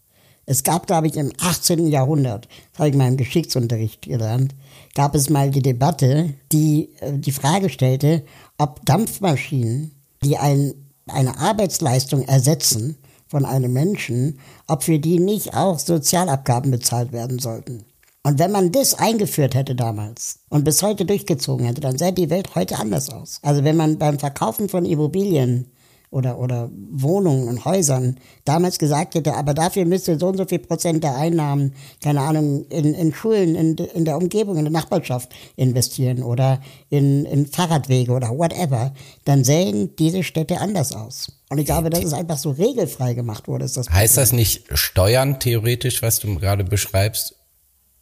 es 0.44 0.64
gab, 0.64 0.86
glaube 0.86 1.06
ich, 1.06 1.16
im 1.16 1.32
18. 1.40 1.86
Jahrhundert, 1.86 2.48
das 2.72 2.80
habe 2.80 2.88
ich 2.88 2.96
mal 2.96 3.08
im 3.08 3.16
Geschichtsunterricht 3.16 4.02
gelernt, 4.02 4.54
gab 4.94 5.14
es 5.14 5.30
mal 5.30 5.50
die 5.50 5.62
Debatte, 5.62 6.34
die 6.50 6.90
äh, 7.00 7.16
die 7.18 7.32
Frage 7.32 7.68
stellte, 7.68 8.24
ob 8.58 8.84
Dampfmaschinen, 8.84 9.92
die 10.24 10.38
ein, 10.38 10.74
eine 11.06 11.38
Arbeitsleistung 11.38 12.22
ersetzen 12.22 12.96
von 13.28 13.44
einem 13.44 13.72
Menschen, 13.72 14.40
ob 14.66 14.82
für 14.82 14.98
die 14.98 15.18
nicht 15.18 15.54
auch 15.54 15.78
Sozialabgaben 15.78 16.70
bezahlt 16.70 17.12
werden 17.12 17.38
sollten. 17.38 17.84
Und 18.24 18.38
wenn 18.38 18.52
man 18.52 18.70
das 18.70 18.94
eingeführt 18.94 19.56
hätte 19.56 19.74
damals 19.74 20.38
und 20.48 20.64
bis 20.64 20.82
heute 20.82 21.04
durchgezogen 21.04 21.66
hätte, 21.66 21.80
dann 21.80 21.98
sähe 21.98 22.12
die 22.12 22.30
Welt 22.30 22.54
heute 22.54 22.78
anders 22.78 23.10
aus. 23.10 23.40
Also 23.42 23.64
wenn 23.64 23.76
man 23.76 23.98
beim 23.98 24.18
Verkaufen 24.20 24.68
von 24.68 24.84
Immobilien 24.84 25.72
oder, 26.12 26.38
oder 26.38 26.70
Wohnungen 26.90 27.48
und 27.48 27.64
Häusern 27.64 28.18
damals 28.44 28.78
gesagt 28.78 29.16
hätte, 29.16 29.34
aber 29.34 29.54
dafür 29.54 29.86
müsste 29.86 30.20
so 30.20 30.28
und 30.28 30.36
so 30.36 30.44
viel 30.44 30.60
Prozent 30.60 31.02
der 31.02 31.16
Einnahmen, 31.16 31.74
keine 32.00 32.20
Ahnung, 32.20 32.66
in, 32.68 32.94
in 32.94 33.12
Schulen, 33.12 33.56
in, 33.56 33.76
in 33.76 34.04
der 34.04 34.18
Umgebung, 34.18 34.56
in 34.56 34.64
der 34.64 34.72
Nachbarschaft 34.72 35.30
investieren 35.56 36.22
oder 36.22 36.60
in, 36.90 37.24
in 37.24 37.46
Fahrradwege 37.46 38.12
oder 38.12 38.28
whatever, 38.28 38.92
dann 39.24 39.42
sähen 39.42 39.96
diese 39.96 40.22
Städte 40.22 40.60
anders 40.60 40.92
aus. 40.92 41.32
Und 41.48 41.58
ich 41.58 41.64
glaube, 41.64 41.90
dass 41.90 42.04
es 42.04 42.12
einfach 42.12 42.38
so 42.38 42.50
regelfrei 42.52 43.14
gemacht 43.14 43.48
wurde. 43.48 43.64
Ist 43.64 43.78
das 43.78 43.90
heißt 43.90 44.16
das 44.16 44.32
nicht 44.32 44.66
Steuern 44.78 45.40
theoretisch, 45.40 46.02
was 46.02 46.20
du 46.20 46.38
gerade 46.38 46.62
beschreibst? 46.62 47.34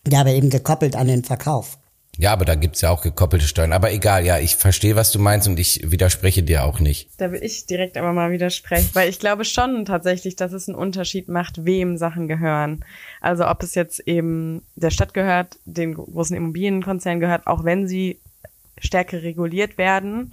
Ja, 0.08 0.20
aber 0.20 0.30
eben 0.30 0.50
gekoppelt 0.50 0.96
an 0.96 1.06
den 1.08 1.24
Verkauf. 1.24 1.78
Ja, 2.18 2.32
aber 2.32 2.44
da 2.44 2.54
gibt's 2.54 2.82
ja 2.82 2.90
auch 2.90 3.00
gekoppelte 3.02 3.46
Steuern. 3.46 3.72
Aber 3.72 3.92
egal, 3.92 4.26
ja, 4.26 4.38
ich 4.38 4.56
verstehe, 4.56 4.94
was 4.94 5.10
du 5.10 5.18
meinst 5.18 5.48
und 5.48 5.58
ich 5.58 5.90
widerspreche 5.90 6.42
dir 6.42 6.64
auch 6.64 6.78
nicht. 6.78 7.08
Da 7.18 7.32
will 7.32 7.42
ich 7.42 7.66
direkt 7.66 7.96
aber 7.96 8.12
mal 8.12 8.30
widersprechen, 8.30 8.90
weil 8.92 9.08
ich 9.08 9.18
glaube 9.18 9.44
schon 9.46 9.86
tatsächlich, 9.86 10.36
dass 10.36 10.52
es 10.52 10.68
einen 10.68 10.76
Unterschied 10.76 11.28
macht, 11.28 11.64
wem 11.64 11.96
Sachen 11.96 12.28
gehören. 12.28 12.84
Also 13.22 13.46
ob 13.46 13.62
es 13.62 13.74
jetzt 13.74 14.00
eben 14.00 14.62
der 14.74 14.90
Stadt 14.90 15.14
gehört, 15.14 15.58
den 15.64 15.94
großen 15.94 16.36
Immobilienkonzernen 16.36 17.20
gehört, 17.20 17.46
auch 17.46 17.64
wenn 17.64 17.88
sie 17.88 18.20
stärker 18.78 19.22
reguliert 19.22 19.78
werden, 19.78 20.30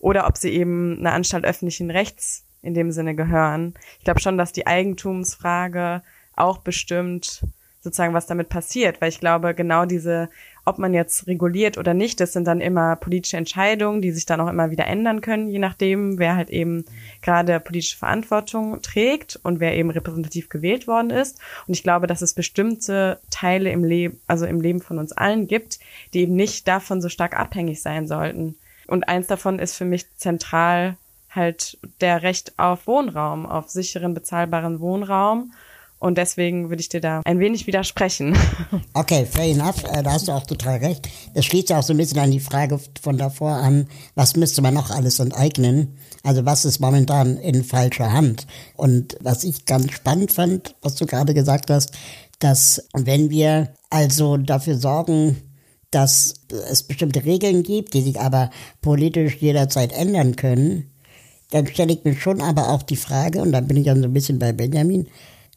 oder 0.00 0.26
ob 0.26 0.38
sie 0.38 0.50
eben 0.50 0.98
einer 0.98 1.12
Anstalt 1.12 1.44
öffentlichen 1.44 1.90
Rechts 1.90 2.44
in 2.62 2.74
dem 2.74 2.90
Sinne 2.90 3.14
gehören. 3.14 3.74
Ich 3.98 4.04
glaube 4.04 4.20
schon, 4.20 4.38
dass 4.38 4.52
die 4.52 4.66
Eigentumsfrage 4.66 6.02
auch 6.34 6.58
bestimmt 6.58 7.42
sozusagen, 7.80 8.14
was 8.14 8.26
damit 8.26 8.48
passiert, 8.48 9.00
weil 9.00 9.08
ich 9.08 9.20
glaube, 9.20 9.54
genau 9.54 9.84
diese, 9.84 10.28
ob 10.64 10.78
man 10.78 10.94
jetzt 10.94 11.26
reguliert 11.26 11.78
oder 11.78 11.94
nicht, 11.94 12.20
das 12.20 12.32
sind 12.32 12.46
dann 12.46 12.60
immer 12.60 12.96
politische 12.96 13.36
Entscheidungen, 13.36 14.02
die 14.02 14.10
sich 14.10 14.26
dann 14.26 14.40
auch 14.40 14.48
immer 14.48 14.70
wieder 14.70 14.86
ändern 14.86 15.20
können, 15.20 15.48
je 15.48 15.58
nachdem, 15.58 16.18
wer 16.18 16.36
halt 16.36 16.50
eben 16.50 16.84
gerade 17.22 17.60
politische 17.60 17.96
Verantwortung 17.96 18.82
trägt 18.82 19.38
und 19.42 19.60
wer 19.60 19.76
eben 19.76 19.90
repräsentativ 19.90 20.48
gewählt 20.48 20.86
worden 20.88 21.10
ist. 21.10 21.40
Und 21.66 21.74
ich 21.74 21.82
glaube, 21.82 22.06
dass 22.06 22.22
es 22.22 22.34
bestimmte 22.34 23.20
Teile 23.30 23.70
im 23.70 23.84
Leben, 23.84 24.20
also 24.26 24.44
im 24.44 24.60
Leben 24.60 24.80
von 24.80 24.98
uns 24.98 25.12
allen 25.12 25.46
gibt, 25.46 25.78
die 26.14 26.20
eben 26.20 26.34
nicht 26.34 26.66
davon 26.66 27.00
so 27.00 27.08
stark 27.08 27.38
abhängig 27.38 27.80
sein 27.80 28.06
sollten. 28.06 28.56
Und 28.88 29.08
eins 29.08 29.26
davon 29.28 29.58
ist 29.58 29.76
für 29.76 29.84
mich 29.84 30.06
zentral 30.16 30.96
halt 31.30 31.78
der 32.00 32.22
Recht 32.22 32.58
auf 32.58 32.86
Wohnraum, 32.86 33.46
auf 33.46 33.68
sicheren, 33.68 34.14
bezahlbaren 34.14 34.80
Wohnraum. 34.80 35.52
Und 36.00 36.16
deswegen 36.16 36.68
würde 36.68 36.80
ich 36.80 36.88
dir 36.88 37.00
da 37.00 37.22
ein 37.24 37.40
wenig 37.40 37.66
widersprechen. 37.66 38.36
Okay, 38.94 39.26
fair 39.26 39.44
enough. 39.44 39.84
Äh, 39.84 40.02
da 40.02 40.12
hast 40.12 40.28
du 40.28 40.32
auch 40.32 40.44
total 40.44 40.78
recht. 40.78 41.08
Das 41.34 41.44
schließt 41.44 41.70
ja 41.70 41.78
auch 41.78 41.82
so 41.82 41.92
ein 41.92 41.96
bisschen 41.96 42.18
an 42.18 42.32
die 42.32 42.40
Frage 42.40 42.80
von 43.00 43.16
davor 43.16 43.52
an, 43.52 43.86
was 44.16 44.34
müsste 44.34 44.60
man 44.60 44.74
noch 44.74 44.90
alles 44.90 45.20
enteignen? 45.20 45.96
Also 46.24 46.44
was 46.44 46.64
ist 46.64 46.80
momentan 46.80 47.36
in 47.36 47.62
falscher 47.62 48.12
Hand? 48.12 48.46
Und 48.74 49.16
was 49.20 49.44
ich 49.44 49.66
ganz 49.66 49.92
spannend 49.92 50.32
fand, 50.32 50.74
was 50.82 50.96
du 50.96 51.06
gerade 51.06 51.32
gesagt 51.32 51.70
hast, 51.70 51.92
dass 52.40 52.88
wenn 52.92 53.30
wir 53.30 53.72
also 53.90 54.36
dafür 54.36 54.76
sorgen, 54.76 55.36
dass 55.90 56.34
es 56.70 56.82
bestimmte 56.82 57.24
Regeln 57.24 57.62
gibt, 57.62 57.94
die 57.94 58.02
sich 58.02 58.20
aber 58.20 58.50
politisch 58.80 59.36
jederzeit 59.36 59.92
ändern 59.92 60.36
können, 60.36 60.90
dann 61.50 61.66
stelle 61.66 61.92
ich 61.92 62.04
mir 62.04 62.14
schon 62.14 62.42
aber 62.42 62.70
auch 62.70 62.82
die 62.82 62.96
Frage, 62.96 63.40
und 63.40 63.52
da 63.52 63.60
bin 63.60 63.76
ich 63.76 63.86
dann 63.86 64.02
so 64.02 64.08
ein 64.08 64.12
bisschen 64.12 64.38
bei 64.38 64.52
Benjamin, 64.52 65.08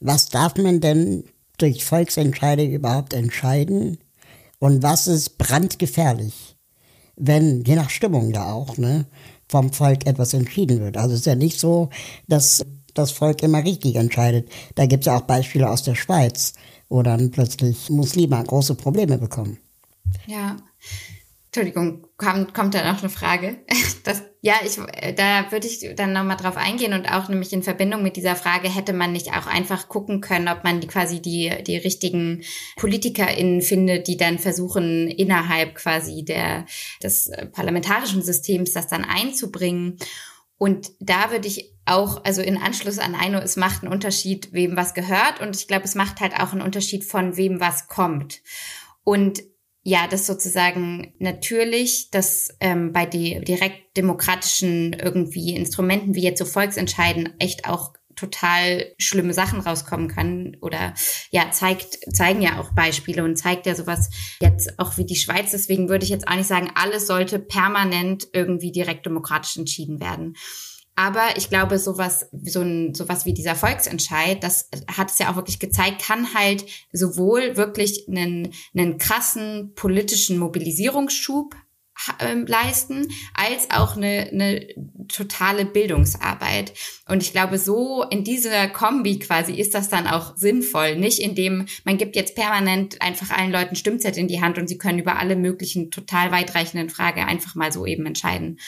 was 0.02 0.28
darf 0.28 0.58
man 0.58 0.82
denn 0.82 1.24
durch 1.58 1.86
Volksentscheide 1.86 2.66
überhaupt 2.66 3.14
entscheiden 3.14 4.00
und 4.60 4.84
was 4.84 5.08
ist 5.08 5.38
brandgefährlich, 5.38 6.58
wenn, 7.16 7.64
je 7.64 7.76
nach 7.76 7.90
Stimmung 7.90 8.34
da 8.34 8.52
auch, 8.52 8.78
ne, 8.78 9.06
vom 9.48 9.72
Volk 9.72 10.06
etwas 10.06 10.34
entschieden 10.34 10.80
wird. 10.80 10.98
Also 10.98 11.14
es 11.14 11.22
ist 11.22 11.26
ja 11.26 11.36
nicht 11.36 11.60
so, 11.60 11.90
dass 12.28 12.66
das 12.94 13.12
Volk 13.12 13.44
immer 13.44 13.64
richtig 13.64 13.96
entscheidet. 13.96 14.50
Da 14.76 14.86
gibt 14.86 15.04
es 15.04 15.06
ja 15.06 15.18
auch 15.18 15.22
Beispiele 15.22 15.70
aus 15.70 15.84
der 15.84 15.96
Schweiz, 15.96 16.54
wo 16.90 17.04
dann 17.04 17.32
plötzlich 17.32 17.90
Muslime 17.90 18.44
große 18.44 18.76
Probleme 18.76 19.18
bekommen. 19.18 19.58
Ja. 20.26 20.58
Entschuldigung, 21.54 22.08
kommt, 22.16 22.54
kommt 22.54 22.74
da 22.76 22.90
noch 22.90 23.02
eine 23.02 23.10
Frage? 23.10 23.58
Das, 24.04 24.24
ja, 24.42 24.56
ich, 24.66 24.80
da 25.16 25.52
würde 25.52 25.68
ich 25.68 25.94
dann 25.96 26.12
nochmal 26.12 26.36
drauf 26.36 26.58
eingehen 26.58 26.94
und 26.94 27.06
auch 27.06 27.30
nämlich 27.30 27.54
in 27.54 27.62
Verbindung 27.62 28.02
mit 28.02 28.16
dieser 28.16 28.36
Frage 28.36 28.68
hätte 28.68 28.94
man 28.94 29.12
nicht 29.12 29.28
auch 29.28 29.46
einfach 29.46 29.90
gucken 29.90 30.22
können, 30.22 30.48
ob 30.48 30.64
man 30.64 30.82
die, 30.82 30.88
quasi 30.88 31.22
die, 31.22 31.54
die 31.68 31.78
richtigen 31.78 32.42
PolitikerInnen 32.78 33.62
findet, 33.62 34.08
die 34.08 34.18
dann 34.18 34.40
versuchen, 34.40 35.08
innerhalb 35.08 35.76
quasi 35.76 36.26
der, 36.26 36.66
des 37.04 37.30
parlamentarischen 37.52 38.24
Systems 38.24 38.72
das 38.72 38.88
dann 38.88 39.06
einzubringen. 39.06 40.00
Und 40.58 40.94
da 41.00 41.30
würde 41.30 41.48
ich 41.48 41.76
auch, 41.86 42.26
also 42.26 42.42
in 42.42 42.58
Anschluss 42.58 42.98
an 42.98 43.14
Eino, 43.14 43.38
es 43.38 43.56
macht 43.56 43.84
einen 43.84 43.94
Unterschied, 43.94 44.52
wem 44.52 44.76
was 44.78 44.96
gehört. 44.96 45.42
Und 45.42 45.56
ich 45.56 45.68
glaube, 45.68 45.86
es 45.86 45.94
macht 45.94 46.22
halt 46.22 46.34
auch 46.40 46.54
einen 46.54 46.64
Unterschied 46.64 47.04
von 47.04 47.38
wem 47.38 47.60
was 47.60 47.88
kommt. 47.88 48.42
Und 49.04 49.44
ja, 49.84 50.08
das 50.08 50.28
sozusagen 50.28 51.14
natürlich, 51.18 52.12
dass 52.12 52.56
ähm, 52.60 52.94
bei 52.94 53.06
die 53.06 53.42
direkt 53.42 53.98
demokratischen 53.98 54.94
irgendwie 54.94 55.56
Instrumenten 55.56 56.14
wie 56.14 56.22
jetzt 56.24 56.40
so 56.40 56.46
Volksentscheiden 56.46 57.34
echt 57.40 57.68
auch 57.68 57.94
total 58.16 58.94
schlimme 59.00 59.34
Sachen 59.34 59.62
rauskommen 59.62 60.08
kann 60.08 60.58
oder 60.62 60.94
ja 61.32 61.50
zeigt 61.52 61.98
zeigen 62.14 62.42
ja 62.42 62.60
auch 62.60 62.74
Beispiele 62.74 63.24
und 63.24 63.38
zeigt 63.38 63.66
ja 63.66 63.74
sowas 63.74 64.10
jetzt 64.40 64.78
auch 64.78 64.98
wie 64.98 65.06
die 65.06 65.16
Schweiz. 65.16 65.52
Deswegen 65.52 65.90
würde 65.90 66.04
ich 66.04 66.12
jetzt 66.12 66.28
auch 66.28 66.36
nicht 66.36 66.48
sagen 66.48 66.72
alles 66.76 67.08
sollte 67.08 67.40
permanent 67.40 68.28
irgendwie 68.34 68.72
direkt 68.72 69.06
demokratisch 69.06 69.58
entschieden 69.58 70.00
werden 70.00 70.36
aber 70.96 71.38
ich 71.38 71.50
glaube, 71.50 71.80
sowas, 71.80 72.28
so 72.32 72.62
ein, 72.62 72.94
sowas 72.94 73.26
wie 73.26 73.34
dieser 73.34 73.56
Volksentscheid, 73.56 74.44
das 74.44 74.70
hat 74.88 75.12
es 75.12 75.20
ja 75.20 75.32
auch 75.32 75.36
wirklich 75.36 75.60
gezeigt, 75.60 76.02
kann 76.02 76.34
halt 76.34 76.66
sowohl 76.92 77.56
wirklich 77.56 78.08
einen, 78.08 78.54
einen 78.76 78.98
krassen 78.98 79.74
politischen 79.76 80.38
Mobilisierungsschub 80.38 81.56
ähm, 82.20 82.46
leisten, 82.46 83.08
als 83.34 83.70
auch 83.70 83.96
eine, 83.96 84.30
eine 84.32 84.68
totale 85.08 85.66
Bildungsarbeit. 85.66 86.74
Und 87.08 87.22
ich 87.22 87.32
glaube, 87.32 87.58
so 87.58 88.04
in 88.10 88.24
dieser 88.24 88.68
Kombi 88.68 89.20
quasi 89.20 89.54
ist 89.54 89.74
das 89.74 89.90
dann 89.90 90.08
auch 90.08 90.36
sinnvoll. 90.36 90.96
Nicht 90.96 91.20
indem 91.20 91.68
man 91.84 91.98
gibt 91.98 92.16
jetzt 92.16 92.36
permanent 92.36 93.02
einfach 93.02 93.30
allen 93.30 93.52
Leuten 93.52 93.76
Stimmzettel 93.76 94.22
in 94.22 94.28
die 94.28 94.42
Hand 94.42 94.58
und 94.58 94.68
sie 94.68 94.78
können 94.78 95.00
über 95.00 95.18
alle 95.18 95.36
möglichen 95.36 95.92
total 95.92 96.32
weitreichenden 96.32 96.90
Fragen 96.90 97.22
einfach 97.22 97.56
mal 97.56 97.72
so 97.72 97.86
eben 97.86 98.06
entscheiden. 98.06 98.60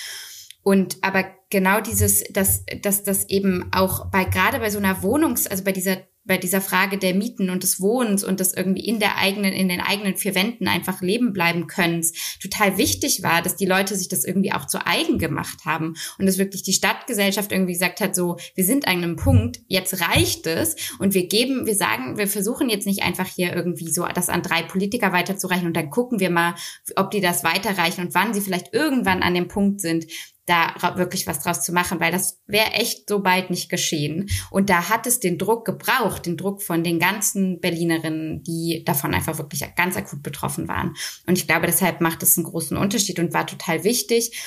Und 0.63 0.97
aber 1.01 1.25
genau 1.49 1.81
dieses, 1.81 2.23
dass, 2.31 2.65
dass 2.81 3.03
das 3.03 3.29
eben 3.29 3.69
auch 3.73 4.09
bei 4.09 4.23
gerade 4.23 4.59
bei 4.59 4.69
so 4.69 4.79
einer 4.79 5.03
Wohnungs, 5.03 5.45
also 5.47 5.63
bei 5.63 5.71
dieser 5.71 5.97
bei 6.25 6.37
dieser 6.37 6.61
Frage 6.61 6.97
der 6.97 7.13
Mieten 7.13 7.49
und 7.49 7.63
des 7.63 7.81
Wohnens 7.81 8.23
und 8.23 8.39
des 8.39 8.53
irgendwie 8.53 8.85
in 8.85 8.99
der 8.99 9.17
eigenen, 9.17 9.51
in 9.51 9.67
den 9.67 9.81
eigenen 9.81 10.15
vier 10.15 10.35
Wänden 10.35 10.67
einfach 10.67 11.01
leben 11.01 11.33
bleiben 11.33 11.67
können, 11.67 12.05
total 12.41 12.77
wichtig 12.77 13.23
war, 13.23 13.41
dass 13.41 13.57
die 13.57 13.65
Leute 13.65 13.95
sich 13.95 14.07
das 14.07 14.23
irgendwie 14.23 14.53
auch 14.53 14.65
zu 14.65 14.85
eigen 14.85 15.17
gemacht 15.17 15.65
haben 15.65 15.95
und 16.17 16.25
dass 16.25 16.37
wirklich 16.37 16.63
die 16.63 16.73
Stadtgesellschaft 16.73 17.51
irgendwie 17.51 17.73
gesagt 17.73 17.99
hat, 17.99 18.15
so, 18.15 18.37
wir 18.55 18.63
sind 18.63 18.87
an 18.87 18.97
einem 18.97 19.15
Punkt, 19.17 19.59
jetzt 19.67 19.99
reicht 19.99 20.47
es 20.47 20.75
und 20.99 21.13
wir 21.13 21.27
geben, 21.27 21.65
wir 21.65 21.75
sagen, 21.75 22.17
wir 22.17 22.27
versuchen 22.27 22.69
jetzt 22.69 22.87
nicht 22.87 23.03
einfach 23.03 23.27
hier 23.27 23.53
irgendwie 23.53 23.91
so 23.91 24.05
das 24.05 24.29
an 24.29 24.43
drei 24.43 24.63
Politiker 24.63 25.11
weiterzureichen 25.11 25.67
und 25.67 25.75
dann 25.75 25.89
gucken 25.89 26.21
wir 26.21 26.29
mal, 26.29 26.55
ob 26.95 27.11
die 27.11 27.21
das 27.21 27.43
weiterreichen 27.43 28.05
und 28.05 28.15
wann 28.15 28.33
sie 28.33 28.41
vielleicht 28.41 28.73
irgendwann 28.73 29.23
an 29.23 29.33
dem 29.33 29.49
Punkt 29.49 29.81
sind, 29.81 30.05
da 30.45 30.73
wirklich 30.97 31.25
was 31.25 31.39
draus 31.39 31.61
zu 31.61 31.71
machen, 31.71 31.99
weil 31.99 32.11
das 32.11 32.41
wäre 32.47 32.71
echt 32.71 33.07
so 33.07 33.19
bald 33.21 33.49
nicht 33.49 33.69
geschehen. 33.69 34.29
Und 34.51 34.69
da 34.69 34.89
hat 34.89 35.07
es 35.07 35.19
den 35.19 35.37
Druck 35.37 35.65
gebraucht, 35.65 36.25
den 36.25 36.35
Druck 36.35 36.61
von 36.61 36.83
den 36.83 36.99
ganzen 36.99 37.61
Berlinerinnen, 37.61 38.43
die 38.43 38.83
davon 38.85 39.13
einfach 39.13 39.37
wirklich 39.37 39.63
ganz 39.75 39.95
akut 39.95 40.21
betroffen 40.21 40.67
waren. 40.67 40.95
Und 41.27 41.37
ich 41.37 41.47
glaube, 41.47 41.67
deshalb 41.67 42.01
macht 42.01 42.23
es 42.23 42.37
einen 42.37 42.45
großen 42.45 42.75
Unterschied 42.75 43.19
und 43.19 43.33
war 43.33 43.47
total 43.47 43.83
wichtig. 43.83 44.37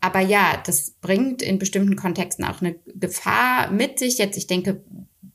Aber 0.00 0.20
ja, 0.20 0.60
das 0.66 0.96
bringt 1.00 1.40
in 1.40 1.58
bestimmten 1.58 1.96
Kontexten 1.96 2.44
auch 2.44 2.60
eine 2.60 2.74
Gefahr 2.94 3.70
mit 3.70 3.98
sich. 3.98 4.18
Jetzt, 4.18 4.36
ich 4.36 4.46
denke, 4.46 4.84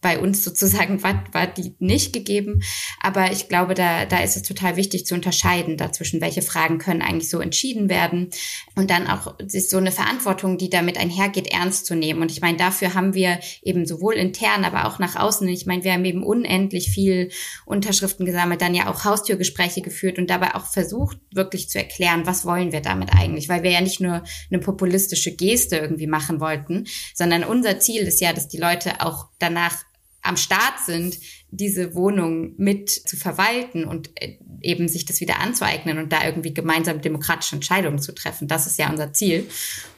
bei 0.02 0.20
uns 0.20 0.44
sozusagen 0.44 1.04
war, 1.04 1.24
war 1.34 1.48
die 1.48 1.76
nicht 1.80 2.14
gegeben. 2.14 2.62
Aber 3.02 3.32
ich 3.32 3.50
glaube, 3.50 3.74
da, 3.74 4.06
da 4.06 4.20
ist 4.20 4.36
es 4.36 4.44
total 4.44 4.76
wichtig 4.76 5.06
zu 5.06 5.14
unterscheiden 5.14 5.78
dazwischen, 5.78 6.22
welche 6.22 6.42
Fragen 6.42 6.78
können 6.78 7.02
eigentlich 7.02 7.30
so 7.30 7.40
entschieden 7.40 7.90
werden 7.90 8.30
und 8.76 8.90
dann 8.90 9.08
auch 9.08 9.36
sich 9.46 9.70
so 9.70 9.78
eine 9.78 9.92
Verantwortung, 9.92 10.58
die 10.58 10.70
damit 10.70 10.98
einhergeht, 10.98 11.52
ernst 11.52 11.86
zu 11.86 11.96
nehmen. 11.96 12.22
Und 12.22 12.32
ich 12.32 12.42
meine, 12.42 12.58
dafür 12.58 12.94
haben 12.94 13.14
wir 13.14 13.40
eben 13.62 13.86
sowohl 13.86 14.14
intern, 14.14 14.64
aber 14.64 14.86
auch 14.86 15.00
nach 15.00 15.16
außen. 15.16 15.48
Ich 15.50 15.66
meine, 15.66 15.84
wir 15.84 15.94
haben 15.94 16.06
eben 16.06 16.24
unendlich 16.24 16.90
viel 16.90 17.30
Unterschriften 17.66 18.26
gesammelt, 18.26 18.62
dann 18.62 18.76
ja 18.76 18.90
auch 18.90 19.04
Haustürgespräche 19.04 19.82
geführt 19.82 20.18
und 20.18 20.30
dabei 20.30 20.56
auch 20.56 20.66
versucht, 20.66 21.18
wirklich 21.34 21.70
zu 21.70 21.78
erklären, 21.78 22.26
was 22.26 22.46
wollen 22.46 22.72
wir 22.72 22.82
damit 22.82 23.14
eigentlich, 23.14 23.50
weil 23.50 23.64
wir 23.64 23.72
ja 23.72 23.82
nicht 23.82 24.00
nur 24.00 24.24
eine 24.50 24.60
populistische 24.60 25.36
Geste 25.36 25.78
irgendwie 25.78 26.08
machen 26.08 26.40
wollten, 26.40 26.86
sondern 27.14 27.44
unser 27.44 27.80
Ziel 27.80 28.04
ist 28.04 28.22
ja, 28.22 28.34
dass 28.34 28.48
die 28.48 28.58
Leute 28.58 29.02
auch 29.02 29.28
danach 29.40 29.89
am 30.22 30.38
Start 30.38 30.80
sind, 30.86 31.18
diese 31.52 31.96
Wohnung 31.96 32.54
mit 32.58 32.90
zu 32.90 33.18
verwalten 33.18 33.86
und 33.86 34.10
äh, 34.16 34.38
eben 34.62 34.88
sich 34.88 35.06
das 35.06 35.20
wieder 35.20 35.40
anzueignen 35.40 35.98
und 35.98 36.12
da 36.12 36.26
irgendwie 36.26 36.54
gemeinsam 36.54 37.02
demokratische 37.02 37.56
Entscheidungen 37.56 38.00
zu 38.00 38.14
treffen. 38.14 38.48
Das 38.48 38.68
ist 38.68 38.78
ja 38.78 38.90
unser 38.90 39.14
Ziel. 39.14 39.48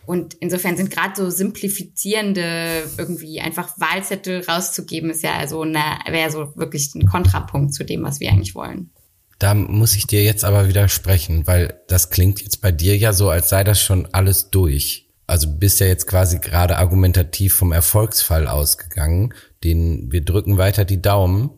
Und 0.06 0.36
insofern 0.36 0.78
sind 0.78 0.92
gerade 0.92 1.16
so 1.16 1.30
simplifizierende 1.30 2.84
irgendwie 2.98 3.42
einfach 3.42 3.78
Wahlzettel 3.80 4.44
rauszugeben, 4.46 5.10
ist 5.10 5.24
ja 5.24 5.36
also 5.36 5.64
wäre 5.64 6.32
so 6.32 6.56
wirklich 6.56 6.94
ein 6.96 7.06
Kontrapunkt 7.06 7.74
zu 7.74 7.84
dem, 7.84 8.04
was 8.04 8.20
wir 8.20 8.30
eigentlich 8.30 8.56
wollen. 8.56 8.92
Da 9.40 9.56
muss 9.56 9.96
ich 9.96 10.06
dir 10.06 10.24
jetzt 10.24 10.44
aber 10.44 10.68
widersprechen, 10.68 11.48
weil 11.48 11.82
das 11.88 12.12
klingt 12.12 12.42
jetzt 12.42 12.62
bei 12.62 12.72
dir 12.72 12.96
ja 12.96 13.12
so, 13.12 13.30
als 13.30 13.50
sei 13.50 13.64
das 13.64 13.82
schon 13.82 14.08
alles 14.12 14.52
durch. 14.52 15.08
Also 15.26 15.48
bist 15.50 15.80
ja 15.80 15.88
jetzt 15.88 16.08
quasi 16.08 16.40
gerade 16.40 16.78
argumentativ 16.78 17.56
vom 17.56 17.72
Erfolgsfall 17.72 18.48
ausgegangen 18.48 19.34
den 19.64 20.12
wir 20.12 20.24
drücken 20.24 20.58
weiter 20.58 20.86
die 20.86 21.02
Daumen. 21.02 21.52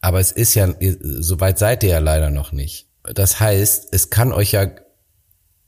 Aber 0.00 0.20
es 0.20 0.32
ist 0.32 0.54
ja, 0.54 0.72
so 1.02 1.40
weit 1.40 1.58
seid 1.58 1.82
ihr 1.82 1.90
ja 1.90 1.98
leider 1.98 2.30
noch 2.30 2.52
nicht. 2.52 2.86
Das 3.02 3.40
heißt, 3.40 3.88
es 3.92 4.10
kann 4.10 4.32
euch 4.32 4.52
ja 4.52 4.70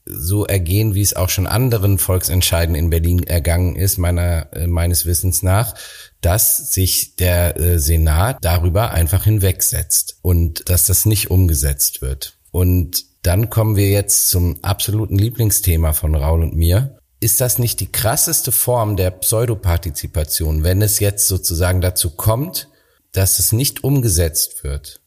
so 0.05 0.45
ergehen, 0.45 0.95
wie 0.95 1.01
es 1.01 1.15
auch 1.15 1.29
schon 1.29 1.47
anderen 1.47 1.97
Volksentscheiden 1.97 2.75
in 2.75 2.89
Berlin 2.89 3.23
ergangen 3.23 3.75
ist, 3.75 3.97
meiner, 3.97 4.51
äh, 4.53 4.67
meines 4.67 5.05
Wissens 5.05 5.43
nach, 5.43 5.75
dass 6.21 6.73
sich 6.73 7.15
der 7.15 7.57
äh, 7.57 7.79
Senat 7.79 8.37
darüber 8.41 8.91
einfach 8.91 9.23
hinwegsetzt 9.23 10.17
und 10.21 10.69
dass 10.69 10.87
das 10.87 11.05
nicht 11.05 11.31
umgesetzt 11.31 12.01
wird. 12.01 12.37
Und 12.51 13.05
dann 13.25 13.49
kommen 13.49 13.77
wir 13.77 13.89
jetzt 13.89 14.29
zum 14.29 14.57
absoluten 14.61 15.17
Lieblingsthema 15.17 15.93
von 15.93 16.15
Raul 16.15 16.43
und 16.43 16.55
mir. 16.55 16.97
Ist 17.23 17.39
das 17.39 17.57
nicht 17.57 17.79
die 17.79 17.89
krasseste 17.89 18.51
Form 18.51 18.97
der 18.97 19.09
Pseudopartizipation, 19.09 20.65
wenn 20.65 20.81
es 20.81 20.99
jetzt 20.99 21.29
sozusagen 21.29 21.79
dazu 21.79 22.09
kommt, 22.09 22.67
dass 23.13 23.39
es 23.39 23.53
nicht 23.53 23.85
umgesetzt 23.85 24.65
wird? 24.65 24.99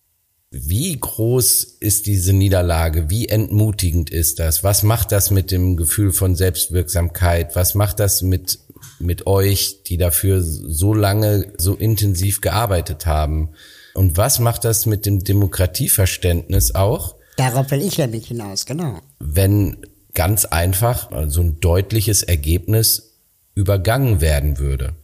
Wie 0.51 0.99
groß 0.99 1.77
ist 1.79 2.07
diese 2.07 2.33
Niederlage? 2.33 3.11
Wie 3.11 3.29
entmutigend 3.29 4.09
ist 4.09 4.39
das? 4.39 4.65
Was 4.65 4.83
macht 4.83 5.13
das 5.13 5.31
mit 5.31 5.51
dem 5.51 5.77
Gefühl 5.77 6.11
von 6.11 6.37
Selbstwirksamkeit? 6.37 7.55
Was 7.55 7.75
macht 7.75 8.01
das 8.01 8.23
mit, 8.23 8.61
mit 8.99 9.27
euch, 9.27 9.83
die 9.83 9.99
dafür 9.99 10.41
so 10.41 10.95
lange, 10.95 11.53
so 11.59 11.75
intensiv 11.75 12.41
gearbeitet 12.41 13.05
haben? 13.05 13.51
Und 13.93 14.17
was 14.17 14.39
macht 14.39 14.65
das 14.65 14.87
mit 14.87 15.05
dem 15.05 15.23
Demokratieverständnis 15.23 16.75
auch? 16.75 17.17
Darauf 17.37 17.71
will 17.71 17.83
ich 17.83 17.99
ja 17.99 18.07
nicht 18.07 18.29
hinaus, 18.29 18.65
genau. 18.65 19.01
Wenn 19.19 19.77
ganz 20.17 20.47
einfach 20.47 21.11
so 21.29 21.43
ein 21.43 21.61
deutliches 21.61 22.25
Ergebnis 22.25 23.13
übergangen 23.55 24.21
werden 24.21 24.59
würde. 24.59 24.95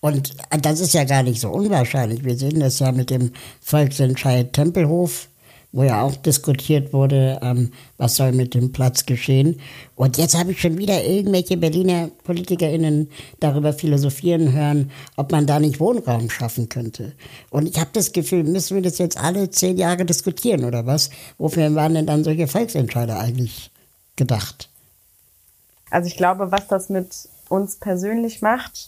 Und 0.00 0.32
das 0.60 0.80
ist 0.80 0.92
ja 0.92 1.04
gar 1.04 1.22
nicht 1.22 1.40
so 1.40 1.48
unwahrscheinlich. 1.48 2.24
Wir 2.24 2.36
sehen 2.36 2.60
das 2.60 2.78
ja 2.78 2.92
mit 2.92 3.08
dem 3.08 3.32
Volksentscheid 3.62 4.52
Tempelhof, 4.52 5.28
wo 5.72 5.82
ja 5.82 6.02
auch 6.02 6.14
diskutiert 6.14 6.92
wurde, 6.92 7.40
ähm, 7.42 7.72
was 7.96 8.16
soll 8.16 8.32
mit 8.32 8.54
dem 8.54 8.70
Platz 8.70 9.06
geschehen. 9.06 9.60
Und 9.96 10.18
jetzt 10.18 10.38
habe 10.38 10.52
ich 10.52 10.60
schon 10.60 10.78
wieder 10.78 11.04
irgendwelche 11.04 11.56
Berliner 11.56 12.10
PolitikerInnen 12.24 13.08
darüber 13.40 13.72
philosophieren 13.72 14.52
hören, 14.52 14.90
ob 15.16 15.32
man 15.32 15.46
da 15.46 15.58
nicht 15.58 15.80
Wohnraum 15.80 16.28
schaffen 16.28 16.68
könnte. 16.68 17.12
Und 17.50 17.66
ich 17.68 17.80
habe 17.80 17.90
das 17.92 18.12
Gefühl, 18.12 18.44
müssen 18.44 18.74
wir 18.74 18.82
das 18.82 18.98
jetzt 18.98 19.16
alle 19.16 19.50
zehn 19.50 19.78
Jahre 19.78 20.04
diskutieren 20.04 20.64
oder 20.64 20.86
was? 20.86 21.10
Wofür 21.38 21.74
waren 21.74 21.94
denn 21.94 22.06
dann 22.06 22.24
solche 22.24 22.46
Volksentscheide 22.46 23.16
eigentlich 23.16 23.70
gedacht? 24.16 24.68
Also 25.90 26.08
ich 26.08 26.16
glaube, 26.16 26.50
was 26.50 26.68
das 26.68 26.88
mit 26.88 27.28
uns 27.48 27.76
persönlich 27.76 28.42
macht, 28.42 28.86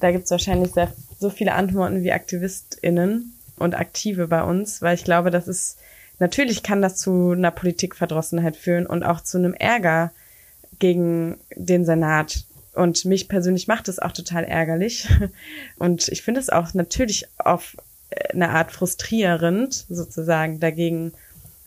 da 0.00 0.10
gibt 0.12 0.24
es 0.24 0.30
wahrscheinlich 0.30 0.72
sehr, 0.72 0.92
so 1.18 1.30
viele 1.30 1.54
Antworten 1.54 2.02
wie 2.02 2.12
AktivistInnen 2.12 3.34
und 3.56 3.74
Aktive 3.74 4.28
bei 4.28 4.42
uns, 4.42 4.82
weil 4.82 4.94
ich 4.94 5.04
glaube, 5.04 5.30
das 5.30 5.48
ist, 5.48 5.78
natürlich 6.18 6.62
kann 6.62 6.82
das 6.82 6.96
zu 6.96 7.32
einer 7.32 7.50
Politikverdrossenheit 7.50 8.56
führen 8.56 8.86
und 8.86 9.02
auch 9.02 9.20
zu 9.20 9.38
einem 9.38 9.54
Ärger 9.54 10.12
gegen 10.78 11.38
den 11.54 11.84
Senat. 11.84 12.44
Und 12.74 13.04
mich 13.04 13.28
persönlich 13.28 13.68
macht 13.68 13.88
es 13.88 14.00
auch 14.00 14.12
total 14.12 14.44
ärgerlich. 14.44 15.08
Und 15.78 16.08
ich 16.08 16.22
finde 16.22 16.40
es 16.40 16.50
auch 16.50 16.74
natürlich 16.74 17.28
auf 17.38 17.76
eine 18.32 18.50
Art 18.50 18.72
frustrierend, 18.72 19.86
sozusagen 19.88 20.58
dagegen 20.58 21.12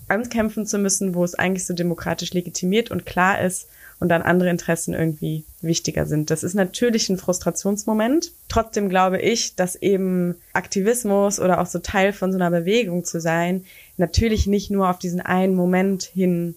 ankämpfen 0.07 0.65
zu 0.65 0.77
müssen, 0.77 1.15
wo 1.15 1.23
es 1.23 1.35
eigentlich 1.35 1.65
so 1.65 1.73
demokratisch 1.73 2.33
legitimiert 2.33 2.91
und 2.91 3.05
klar 3.05 3.41
ist, 3.41 3.67
und 3.99 4.09
dann 4.09 4.21
andere 4.21 4.49
Interessen 4.49 4.93
irgendwie 4.93 5.43
wichtiger 5.61 6.05
sind. 6.05 6.29
Das 6.29 6.43
ist 6.43 6.53
natürlich 6.53 7.09
ein 7.09 7.17
Frustrationsmoment. 7.17 8.31
Trotzdem 8.47 8.89
glaube 8.89 9.19
ich, 9.19 9.55
dass 9.55 9.75
eben 9.75 10.35
Aktivismus 10.53 11.39
oder 11.39 11.59
auch 11.59 11.65
so 11.65 11.79
Teil 11.79 12.13
von 12.13 12.31
so 12.31 12.37
einer 12.37 12.51
Bewegung 12.51 13.03
zu 13.03 13.19
sein, 13.19 13.65
natürlich 13.97 14.45
nicht 14.45 14.69
nur 14.69 14.89
auf 14.89 14.99
diesen 14.99 15.21
einen 15.21 15.55
Moment 15.55 16.03
hin 16.03 16.55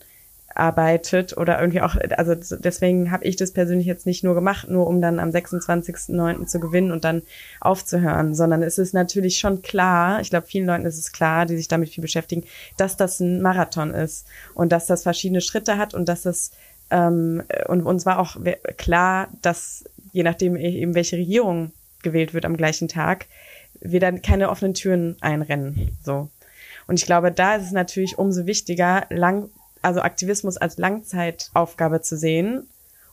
arbeitet 0.55 1.37
oder 1.37 1.61
irgendwie 1.61 1.81
auch, 1.81 1.97
also 2.17 2.35
deswegen 2.35 3.11
habe 3.11 3.25
ich 3.25 3.37
das 3.37 3.53
persönlich 3.53 3.87
jetzt 3.87 4.07
nicht 4.07 4.25
nur 4.25 4.35
gemacht, 4.35 4.69
nur 4.69 4.87
um 4.87 5.01
dann 5.01 5.19
am 5.19 5.31
26.09. 5.31 6.47
zu 6.47 6.61
gewinnen 6.61 6.93
und 6.93 7.05
dann 7.05 7.23
aufzuhören, 7.61 8.35
sondern 8.35 8.63
es 8.63 8.79
ist 8.79 8.93
natürlich 8.93 9.39
schon 9.39 9.63
klar, 9.63 10.21
ich 10.21 10.31
glaube 10.31 10.47
vielen 10.47 10.67
Leuten 10.67 10.87
ist 10.87 10.99
es 10.99 11.13
klar, 11.13 11.47
die 11.47 11.57
sich 11.57 11.69
damit 11.69 11.91
viel 11.91 12.03
beschäftigen, 12.03 12.45
dass 12.77 12.97
das 12.97 13.21
ein 13.21 13.43
Marathon 13.43 13.93
ist 13.93 14.27
und 14.55 14.73
dass 14.73 14.87
das 14.87 15.05
verschiedene 15.05 15.41
Schritte 15.41 15.79
hat 15.79 15.95
und 15.95 16.09
dass 16.09 16.23
das 16.23 16.51
ähm, 16.91 17.43
und 17.69 17.83
uns 17.83 18.05
war 18.05 18.19
auch 18.19 18.37
klar, 18.77 19.29
dass 19.43 19.85
je 20.13 20.23
nachdem 20.23 20.57
e-, 20.57 20.81
eben 20.81 20.95
welche 20.95 21.17
Regierung 21.17 21.73
gewählt 22.03 22.35
wird 22.35 22.45
am 22.45 22.57
gleichen 22.57 22.89
Tag, 22.89 23.27
wir 23.81 24.01
dann 24.01 24.23
keine 24.23 24.51
offenen 24.51 24.75
Türen 24.75 25.17
einrennen. 25.21 25.97
So. 26.03 26.29
Und 26.87 26.99
ich 26.99 27.07
glaube, 27.07 27.31
da 27.31 27.57
ist 27.57 27.67
es 27.67 27.73
natürlich 27.73 28.19
umso 28.19 28.47
wichtiger, 28.47 29.07
lang, 29.11 29.49
also 29.83 30.01
Aktivismus 30.01 30.57
als 30.57 30.79
Langzeitaufgabe 30.79 32.03
zu 32.03 32.17
sehen 32.17 32.67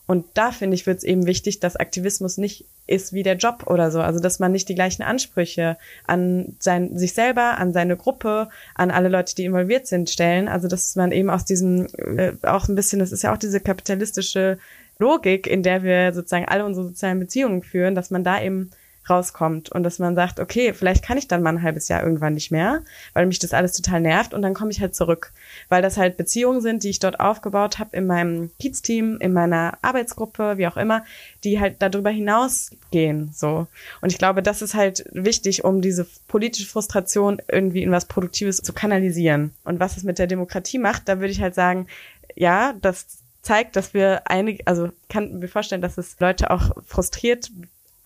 und 0.08 0.24
da 0.32 0.52
finde 0.52 0.74
ich, 0.74 0.86
wird 0.86 0.96
es 0.96 1.04
eben 1.04 1.26
wichtig, 1.26 1.60
dass 1.60 1.76
Aktivismus 1.76 2.38
nicht 2.38 2.64
ist 2.86 3.12
wie 3.12 3.22
der 3.22 3.36
Job 3.36 3.64
oder 3.66 3.90
so. 3.90 4.00
Also 4.00 4.20
dass 4.20 4.38
man 4.38 4.52
nicht 4.52 4.66
die 4.70 4.74
gleichen 4.74 5.02
Ansprüche 5.02 5.76
an 6.06 6.56
sein, 6.60 6.96
sich 6.96 7.12
selber, 7.12 7.58
an 7.58 7.74
seine 7.74 7.98
Gruppe, 7.98 8.48
an 8.74 8.90
alle 8.90 9.10
Leute, 9.10 9.34
die 9.34 9.44
involviert 9.44 9.86
sind, 9.86 10.08
stellen. 10.08 10.48
Also 10.48 10.66
dass 10.66 10.96
man 10.96 11.12
eben 11.12 11.28
aus 11.28 11.44
diesem 11.44 11.88
äh, 11.98 12.32
auch 12.42 12.68
ein 12.68 12.74
bisschen, 12.74 13.00
das 13.00 13.12
ist 13.12 13.22
ja 13.22 13.34
auch 13.34 13.36
diese 13.36 13.60
kapitalistische 13.60 14.56
Logik, 14.98 15.46
in 15.46 15.62
der 15.62 15.82
wir 15.82 16.14
sozusagen 16.14 16.48
alle 16.48 16.64
unsere 16.64 16.86
sozialen 16.86 17.20
Beziehungen 17.20 17.62
führen, 17.62 17.94
dass 17.94 18.10
man 18.10 18.24
da 18.24 18.40
eben 18.40 18.70
rauskommt 19.08 19.70
und 19.70 19.82
dass 19.82 19.98
man 19.98 20.14
sagt, 20.14 20.40
okay, 20.40 20.72
vielleicht 20.72 21.04
kann 21.04 21.18
ich 21.18 21.28
dann 21.28 21.42
mal 21.42 21.50
ein 21.50 21.62
halbes 21.62 21.88
Jahr 21.88 22.02
irgendwann 22.02 22.34
nicht 22.34 22.50
mehr, 22.50 22.82
weil 23.14 23.26
mich 23.26 23.38
das 23.38 23.52
alles 23.54 23.72
total 23.72 24.00
nervt 24.00 24.34
und 24.34 24.42
dann 24.42 24.54
komme 24.54 24.70
ich 24.70 24.80
halt 24.80 24.94
zurück, 24.94 25.32
weil 25.68 25.82
das 25.82 25.96
halt 25.96 26.16
Beziehungen 26.16 26.60
sind, 26.60 26.84
die 26.84 26.90
ich 26.90 26.98
dort 26.98 27.20
aufgebaut 27.20 27.78
habe 27.78 27.96
in 27.96 28.06
meinem 28.06 28.50
Kiez-Team, 28.58 29.18
in 29.20 29.32
meiner 29.32 29.78
Arbeitsgruppe, 29.82 30.58
wie 30.58 30.66
auch 30.66 30.76
immer, 30.76 31.04
die 31.44 31.60
halt 31.60 31.76
darüber 31.80 32.10
hinausgehen, 32.10 33.30
so. 33.34 33.66
Und 34.00 34.12
ich 34.12 34.18
glaube, 34.18 34.42
das 34.42 34.62
ist 34.62 34.74
halt 34.74 35.04
wichtig, 35.12 35.64
um 35.64 35.80
diese 35.80 36.06
politische 36.26 36.68
Frustration 36.68 37.40
irgendwie 37.48 37.82
in 37.82 37.90
was 37.90 38.06
Produktives 38.06 38.58
zu 38.58 38.72
kanalisieren. 38.72 39.52
Und 39.64 39.80
was 39.80 39.96
es 39.96 40.04
mit 40.04 40.18
der 40.18 40.26
Demokratie 40.26 40.78
macht, 40.78 41.08
da 41.08 41.20
würde 41.20 41.32
ich 41.32 41.40
halt 41.40 41.54
sagen, 41.54 41.86
ja, 42.34 42.74
das 42.80 43.18
zeigt, 43.42 43.76
dass 43.76 43.94
wir 43.94 44.22
einige, 44.30 44.66
also 44.66 44.90
kann 45.08 45.38
mir 45.38 45.48
vorstellen, 45.48 45.82
dass 45.82 45.98
es 45.98 46.18
Leute 46.20 46.50
auch 46.50 46.76
frustriert, 46.86 47.50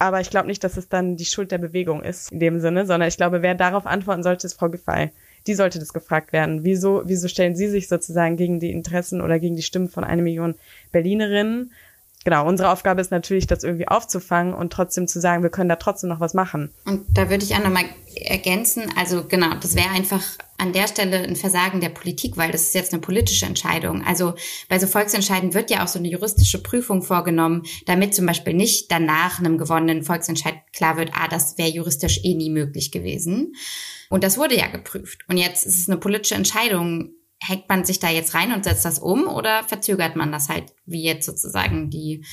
aber 0.03 0.21
ich 0.21 0.31
glaube 0.31 0.49
nicht, 0.49 0.65
dass 0.65 0.77
es 0.77 0.89
dann 0.89 1.17
die 1.17 1.25
Schuld 1.25 1.53
der 1.53 1.59
Bewegung 1.59 2.03
ist 2.03 2.33
in 2.33 2.41
dem 2.41 2.59
Sinne, 2.59 2.87
sondern 2.87 3.09
ich 3.09 3.17
glaube, 3.17 3.41
wer 3.41 3.55
darauf 3.55 3.87
antworten 3.87 4.25
sollte, 4.25 4.49
ist 4.49 4.55
Frau 4.55 4.69
Giffey. 4.69 5.11
Die 5.47 5.55
sollte 5.55 5.79
das 5.79 5.93
gefragt 5.93 6.33
werden. 6.33 6.65
Wieso, 6.65 7.03
wieso 7.05 7.29
stellen 7.29 7.55
Sie 7.55 7.69
sich 7.69 7.87
sozusagen 7.87 8.37
gegen 8.37 8.59
die 8.59 8.73
Interessen 8.73 9.21
oder 9.21 9.39
gegen 9.39 9.55
die 9.55 9.63
Stimmen 9.63 9.89
von 9.89 10.03
einer 10.03 10.23
Million 10.23 10.57
Berlinerinnen? 10.91 11.73
Genau, 12.25 12.47
unsere 12.47 12.70
Aufgabe 12.70 13.01
ist 13.01 13.11
natürlich, 13.11 13.47
das 13.47 13.64
irgendwie 13.64 13.89
aufzufangen 13.89 14.55
und 14.55 14.73
trotzdem 14.73 15.09
zu 15.09 15.20
sagen, 15.20 15.43
wir 15.43 15.51
können 15.51 15.68
da 15.68 15.77
trotzdem 15.77 16.09
noch 16.09 16.20
was 16.20 16.35
machen. 16.35 16.70
Und 16.85 17.05
da 17.12 17.29
würde 17.31 17.45
ich 17.45 17.55
auch 17.55 17.62
nochmal 17.62 17.85
ergänzen, 18.14 18.85
also 18.97 19.25
genau, 19.25 19.55
das 19.61 19.75
wäre 19.75 19.91
einfach 19.91 20.23
an 20.59 20.73
der 20.73 20.87
Stelle 20.87 21.18
ein 21.18 21.35
Versagen 21.35 21.81
der 21.81 21.89
Politik, 21.89 22.37
weil 22.37 22.53
das 22.53 22.62
ist 22.62 22.75
jetzt 22.75 22.93
eine 22.93 23.01
politische 23.01 23.47
Entscheidung. 23.47 24.05
Also 24.05 24.35
bei 24.68 24.79
so 24.79 24.87
Volksentscheiden 24.87 25.55
wird 25.55 25.70
ja 25.70 25.83
auch 25.83 25.89
so 25.89 25.99
eine 25.99 26.09
juristische 26.09 26.62
Prüfung 26.62 27.03
vorgenommen, 27.03 27.64
damit 27.87 28.14
zum 28.14 28.27
Beispiel 28.27 28.55
nicht 28.55 28.93
danach 28.93 29.41
einem 29.41 29.59
gewonnenen 29.59 30.05
Volksentscheid 30.05 30.55
klar 30.73 30.97
wird, 30.97 31.11
ah, 31.14 31.27
das 31.27 31.59
wäre 31.59 31.70
juristisch 31.70 32.20
eh 32.23 32.35
nie 32.35 32.51
möglich 32.51 32.93
gewesen. 32.93 33.55
Und 34.09 34.23
das 34.23 34.39
wurde 34.39 34.57
ja 34.57 34.68
geprüft. 34.68 35.25
Und 35.29 35.39
jetzt 35.39 35.66
ist 35.66 35.81
es 35.81 35.89
eine 35.89 35.99
politische 35.99 36.37
Entscheidung, 36.37 37.11
hängt 37.43 37.68
man 37.68 37.84
sich 37.84 37.99
da 37.99 38.09
jetzt 38.09 38.34
rein 38.34 38.53
und 38.53 38.64
setzt 38.64 38.84
das 38.84 38.99
um 38.99 39.26
oder 39.26 39.64
verzögert 39.64 40.16
man 40.16 40.30
das 40.30 40.49
halt, 40.49 40.72
wie 40.86 41.03
jetzt 41.03 41.26
sozusagen 41.26 41.90
die 41.90 42.24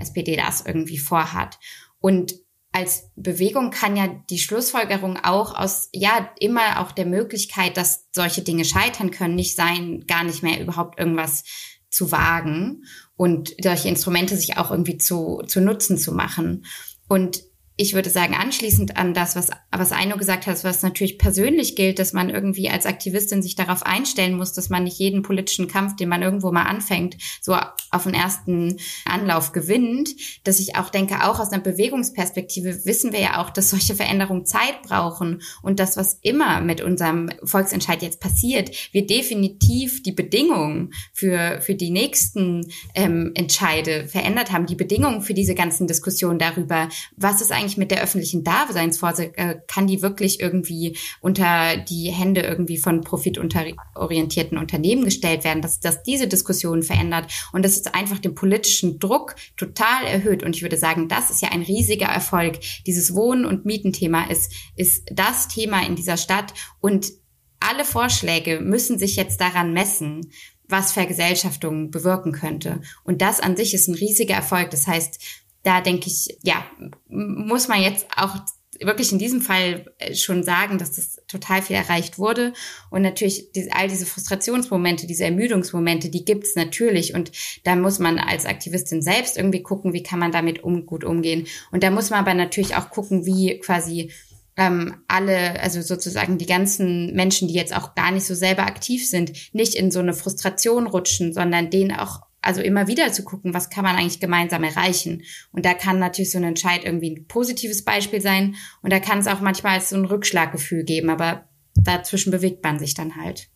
SPD 0.00 0.36
das 0.36 0.64
irgendwie 0.64 0.98
vorhat? 0.98 1.58
Und 2.00 2.34
als 2.72 3.10
Bewegung 3.16 3.70
kann 3.70 3.96
ja 3.96 4.06
die 4.28 4.38
Schlussfolgerung 4.38 5.16
auch 5.22 5.54
aus, 5.54 5.88
ja, 5.92 6.30
immer 6.38 6.80
auch 6.80 6.92
der 6.92 7.06
Möglichkeit, 7.06 7.76
dass 7.78 8.06
solche 8.12 8.42
Dinge 8.42 8.66
scheitern 8.66 9.10
können, 9.10 9.34
nicht 9.34 9.56
sein, 9.56 10.04
gar 10.06 10.24
nicht 10.24 10.42
mehr 10.42 10.60
überhaupt 10.60 10.98
irgendwas 10.98 11.44
zu 11.88 12.12
wagen 12.12 12.84
und 13.16 13.54
solche 13.62 13.88
Instrumente 13.88 14.36
sich 14.36 14.58
auch 14.58 14.70
irgendwie 14.70 14.98
zu, 14.98 15.42
zu 15.46 15.62
Nutzen 15.62 15.96
zu 15.96 16.12
machen. 16.12 16.66
Und 17.08 17.44
ich 17.78 17.92
würde 17.92 18.08
sagen, 18.08 18.34
anschließend 18.34 18.96
an 18.96 19.12
das, 19.12 19.36
was, 19.36 19.50
was 19.70 19.92
Aino 19.92 20.16
gesagt 20.16 20.46
hat, 20.46 20.64
was 20.64 20.82
natürlich 20.82 21.18
persönlich 21.18 21.76
gilt, 21.76 21.98
dass 21.98 22.14
man 22.14 22.30
irgendwie 22.30 22.70
als 22.70 22.86
Aktivistin 22.86 23.42
sich 23.42 23.54
darauf 23.54 23.84
einstellen 23.84 24.34
muss, 24.34 24.54
dass 24.54 24.70
man 24.70 24.84
nicht 24.84 24.98
jeden 24.98 25.20
politischen 25.20 25.68
Kampf, 25.68 25.94
den 25.96 26.08
man 26.08 26.22
irgendwo 26.22 26.50
mal 26.52 26.62
anfängt, 26.62 27.18
so 27.42 27.54
auf 27.90 28.04
den 28.04 28.14
ersten 28.14 28.78
Anlauf 29.04 29.52
gewinnt. 29.52 30.08
Dass 30.44 30.58
ich 30.58 30.76
auch 30.76 30.88
denke, 30.88 31.22
auch 31.24 31.38
aus 31.38 31.52
einer 31.52 31.62
Bewegungsperspektive 31.62 32.86
wissen 32.86 33.12
wir 33.12 33.20
ja 33.20 33.42
auch, 33.42 33.50
dass 33.50 33.68
solche 33.68 33.94
Veränderungen 33.94 34.46
Zeit 34.46 34.82
brauchen 34.82 35.42
und 35.60 35.78
das, 35.78 35.98
was 35.98 36.18
immer 36.22 36.62
mit 36.62 36.80
unserem 36.80 37.28
Volksentscheid 37.42 38.00
jetzt 38.00 38.20
passiert, 38.20 38.70
wir 38.92 39.06
definitiv 39.06 40.02
die 40.02 40.12
Bedingungen 40.12 40.94
für, 41.12 41.60
für 41.60 41.74
die 41.74 41.90
nächsten 41.90 42.72
ähm, 42.94 43.32
Entscheide 43.34 44.08
verändert 44.08 44.50
haben, 44.50 44.64
die 44.64 44.76
Bedingungen 44.76 45.20
für 45.20 45.34
diese 45.34 45.54
ganzen 45.54 45.86
Diskussionen 45.86 46.38
darüber, 46.38 46.88
was 47.16 47.42
ist 47.42 47.52
eigentlich 47.52 47.65
eigentlich 47.66 47.76
mit 47.76 47.90
der 47.90 48.02
öffentlichen 48.02 48.44
Daseinsvorsorge? 48.44 49.36
Äh, 49.36 49.60
kann 49.66 49.86
die 49.86 50.02
wirklich 50.02 50.40
irgendwie 50.40 50.96
unter 51.20 51.76
die 51.76 52.10
Hände 52.10 52.42
irgendwie 52.42 52.78
von 52.78 53.02
profitorientierten 53.02 54.56
Unternehmen 54.56 55.04
gestellt 55.04 55.44
werden? 55.44 55.62
Dass, 55.62 55.80
dass 55.80 56.02
diese 56.02 56.28
Diskussion 56.28 56.82
verändert 56.82 57.32
und 57.52 57.64
das 57.64 57.72
ist 57.72 57.94
einfach 57.94 58.18
den 58.18 58.34
politischen 58.34 58.98
Druck 58.98 59.34
total 59.56 60.04
erhöht. 60.04 60.42
Und 60.42 60.54
ich 60.54 60.62
würde 60.62 60.76
sagen, 60.76 61.08
das 61.08 61.30
ist 61.30 61.42
ja 61.42 61.50
ein 61.50 61.62
riesiger 61.62 62.06
Erfolg. 62.06 62.60
Dieses 62.86 63.14
Wohnen- 63.14 63.46
und 63.46 63.64
Mietenthema 63.66 64.24
ist, 64.30 64.52
ist 64.76 65.04
das 65.12 65.48
Thema 65.48 65.84
in 65.84 65.96
dieser 65.96 66.16
Stadt 66.16 66.54
und 66.80 67.12
alle 67.58 67.84
Vorschläge 67.84 68.60
müssen 68.60 68.98
sich 68.98 69.16
jetzt 69.16 69.40
daran 69.40 69.72
messen, 69.72 70.30
was 70.68 70.92
Vergesellschaftung 70.92 71.90
bewirken 71.90 72.32
könnte. 72.32 72.80
Und 73.04 73.22
das 73.22 73.40
an 73.40 73.56
sich 73.56 73.72
ist 73.72 73.88
ein 73.88 73.94
riesiger 73.94 74.34
Erfolg. 74.34 74.70
Das 74.70 74.86
heißt, 74.86 75.20
da 75.66 75.80
denke 75.80 76.06
ich, 76.06 76.38
ja, 76.42 76.64
muss 77.08 77.66
man 77.66 77.82
jetzt 77.82 78.06
auch 78.16 78.36
wirklich 78.80 79.10
in 79.10 79.18
diesem 79.18 79.40
Fall 79.40 79.86
äh, 79.98 80.14
schon 80.14 80.44
sagen, 80.44 80.78
dass 80.78 80.92
das 80.92 81.16
total 81.26 81.62
viel 81.62 81.74
erreicht 81.74 82.18
wurde. 82.18 82.52
Und 82.90 83.02
natürlich 83.02 83.50
diese, 83.52 83.72
all 83.72 83.88
diese 83.88 84.06
Frustrationsmomente, 84.06 85.08
diese 85.08 85.24
Ermüdungsmomente, 85.24 86.08
die 86.08 86.24
gibt's 86.24 86.54
natürlich. 86.54 87.14
Und 87.14 87.32
da 87.64 87.74
muss 87.74 87.98
man 87.98 88.18
als 88.18 88.46
Aktivistin 88.46 89.02
selbst 89.02 89.36
irgendwie 89.36 89.62
gucken, 89.62 89.92
wie 89.92 90.04
kann 90.04 90.20
man 90.20 90.30
damit 90.30 90.62
um, 90.62 90.86
gut 90.86 91.02
umgehen. 91.02 91.46
Und 91.72 91.82
da 91.82 91.90
muss 91.90 92.10
man 92.10 92.20
aber 92.20 92.34
natürlich 92.34 92.76
auch 92.76 92.90
gucken, 92.90 93.26
wie 93.26 93.58
quasi 93.58 94.12
ähm, 94.56 95.02
alle, 95.08 95.60
also 95.60 95.82
sozusagen 95.82 96.38
die 96.38 96.46
ganzen 96.46 97.14
Menschen, 97.14 97.48
die 97.48 97.54
jetzt 97.54 97.76
auch 97.76 97.94
gar 97.94 98.12
nicht 98.12 98.24
so 98.24 98.34
selber 98.34 98.62
aktiv 98.66 99.08
sind, 99.08 99.32
nicht 99.52 99.74
in 99.74 99.90
so 99.90 99.98
eine 99.98 100.14
Frustration 100.14 100.86
rutschen, 100.86 101.32
sondern 101.32 101.70
denen 101.70 101.92
auch, 101.92 102.20
also 102.46 102.60
immer 102.60 102.86
wieder 102.86 103.12
zu 103.12 103.24
gucken, 103.24 103.54
was 103.54 103.70
kann 103.70 103.84
man 103.84 103.96
eigentlich 103.96 104.20
gemeinsam 104.20 104.64
erreichen. 104.64 105.22
Und 105.52 105.64
da 105.64 105.74
kann 105.74 105.98
natürlich 105.98 106.30
so 106.30 106.38
ein 106.38 106.44
Entscheid 106.44 106.84
irgendwie 106.84 107.10
ein 107.10 107.26
positives 107.26 107.84
Beispiel 107.84 108.20
sein 108.20 108.54
und 108.82 108.92
da 108.92 109.00
kann 109.00 109.18
es 109.18 109.26
auch 109.26 109.40
manchmal 109.40 109.80
so 109.80 109.96
ein 109.96 110.04
Rückschlaggefühl 110.04 110.84
geben, 110.84 111.10
aber 111.10 111.44
dazwischen 111.74 112.30
bewegt 112.30 112.62
man 112.64 112.78
sich 112.78 112.94
dann 112.94 113.16
halt. 113.16 113.48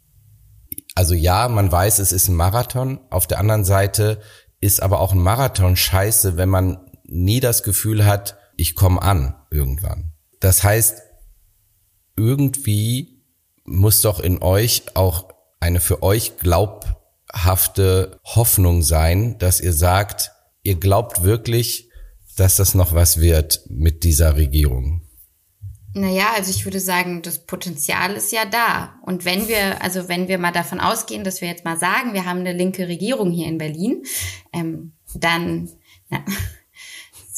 Also 0.95 1.15
ja, 1.15 1.49
man 1.49 1.71
weiß, 1.71 1.99
es 2.01 2.13
ist 2.13 2.29
ein 2.29 2.35
Marathon. 2.35 3.01
Auf 3.11 3.27
der 3.27 3.39
anderen 3.39 3.65
Seite 3.65 4.21
ist 4.61 4.83
aber 4.83 5.01
auch 5.01 5.13
ein 5.13 5.23
Marathon 5.23 5.77
scheiße, 5.77 6.37
wenn 6.37 6.49
man 6.49 6.79
nie 7.05 7.41
das 7.41 7.63
Gefühl 7.63 8.05
hat, 8.05 8.37
ich 8.57 8.75
komme 8.75 9.01
an 9.01 9.35
irgendwann. 9.51 10.13
Das 10.41 10.63
heißt, 10.63 11.01
irgendwie 12.17 13.25
muss 13.65 14.03
doch 14.03 14.21
in 14.21 14.43
euch 14.43 14.83
auch 14.95 15.29
eine 15.61 15.81
für 15.81 16.03
euch 16.03 16.37
glaubhafte 17.31 18.21
Hoffnung 18.25 18.83
sein, 18.83 19.39
dass 19.39 19.61
ihr 19.61 19.73
sagt, 19.73 20.33
ihr 20.63 20.77
glaubt 20.77 21.23
wirklich, 21.23 21.89
dass 22.37 22.57
das 22.57 22.75
noch 22.75 22.95
was 22.95 23.21
wird 23.21 23.63
mit 23.69 24.05
dieser 24.05 24.37
Regierung. 24.37 25.03
Naja, 25.93 26.29
also 26.37 26.51
ich 26.51 26.65
würde 26.65 26.79
sagen, 26.79 27.21
das 27.23 27.47
Potenzial 27.47 28.15
ist 28.15 28.31
ja 28.31 28.45
da. 28.45 28.95
Und 29.05 29.25
wenn 29.25 29.49
wir, 29.49 29.83
also 29.83 30.09
wenn 30.09 30.29
wir 30.29 30.39
mal 30.39 30.53
davon 30.53 30.79
ausgehen, 30.79 31.25
dass 31.25 31.41
wir 31.41 31.49
jetzt 31.49 31.65
mal 31.65 31.77
sagen, 31.79 32.15
wir 32.15 32.27
haben 32.27 32.41
eine 32.41 32.53
linke 32.53 32.87
Regierung 32.87 33.33
hier 33.33 33.49
in 33.49 33.59
Berlin, 33.59 34.05
ähm, 34.53 34.93
dann, 35.15 35.69
na, 36.09 36.25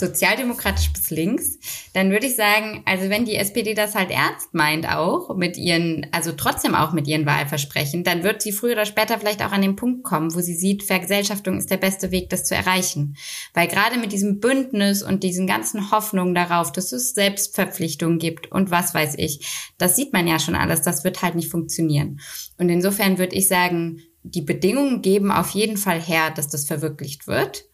sozialdemokratisch 0.02 0.92
bis 0.92 1.10
links, 1.10 1.58
dann 1.94 2.10
würde 2.10 2.26
ich 2.26 2.34
sagen, 2.34 2.82
also 2.86 3.08
wenn 3.08 3.24
die 3.24 3.36
SPD 3.36 3.74
das 3.74 3.94
halt 3.94 4.10
ernst 4.10 4.52
meint 4.52 4.88
auch 4.88 5.36
mit 5.36 5.56
ihren, 5.56 6.06
also 6.10 6.32
trotzdem 6.32 6.74
auch 6.74 6.92
mit 6.92 7.06
ihren 7.06 7.24
Wahlversprechen, 7.24 8.02
dann 8.02 8.24
wird 8.24 8.42
sie 8.42 8.50
früher 8.50 8.72
oder 8.72 8.84
später 8.84 9.18
vielleicht 9.18 9.42
auch 9.42 9.52
an 9.52 9.62
den 9.62 9.76
Punkt 9.76 10.02
kommen, 10.02 10.34
wo 10.34 10.40
sie 10.40 10.56
sieht, 10.56 10.82
Vergesellschaftung 10.82 11.56
ist 11.56 11.70
der 11.70 11.76
beste 11.76 12.10
Weg, 12.10 12.30
das 12.30 12.44
zu 12.44 12.56
erreichen. 12.56 13.16
Weil 13.54 13.68
gerade 13.68 13.98
mit 13.98 14.10
diesem 14.12 14.40
Bündnis 14.40 15.02
und 15.02 15.22
diesen 15.22 15.46
ganzen 15.46 15.92
Hoffnungen 15.92 16.34
darauf, 16.34 16.72
dass 16.72 16.90
es 16.92 17.14
Selbstverpflichtungen 17.14 18.18
gibt 18.18 18.50
und 18.50 18.72
was 18.72 18.94
weiß 18.94 19.14
ich, 19.18 19.46
das 19.78 19.94
sieht 19.94 20.12
man 20.12 20.26
ja 20.26 20.40
schon 20.40 20.56
alles, 20.56 20.82
das 20.82 21.04
wird 21.04 21.22
halt 21.22 21.36
nicht 21.36 21.50
funktionieren. 21.50 22.20
Und 22.58 22.68
insofern 22.68 23.18
würde 23.18 23.36
ich 23.36 23.46
sagen, 23.46 24.02
die 24.24 24.42
Bedingungen 24.42 25.02
geben 25.02 25.30
auf 25.30 25.50
jeden 25.50 25.76
Fall 25.76 26.00
her, 26.00 26.30
dass 26.30 26.48
das 26.48 26.66
verwirklicht 26.66 27.26
wird. 27.26 27.64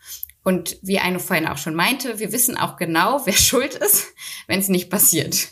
Und 0.49 0.79
wie 0.81 0.99
eine 0.99 1.21
vorhin 1.21 1.47
auch 1.47 1.59
schon 1.59 1.75
meinte, 1.75 2.21
wir 2.21 2.33
wissen 2.33 2.57
auch 2.57 2.79
genau, 2.79 3.21
wer 3.27 3.33
schuld 3.35 3.75
ist, 3.75 4.07
wenn 4.47 4.59
es 4.59 4.71
nicht 4.71 4.89
passiert. 4.89 5.49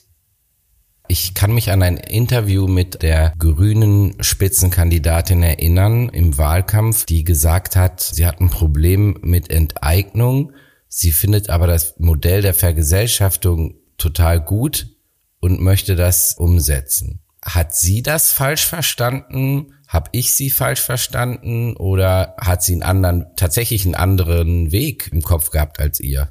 Ich 1.07 1.35
kann 1.35 1.53
mich 1.53 1.71
an 1.71 1.83
ein 1.83 1.99
Interview 1.99 2.67
mit 2.67 3.03
der 3.03 3.35
grünen 3.39 4.17
Spitzenkandidatin 4.23 5.43
erinnern 5.43 6.09
im 6.09 6.39
Wahlkampf, 6.39 7.05
die 7.05 7.25
gesagt 7.25 7.77
hat, 7.77 8.01
sie 8.01 8.27
hat 8.27 8.41
ein 8.41 8.49
Problem 8.49 9.19
mit 9.21 9.51
Enteignung. 9.51 10.55
Sie 10.89 11.13
findet 11.13 11.51
aber 11.51 11.67
das 11.67 11.97
Modell 11.99 12.41
der 12.41 12.55
Vergesellschaftung 12.55 13.75
total 13.99 14.41
gut 14.41 14.97
und 15.41 15.61
möchte 15.61 15.95
das 15.95 16.37
umsetzen. 16.39 17.21
Hat 17.43 17.77
sie 17.77 18.03
das 18.03 18.33
falsch 18.33 18.65
verstanden? 18.65 19.75
Habe 19.89 20.11
ich 20.13 20.33
sie 20.33 20.51
falsch 20.51 20.81
verstanden 20.81 21.77
oder 21.77 22.35
hat 22.39 22.63
sie 22.63 22.73
einen 22.73 22.83
anderen, 22.83 23.27
tatsächlich 23.37 23.85
einen 23.85 23.95
anderen 23.95 24.73
Weg 24.73 25.11
im 25.13 25.23
Kopf 25.23 25.51
gehabt 25.51 25.79
als 25.79 26.01
ihr? 26.01 26.31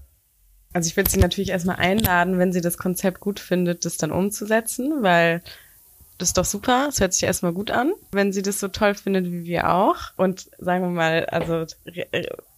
Also 0.74 0.88
ich 0.88 0.97
würde 0.97 1.10
sie 1.10 1.20
natürlich 1.20 1.51
erstmal 1.51 1.78
einladen, 1.78 2.38
wenn 2.38 2.51
sie 2.51 2.60
das 2.60 2.78
Konzept 2.78 3.22
gut 3.22 3.39
findet, 3.39 3.86
das 3.86 3.95
dann 3.95 4.12
umzusetzen, 4.12 5.03
weil 5.03 5.41
das 6.18 6.30
ist 6.30 6.38
doch 6.38 6.45
super. 6.45 6.88
Es 6.89 6.99
hört 6.99 7.14
sich 7.14 7.24
erstmal 7.24 7.53
gut 7.53 7.72
an, 7.72 7.93
wenn 8.12 8.34
sie 8.34 8.41
das 8.41 8.60
so 8.60 8.68
toll 8.68 8.93
findet 8.93 9.26
wie 9.32 9.45
wir 9.45 9.74
auch. 9.74 9.95
Und 10.18 10.49
sagen 10.58 10.84
wir 10.84 10.89
mal, 10.89 11.26
also 11.28 11.66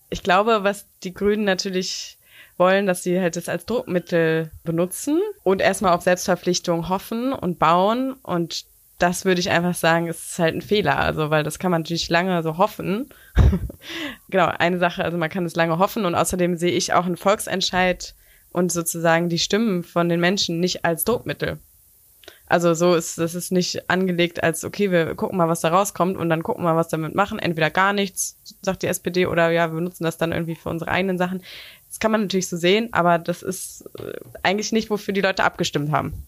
ich 0.09 0.23
glaube, 0.23 0.63
was 0.63 0.87
die 1.03 1.13
Grünen 1.13 1.43
natürlich 1.43 2.17
wollen, 2.57 2.87
dass 2.87 3.03
sie 3.03 3.19
halt 3.19 3.35
das 3.35 3.49
als 3.49 3.65
Druckmittel 3.65 4.51
benutzen 4.63 5.21
und 5.43 5.61
erstmal 5.61 5.93
auf 5.93 6.01
Selbstverpflichtung 6.01 6.89
hoffen 6.89 7.33
und 7.33 7.59
bauen 7.59 8.13
und 8.13 8.65
das 8.97 9.25
würde 9.25 9.39
ich 9.39 9.49
einfach 9.51 9.75
sagen, 9.75 10.07
ist 10.07 10.39
halt 10.39 10.55
ein 10.55 10.61
Fehler. 10.61 10.97
Also, 10.97 11.29
weil 11.29 11.43
das 11.43 11.59
kann 11.59 11.71
man 11.71 11.81
natürlich 11.81 12.09
lange 12.09 12.41
so 12.43 12.57
hoffen. 12.57 13.09
genau, 14.29 14.47
eine 14.47 14.79
Sache, 14.79 15.03
also 15.03 15.17
man 15.17 15.29
kann 15.29 15.45
es 15.45 15.55
lange 15.55 15.77
hoffen 15.77 16.05
und 16.05 16.15
außerdem 16.15 16.57
sehe 16.57 16.71
ich 16.71 16.93
auch 16.93 17.05
einen 17.05 17.17
Volksentscheid 17.17 18.15
und 18.51 18.71
sozusagen 18.71 19.29
die 19.29 19.39
Stimmen 19.39 19.83
von 19.83 20.09
den 20.09 20.19
Menschen 20.19 20.59
nicht 20.59 20.83
als 20.83 21.03
Druckmittel. 21.03 21.59
Also 22.49 22.73
so 22.73 22.95
ist 22.95 23.17
das 23.17 23.35
ist 23.35 23.51
nicht 23.51 23.89
angelegt 23.89 24.41
als 24.41 24.63
okay, 24.63 24.89
wir 24.89 25.15
gucken 25.15 25.37
mal, 25.37 25.49
was 25.49 25.61
da 25.61 25.69
rauskommt 25.69 26.17
und 26.17 26.29
dann 26.29 26.43
gucken 26.43 26.63
wir, 26.63 26.75
was 26.75 26.87
damit 26.87 27.13
machen. 27.13 27.39
Entweder 27.39 27.69
gar 27.69 27.93
nichts, 27.93 28.39
sagt 28.61 28.83
die 28.83 28.87
SPD, 28.87 29.25
oder 29.25 29.49
ja, 29.49 29.73
wir 29.73 29.81
nutzen 29.81 30.05
das 30.05 30.17
dann 30.17 30.31
irgendwie 30.31 30.55
für 30.55 30.69
unsere 30.69 30.89
eigenen 30.89 31.17
Sachen. 31.17 31.43
Das 31.89 31.99
kann 31.99 32.11
man 32.11 32.21
natürlich 32.21 32.47
so 32.47 32.57
sehen, 32.57 32.89
aber 32.93 33.19
das 33.19 33.43
ist 33.43 33.89
äh, 33.99 34.13
eigentlich 34.43 34.71
nicht, 34.71 34.89
wofür 34.89 35.13
die 35.13 35.21
Leute 35.21 35.43
abgestimmt 35.43 35.91
haben. 35.91 36.25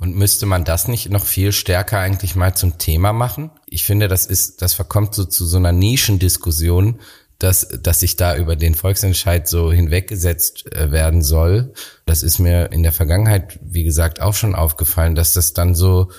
Und 0.00 0.16
müsste 0.16 0.46
man 0.46 0.64
das 0.64 0.88
nicht 0.88 1.10
noch 1.10 1.26
viel 1.26 1.52
stärker 1.52 1.98
eigentlich 1.98 2.34
mal 2.34 2.54
zum 2.54 2.78
Thema 2.78 3.12
machen? 3.12 3.50
Ich 3.66 3.84
finde, 3.84 4.08
das 4.08 4.24
ist, 4.24 4.62
das 4.62 4.72
verkommt 4.72 5.14
so 5.14 5.26
zu 5.26 5.44
so 5.44 5.58
einer 5.58 5.72
Nischendiskussion, 5.72 7.00
dass, 7.38 7.68
dass 7.82 8.00
sich 8.00 8.16
da 8.16 8.34
über 8.36 8.56
den 8.56 8.74
Volksentscheid 8.74 9.46
so 9.46 9.70
hinweggesetzt 9.70 10.72
äh, 10.72 10.90
werden 10.90 11.22
soll. 11.22 11.74
Das 12.06 12.22
ist 12.22 12.38
mir 12.38 12.72
in 12.72 12.82
der 12.82 12.92
Vergangenheit, 12.92 13.58
wie 13.62 13.84
gesagt, 13.84 14.22
auch 14.22 14.34
schon 14.34 14.54
aufgefallen, 14.54 15.14
dass 15.14 15.34
das 15.34 15.52
dann 15.52 15.74
so, 15.74 16.10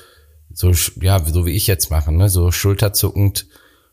so, 0.53 0.71
ja, 1.01 1.23
so 1.23 1.47
wie 1.47 1.51
ich 1.51 1.65
jetzt 1.65 1.89
mache, 1.89 2.11
ne, 2.11 2.29
so 2.29 2.51
schulterzuckend, 2.51 3.47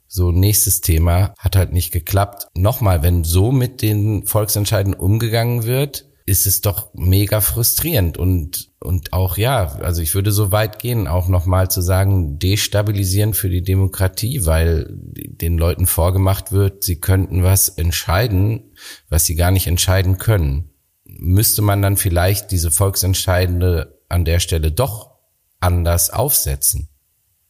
so 0.06 0.32
nächstes 0.32 0.82
Thema 0.82 1.34
hat 1.38 1.56
halt 1.56 1.72
nicht 1.72 1.92
geklappt. 1.92 2.46
Nochmal, 2.54 3.02
wenn 3.02 3.24
so 3.24 3.52
mit 3.52 3.80
den 3.80 4.26
Volksentscheiden 4.26 4.94
umgegangen 4.94 5.64
wird, 5.64 6.07
ist 6.28 6.46
es 6.46 6.60
doch 6.60 6.92
mega 6.94 7.40
frustrierend 7.40 8.18
und 8.18 8.68
und 8.80 9.12
auch 9.12 9.38
ja, 9.38 9.72
also 9.80 10.02
ich 10.02 10.14
würde 10.14 10.30
so 10.30 10.52
weit 10.52 10.78
gehen, 10.78 11.08
auch 11.08 11.26
nochmal 11.26 11.68
zu 11.68 11.80
sagen, 11.80 12.38
destabilisieren 12.38 13.34
für 13.34 13.48
die 13.48 13.62
Demokratie, 13.62 14.46
weil 14.46 14.86
den 14.90 15.58
Leuten 15.58 15.86
vorgemacht 15.86 16.52
wird, 16.52 16.84
sie 16.84 17.00
könnten 17.00 17.42
was 17.42 17.68
entscheiden, 17.68 18.70
was 19.08 19.24
sie 19.24 19.34
gar 19.34 19.50
nicht 19.50 19.66
entscheiden 19.66 20.18
können. 20.18 20.70
Müsste 21.04 21.60
man 21.60 21.82
dann 21.82 21.96
vielleicht 21.96 22.52
diese 22.52 22.70
Volksentscheidende 22.70 23.98
an 24.08 24.24
der 24.24 24.38
Stelle 24.38 24.70
doch 24.70 25.16
anders 25.58 26.10
aufsetzen? 26.10 26.88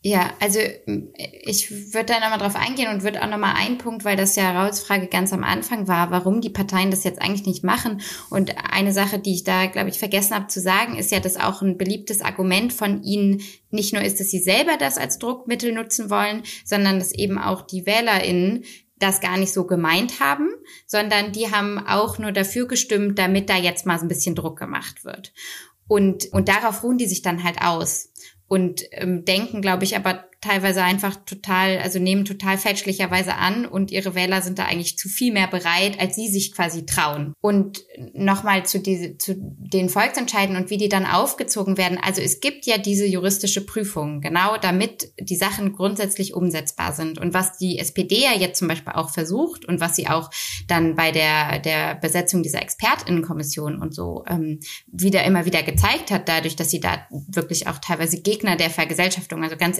Ja, 0.00 0.32
also 0.38 0.60
ich 1.42 1.92
würde 1.92 2.06
da 2.06 2.20
nochmal 2.20 2.38
drauf 2.38 2.54
eingehen 2.54 2.88
und 2.88 3.02
würde 3.02 3.20
auch 3.20 3.28
nochmal 3.28 3.56
einen 3.56 3.78
Punkt, 3.78 4.04
weil 4.04 4.16
das 4.16 4.36
ja 4.36 4.62
Rauls 4.62 4.78
Frage 4.78 5.08
ganz 5.08 5.32
am 5.32 5.42
Anfang 5.42 5.88
war, 5.88 6.12
warum 6.12 6.40
die 6.40 6.50
Parteien 6.50 6.92
das 6.92 7.02
jetzt 7.02 7.20
eigentlich 7.20 7.46
nicht 7.46 7.64
machen. 7.64 8.00
Und 8.30 8.54
eine 8.72 8.92
Sache, 8.92 9.18
die 9.18 9.34
ich 9.34 9.42
da, 9.42 9.66
glaube 9.66 9.88
ich, 9.88 9.98
vergessen 9.98 10.36
habe 10.36 10.46
zu 10.46 10.60
sagen, 10.60 10.96
ist 10.96 11.10
ja, 11.10 11.18
dass 11.18 11.36
auch 11.36 11.62
ein 11.62 11.78
beliebtes 11.78 12.20
Argument 12.20 12.72
von 12.72 13.02
ihnen 13.02 13.42
nicht 13.70 13.92
nur 13.92 14.02
ist, 14.02 14.20
dass 14.20 14.30
sie 14.30 14.38
selber 14.38 14.76
das 14.78 14.98
als 14.98 15.18
Druckmittel 15.18 15.72
nutzen 15.72 16.10
wollen, 16.10 16.44
sondern 16.64 17.00
dass 17.00 17.10
eben 17.10 17.36
auch 17.36 17.62
die 17.62 17.84
WählerInnen 17.84 18.64
das 19.00 19.20
gar 19.20 19.36
nicht 19.36 19.52
so 19.52 19.66
gemeint 19.66 20.20
haben, 20.20 20.48
sondern 20.86 21.32
die 21.32 21.50
haben 21.50 21.84
auch 21.84 22.18
nur 22.18 22.30
dafür 22.30 22.68
gestimmt, 22.68 23.18
damit 23.18 23.50
da 23.50 23.56
jetzt 23.56 23.84
mal 23.84 23.98
so 23.98 24.04
ein 24.04 24.08
bisschen 24.08 24.36
Druck 24.36 24.60
gemacht 24.60 25.04
wird. 25.04 25.32
Und, 25.88 26.26
und 26.32 26.48
darauf 26.48 26.84
ruhen 26.84 26.98
die 26.98 27.06
sich 27.06 27.22
dann 27.22 27.42
halt 27.42 27.62
aus 27.62 28.12
und 28.48 28.82
ähm, 28.92 29.24
denken, 29.24 29.62
glaube 29.62 29.84
ich, 29.84 29.96
aber 29.96 30.24
teilweise 30.40 30.82
einfach 30.82 31.16
total, 31.24 31.78
also 31.78 31.98
nehmen 31.98 32.24
total 32.24 32.58
fälschlicherweise 32.58 33.34
an 33.34 33.66
und 33.66 33.90
ihre 33.90 34.14
Wähler 34.14 34.40
sind 34.42 34.58
da 34.58 34.64
eigentlich 34.64 34.96
zu 34.96 35.08
viel 35.08 35.32
mehr 35.32 35.48
bereit, 35.48 35.98
als 36.00 36.14
sie 36.14 36.28
sich 36.28 36.52
quasi 36.52 36.86
trauen. 36.86 37.34
Und 37.40 37.84
nochmal 38.14 38.64
zu, 38.64 38.82
zu 38.82 39.34
den 39.36 39.88
Volksentscheiden 39.88 40.56
und 40.56 40.70
wie 40.70 40.76
die 40.76 40.88
dann 40.88 41.06
aufgezogen 41.06 41.76
werden. 41.76 41.98
Also 42.00 42.22
es 42.22 42.40
gibt 42.40 42.66
ja 42.66 42.78
diese 42.78 43.06
juristische 43.06 43.64
Prüfung, 43.64 44.20
genau 44.20 44.56
damit 44.56 45.12
die 45.20 45.36
Sachen 45.36 45.72
grundsätzlich 45.72 46.34
umsetzbar 46.34 46.92
sind. 46.92 47.18
Und 47.18 47.34
was 47.34 47.58
die 47.58 47.78
SPD 47.78 48.22
ja 48.22 48.38
jetzt 48.38 48.58
zum 48.58 48.68
Beispiel 48.68 48.92
auch 48.92 49.10
versucht 49.10 49.64
und 49.64 49.80
was 49.80 49.96
sie 49.96 50.08
auch 50.08 50.30
dann 50.68 50.94
bei 50.94 51.10
der, 51.10 51.58
der 51.58 51.96
Besetzung 51.96 52.42
dieser 52.42 52.62
Expertinnenkommission 52.62 53.80
und 53.80 53.94
so 53.94 54.24
ähm, 54.28 54.60
wieder 54.86 55.24
immer 55.24 55.44
wieder 55.44 55.62
gezeigt 55.62 56.10
hat, 56.10 56.28
dadurch, 56.28 56.56
dass 56.56 56.70
sie 56.70 56.80
da 56.80 57.06
wirklich 57.10 57.66
auch 57.66 57.78
teilweise 57.78 58.20
Gegner 58.20 58.56
der 58.56 58.70
Vergesellschaftung, 58.70 59.42
also 59.42 59.56
ganz 59.56 59.78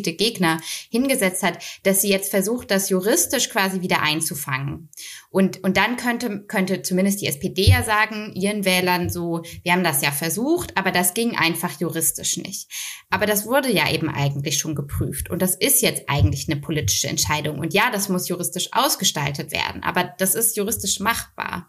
explizite 0.00 0.12
Gegner 0.12 0.60
hingesetzt 0.90 1.42
hat, 1.42 1.58
dass 1.82 2.02
sie 2.02 2.08
jetzt 2.08 2.30
versucht, 2.30 2.70
das 2.70 2.90
juristisch 2.90 3.50
quasi 3.50 3.80
wieder 3.80 4.02
einzufangen. 4.02 4.88
Und, 5.30 5.62
und 5.62 5.76
dann 5.76 5.96
könnte, 5.96 6.44
könnte 6.46 6.82
zumindest 6.82 7.20
die 7.20 7.26
SPD 7.26 7.62
ja 7.68 7.82
sagen, 7.82 8.32
ihren 8.34 8.64
Wählern 8.64 9.10
so, 9.10 9.42
wir 9.62 9.72
haben 9.72 9.84
das 9.84 10.02
ja 10.02 10.10
versucht, 10.10 10.76
aber 10.76 10.90
das 10.90 11.14
ging 11.14 11.36
einfach 11.36 11.78
juristisch 11.80 12.36
nicht. 12.36 12.68
Aber 13.10 13.26
das 13.26 13.46
wurde 13.46 13.70
ja 13.70 13.90
eben 13.90 14.08
eigentlich 14.08 14.58
schon 14.58 14.74
geprüft. 14.74 15.30
Und 15.30 15.42
das 15.42 15.54
ist 15.54 15.82
jetzt 15.82 16.08
eigentlich 16.08 16.50
eine 16.50 16.60
politische 16.60 17.08
Entscheidung. 17.08 17.58
Und 17.58 17.74
ja, 17.74 17.90
das 17.90 18.08
muss 18.08 18.28
juristisch 18.28 18.68
ausgestaltet 18.72 19.52
werden, 19.52 19.82
aber 19.82 20.04
das 20.18 20.34
ist 20.34 20.56
juristisch 20.56 21.00
machbar. 21.00 21.68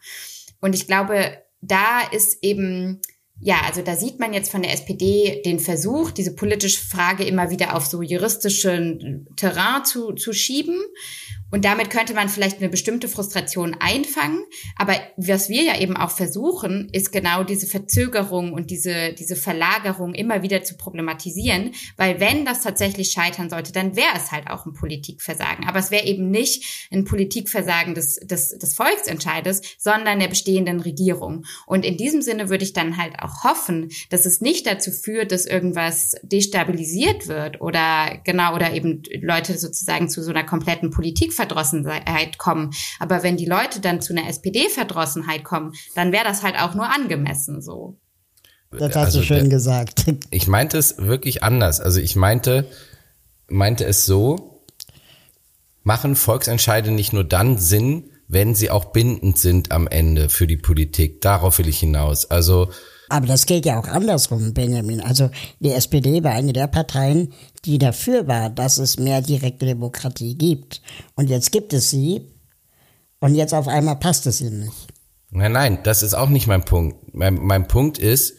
Und 0.60 0.76
ich 0.76 0.88
glaube, 0.88 1.38
da 1.62 2.02
ist 2.12 2.40
eben 2.44 3.02
ja, 3.44 3.62
also 3.66 3.82
da 3.82 3.96
sieht 3.96 4.20
man 4.20 4.34
jetzt 4.34 4.52
von 4.52 4.62
der 4.62 4.72
SPD 4.72 5.42
den 5.44 5.60
Versuch, 5.60 6.12
diese 6.12 6.36
politische 6.36 6.80
Frage 6.80 7.24
immer 7.24 7.50
wieder 7.50 7.76
auf 7.76 7.88
so 7.88 8.04
juristischen 8.04 9.28
Terrain 9.36 9.84
zu, 9.84 10.14
zu 10.14 10.32
schieben. 10.32 10.80
Und 11.52 11.66
damit 11.66 11.90
könnte 11.90 12.14
man 12.14 12.30
vielleicht 12.30 12.60
eine 12.60 12.70
bestimmte 12.70 13.10
Frustration 13.10 13.76
einfangen. 13.78 14.46
Aber 14.78 14.96
was 15.18 15.50
wir 15.50 15.64
ja 15.64 15.78
eben 15.80 15.98
auch 15.98 16.12
versuchen, 16.12 16.88
ist 16.94 17.12
genau 17.12 17.44
diese 17.44 17.68
Verzögerung 17.68 18.54
und 18.54 18.72
diese, 18.72 19.14
diese 19.14 19.36
Verlagerung 19.36 20.14
immer 20.14 20.44
wieder 20.44 20.64
zu 20.64 20.78
problematisieren. 20.78 21.72
Weil 21.98 22.22
wenn 22.22 22.46
das 22.46 22.62
tatsächlich 22.62 23.12
scheitern 23.12 23.50
sollte, 23.50 23.74
dann 23.74 23.98
wäre 23.98 24.16
es 24.16 24.32
halt 24.32 24.50
auch 24.50 24.66
ein 24.66 24.74
Politikversagen. 24.74 25.68
Aber 25.68 25.80
es 25.80 25.92
wäre 25.92 26.06
eben 26.06 26.32
nicht 26.32 26.88
ein 26.90 27.04
Politikversagen 27.04 27.96
des, 27.96 28.16
des, 28.16 28.58
des 28.58 28.74
Volksentscheides, 28.74 29.62
sondern 29.78 30.20
der 30.20 30.30
bestehenden 30.30 30.80
Regierung. 30.80 31.46
Und 31.66 31.86
in 31.86 31.98
diesem 31.98 32.22
Sinne 32.22 32.50
würde 32.50 32.64
ich 32.64 32.72
dann 32.72 32.96
halt 32.96 33.20
auch 33.20 33.31
hoffen, 33.44 33.92
dass 34.10 34.26
es 34.26 34.42
nicht 34.42 34.66
dazu 34.68 34.92
führt, 34.92 35.32
dass 35.32 35.46
irgendwas 35.46 36.16
destabilisiert 36.24 37.28
wird 37.28 37.62
oder 37.62 38.20
genau, 38.24 38.56
oder 38.56 38.74
eben 38.74 39.04
Leute 39.22 39.58
sozusagen 39.58 40.10
zu 40.10 40.24
so 40.24 40.32
einer 40.32 40.44
kompletten 40.44 40.92
Politik 40.92 41.34
Verdrossenheit 41.34 42.38
kommen. 42.38 42.72
Aber 43.00 43.24
wenn 43.24 43.38
die 43.38 43.46
Leute 43.46 43.80
dann 43.80 44.02
zu 44.02 44.14
einer 44.14 44.28
SPD-Verdrossenheit 44.28 45.44
kommen, 45.44 45.74
dann 45.96 46.12
wäre 46.12 46.26
das 46.26 46.44
halt 46.44 46.60
auch 46.60 46.74
nur 46.74 46.90
angemessen 46.90 47.62
so. 47.62 47.98
Das 48.72 48.96
hast 48.96 49.06
also, 49.06 49.20
du 49.20 49.26
schön 49.26 49.50
gesagt. 49.50 50.06
Ich 50.32 50.48
meinte 50.48 50.78
es 50.78 50.98
wirklich 50.98 51.44
anders. 51.44 51.82
Also 51.82 52.00
ich 52.00 52.16
meinte, 52.16 52.68
meinte 53.48 53.86
es 53.86 54.06
so, 54.06 54.64
machen 55.84 56.16
Volksentscheide 56.16 56.92
nicht 56.92 57.12
nur 57.12 57.24
dann 57.24 57.58
Sinn, 57.58 58.12
wenn 58.28 58.56
sie 58.56 58.70
auch 58.70 58.86
bindend 58.86 59.38
sind 59.38 59.72
am 59.72 59.88
Ende 59.88 60.30
für 60.30 60.48
die 60.48 60.58
Politik. 60.58 61.20
Darauf 61.22 61.60
will 61.60 61.68
ich 61.68 61.80
hinaus. 61.80 62.32
Also 62.32 62.72
aber 63.12 63.28
das 63.28 63.46
gilt 63.46 63.66
ja 63.66 63.78
auch 63.78 63.88
andersrum, 63.88 64.54
Benjamin. 64.54 65.02
Also 65.02 65.30
die 65.60 65.72
SPD 65.72 66.24
war 66.24 66.32
eine 66.32 66.54
der 66.54 66.68
Parteien, 66.68 67.34
die 67.66 67.78
dafür 67.78 68.28
war, 68.28 68.50
dass 68.50 68.78
es 68.78 68.98
mehr 68.98 69.22
direkte 69.22 69.66
Demokratie 69.66 70.36
gibt. 70.36 70.82
Und 71.16 71.30
jetzt 71.30 71.52
gibt 71.52 71.74
es 71.74 71.90
sie. 71.90 72.32
Und 73.20 73.36
jetzt 73.36 73.54
auf 73.54 73.68
einmal 73.68 73.98
passt 73.98 74.26
es 74.28 74.40
ihnen 74.40 74.62
nicht. 74.62 74.88
Nein, 75.30 75.52
nein, 75.52 75.80
das 75.84 76.04
ist 76.04 76.14
auch 76.14 76.30
nicht 76.30 76.48
mein 76.48 76.64
Punkt. 76.64 77.14
Mein, 77.14 77.36
mein 77.36 77.68
Punkt 77.68 77.98
ist, 77.98 78.38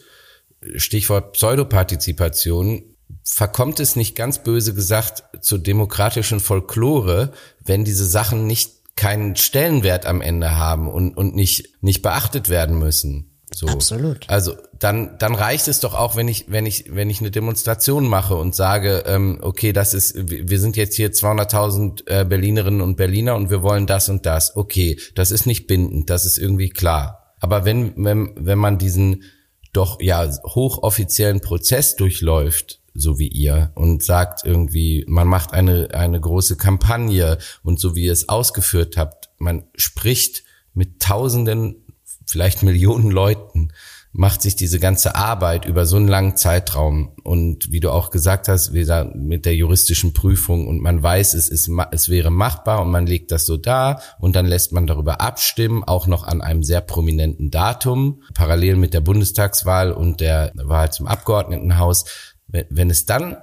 Stichwort 0.75 1.33
Pseudopartizipation, 1.33 2.83
verkommt 3.23 3.79
es 3.79 3.95
nicht 3.95 4.15
ganz 4.15 4.43
böse 4.43 4.73
gesagt 4.73 5.23
zur 5.41 5.59
demokratischen 5.59 6.39
Folklore, 6.39 7.31
wenn 7.63 7.85
diese 7.85 8.05
Sachen 8.05 8.47
nicht 8.47 8.95
keinen 8.95 9.35
Stellenwert 9.35 10.05
am 10.05 10.21
Ende 10.21 10.55
haben 10.55 10.87
und, 10.87 11.15
und 11.15 11.35
nicht, 11.35 11.81
nicht 11.81 12.01
beachtet 12.01 12.49
werden 12.49 12.77
müssen. 12.77 13.32
So. 13.55 13.67
Absolut. 13.67 14.29
Also 14.29 14.55
dann 14.79 15.17
dann 15.19 15.35
reicht 15.35 15.67
es 15.67 15.79
doch 15.79 15.93
auch, 15.93 16.15
wenn 16.15 16.27
ich 16.27 16.45
wenn 16.47 16.65
ich 16.65 16.85
wenn 16.93 17.09
ich 17.09 17.19
eine 17.19 17.31
Demonstration 17.31 18.07
mache 18.07 18.35
und 18.35 18.55
sage, 18.55 19.03
ähm, 19.05 19.39
okay, 19.41 19.73
das 19.73 19.93
ist 19.93 20.15
wir 20.15 20.59
sind 20.59 20.75
jetzt 20.75 20.95
hier 20.95 21.11
200.000 21.11 22.07
äh, 22.07 22.25
Berlinerinnen 22.25 22.81
und 22.81 22.95
Berliner 22.95 23.35
und 23.35 23.49
wir 23.49 23.61
wollen 23.61 23.85
das 23.85 24.09
und 24.09 24.25
das. 24.25 24.55
Okay, 24.55 24.99
das 25.15 25.31
ist 25.31 25.45
nicht 25.45 25.67
bindend, 25.67 26.09
das 26.09 26.25
ist 26.25 26.37
irgendwie 26.37 26.69
klar. 26.69 27.35
Aber 27.39 27.65
wenn 27.65 27.93
wenn 28.03 28.33
wenn 28.35 28.57
man 28.57 28.77
diesen 28.77 29.23
doch 29.71 30.01
ja 30.01 30.29
hochoffiziellen 30.45 31.41
Prozess 31.41 31.95
durchläuft, 31.95 32.79
so 32.93 33.19
wie 33.19 33.27
ihr 33.27 33.71
und 33.75 34.03
sagt 34.03 34.45
irgendwie, 34.45 35.05
man 35.07 35.27
macht 35.27 35.53
eine 35.53 35.93
eine 35.93 36.19
große 36.19 36.57
Kampagne 36.57 37.37
und 37.63 37.79
so 37.79 37.95
wie 37.95 38.05
ihr 38.05 38.13
es 38.13 38.29
ausgeführt 38.29 38.97
habt, 38.97 39.29
man 39.37 39.65
spricht 39.75 40.43
mit 40.73 40.99
Tausenden 40.99 41.82
vielleicht 42.25 42.63
Millionen 42.63 43.11
Leuten 43.11 43.69
macht 44.15 44.43
sich 44.43 44.55
diese 44.55 44.79
ganze 44.79 45.15
Arbeit 45.15 45.65
über 45.65 45.87
so 45.87 45.95
einen 45.95 46.07
langen 46.07 46.37
Zeitraum 46.37 47.15
und 47.23 47.71
wie 47.71 47.79
du 47.79 47.89
auch 47.89 48.11
gesagt 48.11 48.47
hast, 48.47 48.71
wieder 48.71 49.05
mit 49.15 49.45
der 49.45 49.55
juristischen 49.55 50.13
Prüfung 50.13 50.67
und 50.67 50.81
man 50.81 51.01
weiß, 51.01 51.33
es 51.33 51.49
ist, 51.49 51.69
es 51.91 52.09
wäre 52.09 52.29
machbar 52.29 52.83
und 52.83 52.91
man 52.91 53.07
legt 53.07 53.31
das 53.31 53.47
so 53.47 53.57
da 53.57 53.99
und 54.19 54.35
dann 54.35 54.45
lässt 54.45 54.71
man 54.71 54.85
darüber 54.85 55.19
abstimmen, 55.19 55.83
auch 55.83 56.05
noch 56.05 56.23
an 56.23 56.41
einem 56.41 56.61
sehr 56.61 56.81
prominenten 56.81 57.49
Datum, 57.49 58.21
parallel 58.35 58.75
mit 58.75 58.93
der 58.93 59.01
Bundestagswahl 59.01 59.91
und 59.91 60.21
der 60.21 60.51
Wahl 60.55 60.91
zum 60.91 61.07
Abgeordnetenhaus. 61.07 62.05
Wenn 62.47 62.91
es 62.91 63.07
dann 63.07 63.37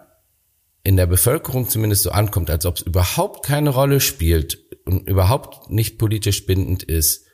in 0.84 0.96
der 0.96 1.06
Bevölkerung 1.06 1.68
zumindest 1.68 2.04
so 2.04 2.12
ankommt, 2.12 2.48
als 2.48 2.64
ob 2.64 2.76
es 2.76 2.82
überhaupt 2.82 3.44
keine 3.44 3.70
Rolle 3.70 4.00
spielt 4.00 4.60
und 4.86 5.08
überhaupt 5.08 5.68
nicht 5.68 5.98
politisch 5.98 6.46
bindend 6.46 6.84
ist, 6.84 7.26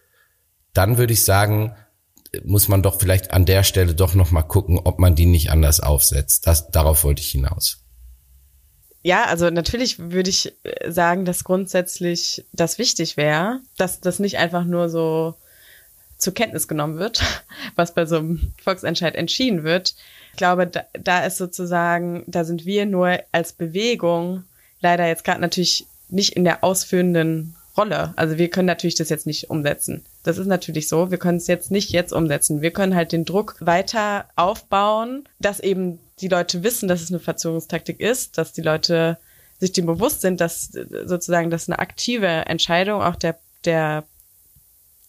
dann 0.76 0.98
würde 0.98 1.12
ich 1.12 1.24
sagen, 1.24 1.74
muss 2.44 2.68
man 2.68 2.82
doch 2.82 3.00
vielleicht 3.00 3.30
an 3.32 3.46
der 3.46 3.62
Stelle 3.62 3.94
doch 3.94 4.14
noch 4.14 4.30
mal 4.30 4.42
gucken, 4.42 4.80
ob 4.82 4.98
man 4.98 5.14
die 5.14 5.26
nicht 5.26 5.50
anders 5.50 5.80
aufsetzt. 5.80 6.46
Das, 6.46 6.70
darauf 6.70 7.04
wollte 7.04 7.22
ich 7.22 7.30
hinaus. 7.30 7.82
Ja, 9.02 9.26
also 9.26 9.50
natürlich 9.50 9.98
würde 9.98 10.30
ich 10.30 10.52
äh, 10.64 10.90
sagen, 10.90 11.24
dass 11.24 11.44
grundsätzlich 11.44 12.44
das 12.52 12.78
wichtig 12.78 13.16
wäre, 13.16 13.60
dass 13.76 14.00
das 14.00 14.18
nicht 14.18 14.38
einfach 14.38 14.64
nur 14.64 14.88
so 14.88 15.36
zur 16.18 16.34
Kenntnis 16.34 16.66
genommen 16.66 16.98
wird, 16.98 17.22
was 17.76 17.94
bei 17.94 18.04
so 18.04 18.16
einem 18.16 18.52
Volksentscheid 18.62 19.14
entschieden 19.14 19.62
wird. 19.62 19.94
Ich 20.32 20.38
glaube, 20.38 20.66
da, 20.66 20.82
da 20.92 21.24
ist 21.24 21.36
sozusagen, 21.36 22.24
da 22.26 22.44
sind 22.44 22.66
wir 22.66 22.84
nur 22.84 23.20
als 23.32 23.52
Bewegung 23.52 24.42
leider 24.80 25.06
jetzt 25.06 25.24
gerade 25.24 25.40
natürlich 25.40 25.86
nicht 26.08 26.32
in 26.34 26.44
der 26.44 26.64
ausführenden 26.64 27.54
Rolle. 27.76 28.12
Also 28.16 28.38
wir 28.38 28.50
können 28.50 28.66
natürlich 28.66 28.94
das 28.96 29.08
jetzt 29.08 29.26
nicht 29.26 29.50
umsetzen. 29.50 30.04
Das 30.26 30.38
ist 30.38 30.48
natürlich 30.48 30.88
so. 30.88 31.12
Wir 31.12 31.18
können 31.18 31.38
es 31.38 31.46
jetzt 31.46 31.70
nicht 31.70 31.92
jetzt 31.92 32.12
umsetzen. 32.12 32.60
Wir 32.60 32.72
können 32.72 32.96
halt 32.96 33.12
den 33.12 33.24
Druck 33.24 33.54
weiter 33.60 34.26
aufbauen, 34.34 35.28
dass 35.38 35.60
eben 35.60 36.00
die 36.20 36.26
Leute 36.26 36.64
wissen, 36.64 36.88
dass 36.88 37.00
es 37.00 37.10
eine 37.10 37.20
Verzögerungstaktik 37.20 38.00
ist, 38.00 38.36
dass 38.36 38.52
die 38.52 38.62
Leute 38.62 39.18
sich 39.60 39.72
dem 39.72 39.86
bewusst 39.86 40.22
sind, 40.22 40.40
dass 40.40 40.72
sozusagen 41.04 41.50
das 41.50 41.68
eine 41.68 41.78
aktive 41.78 42.26
Entscheidung 42.26 43.02
auch 43.02 43.14
der, 43.14 43.38
der, 43.64 44.02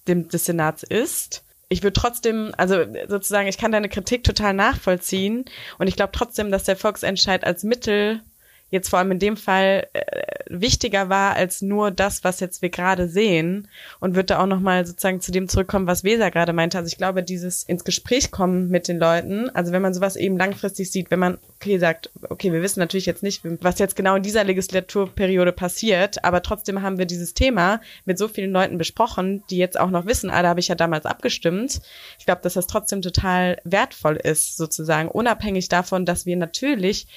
dem, 0.07 0.29
des 0.29 0.45
Senats 0.45 0.83
ist. 0.83 1.43
Ich 1.67 1.81
würde 1.81 1.99
trotzdem, 1.99 2.53
also 2.55 2.85
sozusagen, 3.07 3.47
ich 3.47 3.57
kann 3.57 3.71
deine 3.71 3.89
Kritik 3.89 4.23
total 4.23 4.53
nachvollziehen 4.53 5.45
und 5.79 5.87
ich 5.87 5.95
glaube 5.95 6.11
trotzdem, 6.13 6.51
dass 6.51 6.65
der 6.65 6.77
Volksentscheid 6.77 7.43
als 7.43 7.63
Mittel 7.63 8.21
jetzt 8.69 8.89
vor 8.89 8.99
allem 8.99 9.11
in 9.11 9.19
dem 9.19 9.37
Fall 9.37 9.87
äh, 9.93 10.01
wichtiger 10.49 11.09
war 11.09 11.35
als 11.35 11.61
nur 11.61 11.91
das, 11.91 12.23
was 12.23 12.39
jetzt 12.39 12.61
wir 12.61 12.69
gerade 12.69 13.07
sehen 13.07 13.67
und 13.99 14.15
wird 14.15 14.29
da 14.29 14.39
auch 14.39 14.47
nochmal 14.47 14.85
sozusagen 14.85 15.21
zu 15.21 15.31
dem 15.31 15.47
zurückkommen, 15.47 15.87
was 15.87 16.03
Weser 16.03 16.31
gerade 16.31 16.53
meinte. 16.53 16.77
Also 16.77 16.87
ich 16.87 16.97
glaube, 16.97 17.23
dieses 17.23 17.63
ins 17.63 17.83
Gespräch 17.83 18.31
kommen 18.31 18.69
mit 18.69 18.87
den 18.87 18.99
Leuten, 18.99 19.49
also 19.49 19.71
wenn 19.71 19.81
man 19.81 19.93
sowas 19.93 20.15
eben 20.15 20.37
langfristig 20.37 20.91
sieht, 20.91 21.11
wenn 21.11 21.19
man, 21.19 21.37
okay, 21.55 21.77
sagt, 21.77 22.11
okay, 22.29 22.51
wir 22.51 22.61
wissen 22.61 22.79
natürlich 22.79 23.05
jetzt 23.05 23.23
nicht, 23.23 23.41
was 23.61 23.79
jetzt 23.79 23.95
genau 23.95 24.15
in 24.15 24.23
dieser 24.23 24.43
Legislaturperiode 24.43 25.51
passiert, 25.51 26.23
aber 26.23 26.41
trotzdem 26.41 26.81
haben 26.81 26.97
wir 26.97 27.05
dieses 27.05 27.33
Thema 27.33 27.81
mit 28.05 28.17
so 28.17 28.27
vielen 28.27 28.51
Leuten 28.51 28.77
besprochen, 28.77 29.43
die 29.49 29.57
jetzt 29.57 29.79
auch 29.79 29.89
noch 29.89 30.05
wissen, 30.05 30.29
ah, 30.29 30.41
da 30.41 30.49
habe 30.49 30.59
ich 30.59 30.67
ja 30.67 30.75
damals 30.75 31.05
abgestimmt. 31.05 31.81
Ich 32.19 32.25
glaube, 32.25 32.41
dass 32.41 32.53
das 32.53 32.67
trotzdem 32.67 33.01
total 33.01 33.59
wertvoll 33.63 34.17
ist, 34.17 34.57
sozusagen, 34.57 35.09
unabhängig 35.09 35.69
davon, 35.69 36.05
dass 36.05 36.25
wir 36.25 36.37
natürlich 36.37 37.07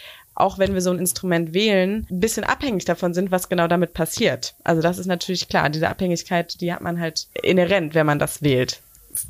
auch 0.40 0.58
wenn 0.58 0.74
wir 0.74 0.80
so 0.80 0.90
ein 0.90 0.98
Instrument 0.98 1.54
wählen, 1.54 2.06
ein 2.10 2.20
bisschen 2.20 2.44
abhängig 2.44 2.84
davon 2.84 3.14
sind, 3.14 3.30
was 3.30 3.48
genau 3.48 3.68
damit 3.68 3.94
passiert. 3.94 4.54
Also 4.64 4.82
das 4.82 4.98
ist 4.98 5.06
natürlich 5.06 5.48
klar. 5.48 5.70
Diese 5.70 5.88
Abhängigkeit, 5.88 6.60
die 6.60 6.72
hat 6.72 6.80
man 6.80 7.00
halt 7.00 7.28
inhärent, 7.42 7.94
wenn 7.94 8.06
man 8.06 8.18
das 8.18 8.42
wählt. 8.42 8.80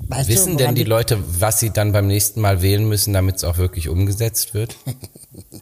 Weißt 0.08 0.28
Wissen 0.28 0.56
du, 0.56 0.64
denn 0.64 0.74
die 0.74 0.84
Leute, 0.84 1.18
was 1.40 1.60
sie 1.60 1.70
dann 1.70 1.92
beim 1.92 2.06
nächsten 2.06 2.40
Mal 2.40 2.62
wählen 2.62 2.86
müssen, 2.86 3.12
damit 3.12 3.36
es 3.36 3.44
auch 3.44 3.56
wirklich 3.58 3.88
umgesetzt 3.88 4.54
wird? 4.54 4.76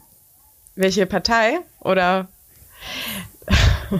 Welche 0.75 1.05
Partei? 1.05 1.59
Oder? 1.79 2.27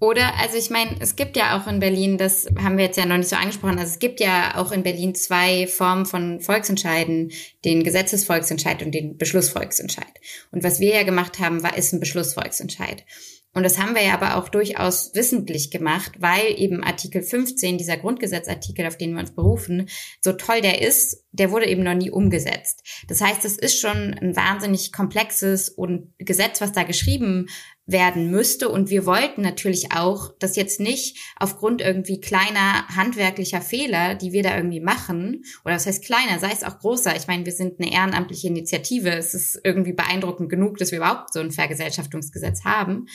Oder, 0.00 0.38
also 0.40 0.56
ich 0.56 0.70
meine, 0.70 0.96
es 1.00 1.14
gibt 1.14 1.36
ja 1.36 1.60
auch 1.60 1.66
in 1.70 1.78
Berlin, 1.78 2.16
das 2.16 2.46
haben 2.58 2.78
wir 2.78 2.84
jetzt 2.86 2.96
ja 2.96 3.04
noch 3.04 3.18
nicht 3.18 3.28
so 3.28 3.36
angesprochen, 3.36 3.78
also 3.78 3.92
es 3.92 3.98
gibt 3.98 4.18
ja 4.18 4.56
auch 4.56 4.72
in 4.72 4.82
Berlin 4.82 5.14
zwei 5.14 5.66
Formen 5.66 6.06
von 6.06 6.40
Volksentscheiden, 6.40 7.32
den 7.66 7.84
Gesetzesvolksentscheid 7.84 8.82
und 8.82 8.92
den 8.92 9.18
Beschlussvolksentscheid. 9.18 10.06
Und 10.52 10.64
was 10.64 10.80
wir 10.80 10.94
ja 10.94 11.02
gemacht 11.02 11.38
haben, 11.38 11.62
war, 11.62 11.76
ist 11.76 11.92
ein 11.92 12.00
Beschlussvolksentscheid. 12.00 13.04
Und 13.52 13.64
das 13.64 13.78
haben 13.78 13.96
wir 13.96 14.02
ja 14.02 14.14
aber 14.14 14.36
auch 14.36 14.48
durchaus 14.48 15.12
wissentlich 15.14 15.72
gemacht, 15.72 16.12
weil 16.20 16.54
eben 16.56 16.84
Artikel 16.84 17.20
15, 17.20 17.78
dieser 17.78 17.96
Grundgesetzartikel, 17.96 18.86
auf 18.86 18.96
den 18.96 19.12
wir 19.12 19.20
uns 19.20 19.34
berufen, 19.34 19.88
so 20.20 20.32
toll 20.32 20.60
der 20.60 20.82
ist, 20.82 21.24
der 21.32 21.50
wurde 21.50 21.66
eben 21.66 21.82
noch 21.82 21.94
nie 21.94 22.10
umgesetzt. 22.10 22.84
Das 23.08 23.20
heißt, 23.20 23.44
es 23.44 23.58
ist 23.58 23.80
schon 23.80 24.14
ein 24.14 24.36
wahnsinnig 24.36 24.92
komplexes 24.92 25.68
und 25.68 26.12
Gesetz, 26.18 26.60
was 26.60 26.70
da 26.70 26.84
geschrieben 26.84 27.48
werden 27.90 28.30
müsste. 28.30 28.68
Und 28.68 28.90
wir 28.90 29.06
wollten 29.06 29.42
natürlich 29.42 29.92
auch, 29.92 30.32
dass 30.38 30.56
jetzt 30.56 30.80
nicht 30.80 31.18
aufgrund 31.36 31.80
irgendwie 31.80 32.20
kleiner 32.20 32.86
handwerklicher 32.88 33.60
Fehler, 33.60 34.14
die 34.14 34.32
wir 34.32 34.42
da 34.42 34.56
irgendwie 34.56 34.80
machen, 34.80 35.44
oder 35.64 35.74
was 35.74 35.86
heißt 35.86 36.04
kleiner, 36.04 36.38
sei 36.38 36.50
es 36.52 36.64
auch 36.64 36.78
großer. 36.78 37.16
Ich 37.16 37.26
meine, 37.26 37.44
wir 37.44 37.52
sind 37.52 37.80
eine 37.80 37.92
ehrenamtliche 37.92 38.48
Initiative. 38.48 39.10
Es 39.10 39.34
ist 39.34 39.60
irgendwie 39.64 39.92
beeindruckend 39.92 40.50
genug, 40.50 40.78
dass 40.78 40.90
wir 40.90 40.98
überhaupt 40.98 41.32
so 41.32 41.40
ein 41.40 41.50
Vergesellschaftungsgesetz 41.50 42.64
haben 42.64 43.06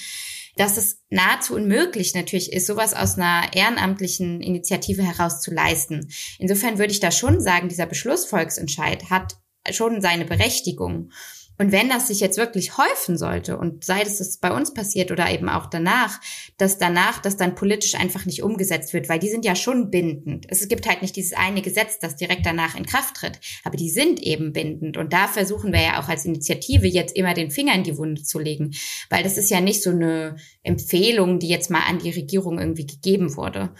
dass 0.55 0.78
es 0.78 1.01
nahezu 1.09 1.55
unmöglich 1.55 2.15
natürlich 2.15 2.51
ist, 2.53 2.67
sowas 2.67 2.93
aus 2.93 3.17
einer 3.17 3.53
ehrenamtlichen 3.53 4.41
Initiative 4.41 5.03
heraus 5.03 5.41
zu 5.41 5.53
leisten. 5.53 6.09
Insofern 6.39 6.78
würde 6.78 6.91
ich 6.91 6.99
da 6.99 7.11
schon 7.11 7.41
sagen, 7.41 7.69
dieser 7.69 7.86
Beschlussvolksentscheid 7.86 9.09
hat 9.09 9.36
schon 9.71 10.01
seine 10.01 10.26
Berechtigung. 10.26 11.11
Und 11.57 11.71
wenn 11.71 11.89
das 11.89 12.07
sich 12.07 12.19
jetzt 12.19 12.37
wirklich 12.37 12.77
häufen 12.77 13.17
sollte 13.17 13.57
und 13.57 13.83
sei 13.83 14.01
es 14.01 14.17
das 14.17 14.37
bei 14.37 14.51
uns 14.51 14.73
passiert 14.73 15.11
oder 15.11 15.29
eben 15.31 15.49
auch 15.49 15.67
danach, 15.67 16.19
dass 16.57 16.77
danach 16.77 17.21
das 17.21 17.37
dann 17.37 17.55
politisch 17.55 17.95
einfach 17.95 18.25
nicht 18.25 18.43
umgesetzt 18.43 18.93
wird, 18.93 19.07
weil 19.09 19.19
die 19.19 19.29
sind 19.29 19.45
ja 19.45 19.55
schon 19.55 19.89
bindend. 19.89 20.45
Es 20.49 20.67
gibt 20.67 20.87
halt 20.87 21.01
nicht 21.01 21.15
dieses 21.15 21.33
eine 21.33 21.61
Gesetz, 21.61 21.99
das 21.99 22.15
direkt 22.15 22.45
danach 22.45 22.75
in 22.75 22.85
Kraft 22.85 23.15
tritt, 23.15 23.39
aber 23.63 23.77
die 23.77 23.89
sind 23.89 24.21
eben 24.21 24.53
bindend 24.53 24.97
und 24.97 25.13
da 25.13 25.27
versuchen 25.27 25.71
wir 25.71 25.81
ja 25.81 26.01
auch 26.01 26.09
als 26.09 26.25
Initiative 26.25 26.87
jetzt 26.87 27.15
immer 27.15 27.33
den 27.33 27.51
Finger 27.51 27.73
in 27.75 27.83
die 27.83 27.97
Wunde 27.97 28.23
zu 28.23 28.39
legen, 28.39 28.73
weil 29.09 29.23
das 29.23 29.37
ist 29.37 29.49
ja 29.49 29.61
nicht 29.61 29.81
so 29.81 29.91
eine 29.91 30.35
Empfehlung, 30.63 31.39
die 31.39 31.47
jetzt 31.47 31.69
mal 31.69 31.83
an 31.87 31.99
die 31.99 32.11
Regierung 32.11 32.59
irgendwie 32.59 32.85
gegeben 32.85 33.35
wurde. 33.37 33.73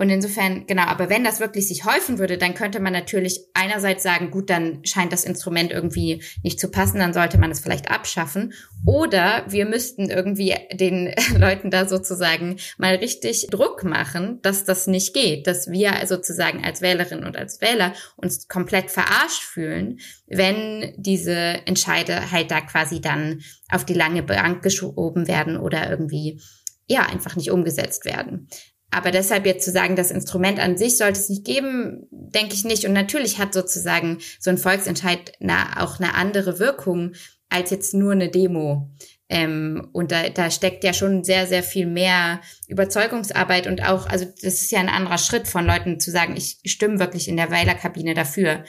Und 0.00 0.08
insofern, 0.08 0.64
genau, 0.66 0.84
aber 0.84 1.10
wenn 1.10 1.24
das 1.24 1.40
wirklich 1.40 1.68
sich 1.68 1.84
häufen 1.84 2.18
würde, 2.18 2.38
dann 2.38 2.54
könnte 2.54 2.80
man 2.80 2.94
natürlich 2.94 3.44
einerseits 3.52 4.02
sagen, 4.02 4.30
gut, 4.30 4.48
dann 4.48 4.82
scheint 4.82 5.12
das 5.12 5.24
Instrument 5.24 5.72
irgendwie 5.72 6.22
nicht 6.42 6.58
zu 6.58 6.70
passen, 6.70 6.98
dann 6.98 7.12
sollte 7.12 7.36
man 7.36 7.50
es 7.50 7.60
vielleicht 7.60 7.90
abschaffen. 7.90 8.54
Oder 8.86 9.44
wir 9.46 9.66
müssten 9.66 10.08
irgendwie 10.08 10.56
den 10.72 11.12
Leuten 11.36 11.70
da 11.70 11.86
sozusagen 11.86 12.56
mal 12.78 12.94
richtig 12.94 13.48
Druck 13.50 13.84
machen, 13.84 14.38
dass 14.40 14.64
das 14.64 14.86
nicht 14.86 15.12
geht, 15.12 15.46
dass 15.46 15.70
wir 15.70 15.92
sozusagen 16.06 16.64
als 16.64 16.80
Wählerinnen 16.80 17.26
und 17.26 17.36
als 17.36 17.60
Wähler 17.60 17.92
uns 18.16 18.48
komplett 18.48 18.90
verarscht 18.90 19.42
fühlen, 19.42 20.00
wenn 20.26 20.94
diese 20.96 21.34
Entscheide 21.66 22.30
halt 22.30 22.50
da 22.50 22.62
quasi 22.62 23.02
dann 23.02 23.42
auf 23.70 23.84
die 23.84 23.92
lange 23.92 24.22
Bank 24.22 24.62
geschoben 24.62 25.28
werden 25.28 25.58
oder 25.58 25.90
irgendwie 25.90 26.40
ja, 26.88 27.02
einfach 27.02 27.36
nicht 27.36 27.50
umgesetzt 27.50 28.06
werden. 28.06 28.48
Aber 28.90 29.10
deshalb 29.12 29.46
jetzt 29.46 29.64
zu 29.64 29.70
sagen, 29.70 29.94
das 29.94 30.10
Instrument 30.10 30.58
an 30.58 30.76
sich 30.76 30.96
sollte 30.96 31.20
es 31.20 31.28
nicht 31.28 31.44
geben, 31.44 32.08
denke 32.10 32.54
ich 32.54 32.64
nicht. 32.64 32.84
Und 32.86 32.92
natürlich 32.92 33.38
hat 33.38 33.54
sozusagen 33.54 34.18
so 34.40 34.50
ein 34.50 34.58
Volksentscheid 34.58 35.32
eine, 35.40 35.80
auch 35.80 36.00
eine 36.00 36.14
andere 36.14 36.58
Wirkung 36.58 37.12
als 37.48 37.70
jetzt 37.70 37.94
nur 37.94 38.12
eine 38.12 38.30
Demo. 38.30 38.90
Ähm, 39.28 39.88
und 39.92 40.10
da, 40.10 40.28
da 40.28 40.50
steckt 40.50 40.82
ja 40.82 40.92
schon 40.92 41.22
sehr, 41.22 41.46
sehr 41.46 41.62
viel 41.62 41.86
mehr 41.86 42.40
Überzeugungsarbeit 42.66 43.68
und 43.68 43.82
auch, 43.84 44.06
also 44.06 44.24
das 44.24 44.54
ist 44.54 44.72
ja 44.72 44.80
ein 44.80 44.88
anderer 44.88 45.18
Schritt 45.18 45.46
von 45.46 45.64
Leuten 45.64 46.00
zu 46.00 46.10
sagen, 46.10 46.36
ich 46.36 46.58
stimme 46.64 46.98
wirklich 46.98 47.28
in 47.28 47.36
der 47.36 47.50
Weilerkabine 47.50 48.14
dafür. 48.14 48.64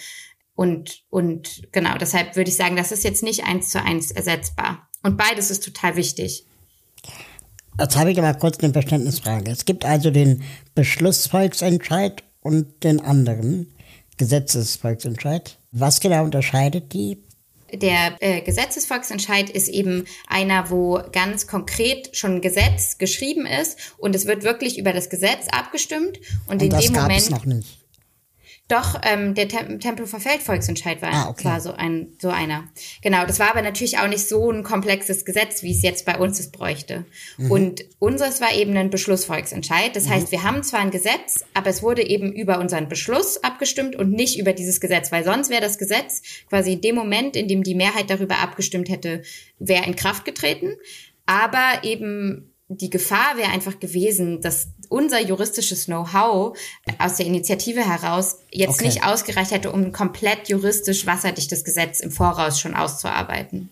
Und, 0.54 1.04
und 1.10 1.64
genau, 1.72 1.98
deshalb 1.98 2.36
würde 2.36 2.52
ich 2.52 2.58
sagen, 2.58 2.76
das 2.76 2.92
ist 2.92 3.04
jetzt 3.04 3.24
nicht 3.24 3.44
eins 3.46 3.70
zu 3.70 3.82
eins 3.82 4.12
ersetzbar. 4.12 4.88
Und 5.02 5.18
beides 5.18 5.50
ist 5.50 5.64
total 5.64 5.96
wichtig. 5.96 6.46
Jetzt 7.80 7.96
habe 7.96 8.12
ich 8.12 8.20
aber 8.20 8.34
kurz 8.38 8.60
eine 8.60 8.74
Verständnisfrage. 8.74 9.52
Es 9.52 9.66
gibt 9.66 9.86
also 9.86 10.12
den 10.12 10.44
Beschlussvolksentscheid 10.76 12.24
und 12.42 12.84
den 12.84 13.00
anderen 13.00 13.74
Gesetzesvolksentscheid. 14.18 15.58
Was 15.72 16.00
genau 16.00 16.24
unterscheidet 16.24 16.94
die? 16.94 17.24
Der 17.74 18.18
äh, 18.20 18.42
Gesetzesvolksentscheid 18.42 19.50
ist 19.50 19.70
eben 19.70 20.06
einer, 20.28 20.70
wo 20.70 21.02
ganz 21.14 21.48
konkret 21.48 22.16
schon 22.16 22.36
ein 22.36 22.42
Gesetz 22.42 22.98
geschrieben 22.98 23.46
ist 23.46 23.78
und 23.98 24.14
es 24.14 24.26
wird 24.26 24.44
wirklich 24.44 24.78
über 24.78 24.92
das 24.92 25.10
Gesetz 25.10 25.48
abgestimmt 25.52 26.20
und, 26.48 26.56
und 26.56 26.64
in 26.64 26.70
das 26.70 26.86
dem 26.86 26.94
Moment 26.94 27.30
noch 27.30 27.46
nicht. 27.46 27.81
Doch, 28.72 29.02
ähm, 29.04 29.34
der 29.34 29.50
Tem 29.50 29.82
Tempelhofer 29.82 30.22
Feldvolksentscheid 30.22 31.02
war, 31.02 31.12
Ah, 31.12 31.30
okay. 31.30 31.44
war 31.44 31.60
so 31.60 31.74
ein 31.74 32.14
so 32.22 32.30
einer. 32.30 32.70
Genau, 33.02 33.26
das 33.26 33.38
war 33.38 33.50
aber 33.50 33.62
natürlich 33.62 33.98
auch 33.98 34.08
nicht 34.08 34.26
so 34.26 34.50
ein 34.50 34.64
komplexes 34.64 35.26
Gesetz, 35.26 35.62
wie 35.62 35.72
es 35.72 35.82
jetzt 35.82 36.06
bei 36.06 36.18
uns 36.18 36.40
es 36.40 36.52
bräuchte. 36.52 37.04
Mhm. 37.38 37.52
Und 37.52 37.86
unseres 38.00 38.40
war 38.40 38.56
eben 38.56 38.78
ein 38.78 38.90
Beschlussvolksentscheid. 38.90 39.94
Das 39.94 40.08
heißt, 40.08 40.32
wir 40.32 40.44
haben 40.44 40.64
zwar 40.64 40.80
ein 40.80 40.92
Gesetz, 40.92 41.44
aber 41.54 41.70
es 41.70 41.84
wurde 41.84 42.08
eben 42.08 42.32
über 42.32 42.60
unseren 42.60 42.88
Beschluss 42.88 43.44
abgestimmt 43.44 43.98
und 43.98 44.12
nicht 44.12 44.40
über 44.40 44.54
dieses 44.54 44.80
Gesetz, 44.80 45.12
weil 45.12 45.26
sonst 45.26 45.50
wäre 45.50 45.62
das 45.62 45.78
Gesetz 45.78 46.22
quasi 46.48 46.72
in 46.72 46.82
dem 46.82 46.96
Moment, 46.96 47.36
in 47.36 47.50
dem 47.50 47.64
die 47.64 47.76
Mehrheit 47.76 48.10
darüber 48.10 48.40
abgestimmt 48.40 48.88
hätte, 48.88 49.24
wäre 49.60 49.86
in 49.86 49.98
Kraft 49.98 50.24
getreten. 50.24 50.78
Aber 51.26 51.84
eben 51.84 52.54
die 52.70 52.90
Gefahr 52.90 53.36
wäre 53.36 53.52
einfach 53.52 53.80
gewesen, 53.82 54.40
dass 54.40 54.70
unser 54.92 55.22
juristisches 55.22 55.86
Know-how 55.86 56.58
aus 57.00 57.16
der 57.16 57.26
Initiative 57.26 57.82
heraus 57.82 58.40
jetzt 58.52 58.76
Okay. 58.76 58.86
nicht 58.86 59.04
ausgereicht 59.06 59.52
hätte, 59.52 59.72
um 59.72 59.82
ein 59.82 59.92
komplett 59.92 60.50
juristisch 60.50 61.06
wasserdichtes 61.06 61.64
Gesetz 61.64 62.02
im 62.02 62.12
Voraus 62.12 62.60
schon 62.60 62.76
auszuarbeiten. 62.76 63.72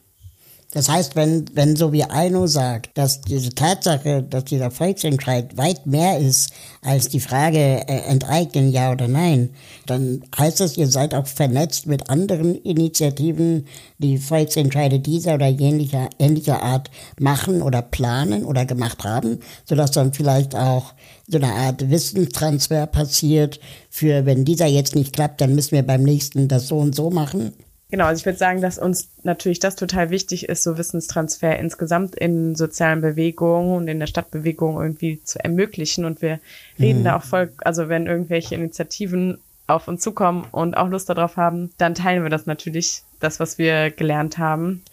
Das 0.72 0.88
heißt, 0.88 1.16
wenn, 1.16 1.46
wenn 1.56 1.76
so 1.76 1.92
wie 1.94 2.04
Aino 2.04 2.46
sagt, 2.46 2.96
dass 2.96 3.22
diese 3.22 3.50
Tatsache, 3.50 4.22
dass 4.22 4.46
dieser 4.46 4.70
Volksentscheid 4.70 5.58
weit 5.58 5.88
mehr 5.88 6.20
ist 6.20 6.52
als 6.84 7.10
die 7.10 7.20
Frage 7.20 7.58
äh, 7.58 8.02
enteignen, 8.08 8.72
ja 8.72 8.92
oder 8.92 9.08
nein, 9.08 9.50
dann 9.88 10.22
heißt 10.38 10.60
das, 10.60 10.78
ihr 10.78 10.88
seid 10.88 11.16
auch 11.16 11.26
vernetzt 11.26 11.88
mit 11.88 12.12
anderen 12.12 12.54
Initiativen, 12.54 13.66
die 13.98 14.20
Volksentscheide 14.20 15.00
dieser 15.00 15.34
oder 15.36 15.48
ähnlicher, 15.48 16.08
ähnlicher 16.20 16.62
Art 16.62 16.92
machen 17.20 17.64
oder 17.64 17.82
planen 17.82 18.46
oder 18.46 18.68
gemacht 18.68 19.04
haben, 19.04 19.40
sodass 19.66 19.90
dann 19.90 20.14
vielleicht 20.14 20.54
auch 20.54 20.94
so 21.28 21.38
eine 21.40 21.52
Art 21.52 21.90
Wissenstransfer 21.90 22.86
passiert 22.86 23.60
für, 23.90 24.28
wenn 24.28 24.46
dieser 24.46 24.68
jetzt 24.68 24.96
nicht 24.96 25.14
klappt, 25.14 25.42
dann 25.42 25.56
müssen 25.56 25.72
wir 25.72 25.84
beim 25.84 26.04
nächsten 26.04 26.48
das 26.48 26.68
so 26.68 26.78
und 26.78 26.94
so 26.94 27.10
machen. 27.10 27.54
Genau, 27.92 28.06
also 28.06 28.20
ich 28.20 28.26
würde 28.26 28.38
sagen, 28.38 28.62
dass 28.62 28.78
uns 28.78 29.10
natürlich 29.24 29.60
das 29.60 29.76
total 29.76 30.12
wichtig 30.12 30.48
ist, 30.48 30.64
so 30.64 30.78
Wissenstransfer 30.78 31.58
insgesamt 31.58 32.16
in 32.16 32.56
sozialen 32.56 33.02
Bewegungen 33.02 33.76
und 33.76 33.88
in 33.88 34.00
der 34.00 34.06
Stadtbewegung 34.06 34.80
irgendwie 34.80 35.24
zu 35.24 35.44
ermöglichen. 35.44 36.06
Und 36.06 36.22
wir 36.22 36.40
reden 36.80 37.04
da 37.04 37.18
auch 37.18 37.24
voll, 37.24 37.52
also 37.58 37.90
wenn 37.90 38.06
irgendwelche 38.06 38.54
Initiativen 38.54 39.40
auf 39.66 39.88
uns 39.88 40.02
zukommen 40.02 40.46
und 40.52 40.76
auch 40.76 40.88
Lust 40.88 41.10
darauf 41.10 41.36
haben, 41.36 41.72
dann 41.78 41.96
teilen 41.96 42.22
wir 42.22 42.30
das 42.30 42.46
natürlich, 42.46 43.02
das, 43.20 43.40
was 43.40 43.58
wir 43.58 43.90
gelernt 43.90 44.38
haben. 44.38 44.84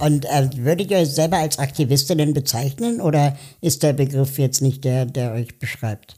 Und 0.00 0.24
äh, 0.26 0.48
würdet 0.56 0.90
ihr 0.90 0.98
euch 0.98 1.10
selber 1.10 1.38
als 1.38 1.58
Aktivistinnen 1.58 2.32
bezeichnen 2.32 3.00
oder 3.00 3.36
ist 3.60 3.82
der 3.82 3.92
Begriff 3.92 4.38
jetzt 4.38 4.60
nicht 4.60 4.84
der, 4.84 5.06
der 5.06 5.32
euch 5.32 5.58
beschreibt? 5.58 6.16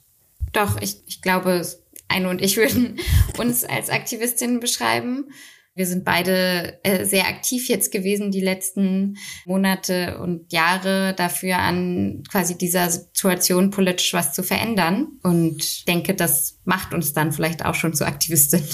Doch, 0.53 0.81
ich, 0.81 0.97
ich 1.07 1.23
glaube, 1.23 1.67
Eine 2.09 2.29
und 2.29 2.43
ich 2.43 2.57
würden 2.59 2.99
uns 3.39 3.65
als 3.65 3.89
Aktivistinnen 3.89 4.61
beschreiben. 4.61 5.27
Wir 5.79 5.87
sind 5.87 6.05
beide 6.05 6.77
äh, 6.83 7.05
sehr 7.05 7.29
aktiv 7.29 7.69
jetzt 7.69 7.93
gewesen 7.93 8.33
die 8.33 8.41
letzten 8.41 9.17
Monate 9.47 10.19
und 10.19 10.53
Jahre 10.53 11.15
dafür 11.15 11.59
an 11.59 12.25
quasi 12.29 12.59
dieser 12.59 12.91
Situation 12.91 13.71
politisch 13.71 14.13
was 14.13 14.33
zu 14.33 14.43
verändern. 14.43 15.07
Und 15.23 15.87
denke, 15.87 16.17
das 16.17 16.59
macht 16.65 16.95
uns 16.95 17.13
dann 17.13 17.31
vielleicht 17.31 17.65
auch 17.65 17.77
schon 17.77 17.95
zu 17.95 18.05
Aktivistinnen. 18.05 18.67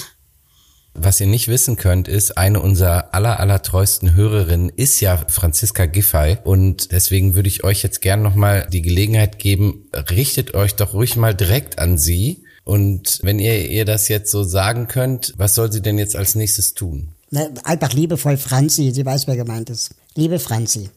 Was 0.95 1.21
ihr 1.21 1.27
nicht 1.27 1.47
wissen 1.47 1.75
könnt, 1.75 2.07
ist, 2.07 2.39
eine 2.39 2.59
unserer 2.59 3.13
aller, 3.13 3.39
aller 3.39 3.61
treuesten 3.61 4.15
Hörerinnen 4.15 4.69
ist 4.69 4.99
ja 4.99 5.17
Franziska 5.27 5.85
Giffey. 5.85 6.37
Und 6.43 6.91
deswegen 6.91 7.35
würde 7.35 7.49
ich 7.49 7.63
euch 7.63 7.83
jetzt 7.83 8.01
gern 8.01 8.23
nochmal 8.23 8.67
die 8.73 8.81
Gelegenheit 8.81 9.37
geben, 9.37 9.91
richtet 10.09 10.55
euch 10.55 10.73
doch 10.73 10.95
ruhig 10.95 11.17
mal 11.17 11.35
direkt 11.35 11.77
an 11.77 11.99
sie. 11.99 12.44
Und 12.65 13.19
wenn 13.21 13.37
ihr 13.39 13.69
ihr 13.69 13.85
das 13.85 14.09
jetzt 14.09 14.31
so 14.31 14.43
sagen 14.43 14.87
könnt, 14.87 15.33
was 15.37 15.55
soll 15.55 15.71
sie 15.71 15.83
denn 15.83 15.99
jetzt 15.99 16.15
als 16.15 16.35
nächstes 16.35 16.73
tun? 16.73 17.09
Ne, 17.29 17.53
einfach 17.63 17.93
liebevoll 17.93 18.37
Franzi, 18.37 18.91
sie 18.91 19.05
weiß, 19.05 19.27
wer 19.27 19.37
gemeint 19.37 19.69
ist. 19.69 19.95
Liebe 20.15 20.39
Franzi. 20.39 20.89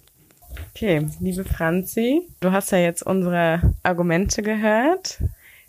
Okay, 0.75 1.07
liebe 1.21 1.45
Franzi, 1.45 2.23
du 2.41 2.53
hast 2.53 2.73
ja 2.73 2.79
jetzt 2.79 3.03
unsere 3.03 3.75
Argumente 3.83 4.43
gehört. 4.43 5.19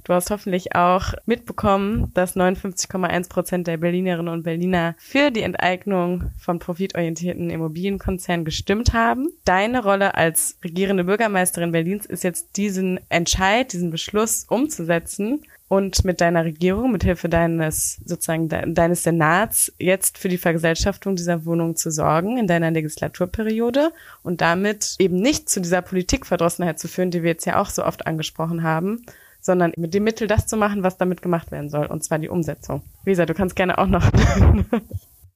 Du 0.05 0.13
hast 0.13 0.31
hoffentlich 0.31 0.73
auch 0.75 1.13
mitbekommen, 1.25 2.11
dass 2.13 2.35
59,1 2.35 3.27
Prozent 3.27 3.67
der 3.67 3.77
Berlinerinnen 3.77 4.33
und 4.33 4.43
Berliner 4.43 4.95
für 4.97 5.29
die 5.31 5.41
Enteignung 5.41 6.31
von 6.39 6.59
profitorientierten 6.59 7.49
Immobilienkonzernen 7.49 8.45
gestimmt 8.45 8.93
haben. 8.93 9.29
Deine 9.43 9.83
Rolle 9.83 10.15
als 10.15 10.57
regierende 10.63 11.03
Bürgermeisterin 11.03 11.73
Berlins 11.73 12.05
ist 12.05 12.23
jetzt 12.23 12.55
diesen 12.55 13.01
Entscheid, 13.09 13.73
diesen 13.73 13.91
Beschluss 13.91 14.45
umzusetzen 14.47 15.43
und 15.69 16.03
mit 16.03 16.19
deiner 16.19 16.43
Regierung, 16.43 16.91
mit 16.91 17.03
Hilfe 17.03 17.29
deines 17.29 18.01
sozusagen 18.03 18.49
de 18.49 18.73
deines 18.73 19.03
Senats 19.03 19.71
jetzt 19.77 20.17
für 20.17 20.27
die 20.27 20.39
Vergesellschaftung 20.39 21.15
dieser 21.15 21.45
Wohnung 21.45 21.75
zu 21.75 21.91
sorgen 21.91 22.37
in 22.37 22.47
deiner 22.47 22.71
Legislaturperiode 22.71 23.93
und 24.23 24.41
damit 24.41 24.95
eben 24.97 25.17
nicht 25.17 25.47
zu 25.47 25.61
dieser 25.61 25.83
Politikverdrossenheit 25.83 26.79
zu 26.79 26.87
führen, 26.87 27.11
die 27.11 27.21
wir 27.21 27.29
jetzt 27.29 27.45
ja 27.45 27.61
auch 27.61 27.69
so 27.69 27.85
oft 27.85 28.07
angesprochen 28.07 28.63
haben, 28.63 29.05
sondern 29.39 29.71
mit 29.77 29.93
dem 29.93 30.03
Mittel 30.03 30.27
das 30.27 30.47
zu 30.47 30.57
machen, 30.57 30.81
was 30.81 30.97
damit 30.97 31.21
gemacht 31.21 31.51
werden 31.51 31.69
soll, 31.69 31.85
und 31.85 32.03
zwar 32.03 32.17
die 32.17 32.29
Umsetzung. 32.29 32.81
Lisa, 33.05 33.27
du 33.27 33.35
kannst 33.35 33.55
gerne 33.55 33.77
auch 33.77 33.87
noch. 33.87 34.09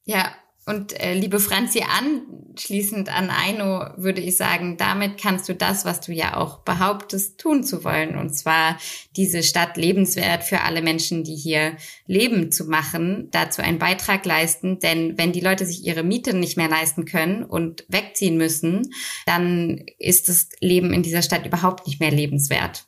ja, 0.05 0.25
und 0.65 0.97
äh, 0.97 1.13
liebe 1.13 1.41
Franzi, 1.41 1.83
anschließend 1.83 3.09
an 3.09 3.29
Aino 3.29 3.85
würde 3.97 4.21
ich 4.21 4.37
sagen, 4.37 4.77
damit 4.77 5.21
kannst 5.21 5.49
du 5.49 5.55
das, 5.55 5.83
was 5.83 5.99
du 5.99 6.13
ja 6.13 6.37
auch 6.37 6.59
behauptest, 6.59 7.37
tun 7.37 7.65
zu 7.65 7.83
wollen. 7.83 8.17
Und 8.17 8.29
zwar 8.29 8.77
diese 9.17 9.43
Stadt 9.43 9.75
lebenswert 9.75 10.43
für 10.43 10.61
alle 10.61 10.81
Menschen, 10.81 11.25
die 11.25 11.35
hier 11.35 11.75
leben, 12.07 12.49
zu 12.51 12.65
machen, 12.65 13.27
dazu 13.31 13.61
einen 13.61 13.77
Beitrag 13.77 14.25
leisten. 14.25 14.79
Denn 14.79 15.17
wenn 15.17 15.33
die 15.33 15.41
Leute 15.41 15.65
sich 15.65 15.85
ihre 15.85 16.03
Miete 16.03 16.33
nicht 16.33 16.55
mehr 16.55 16.69
leisten 16.69 17.03
können 17.03 17.43
und 17.43 17.83
wegziehen 17.89 18.37
müssen, 18.37 18.89
dann 19.25 19.83
ist 19.99 20.29
das 20.29 20.47
Leben 20.61 20.93
in 20.93 21.03
dieser 21.03 21.23
Stadt 21.23 21.45
überhaupt 21.45 21.87
nicht 21.87 21.99
mehr 21.99 22.11
lebenswert. 22.11 22.85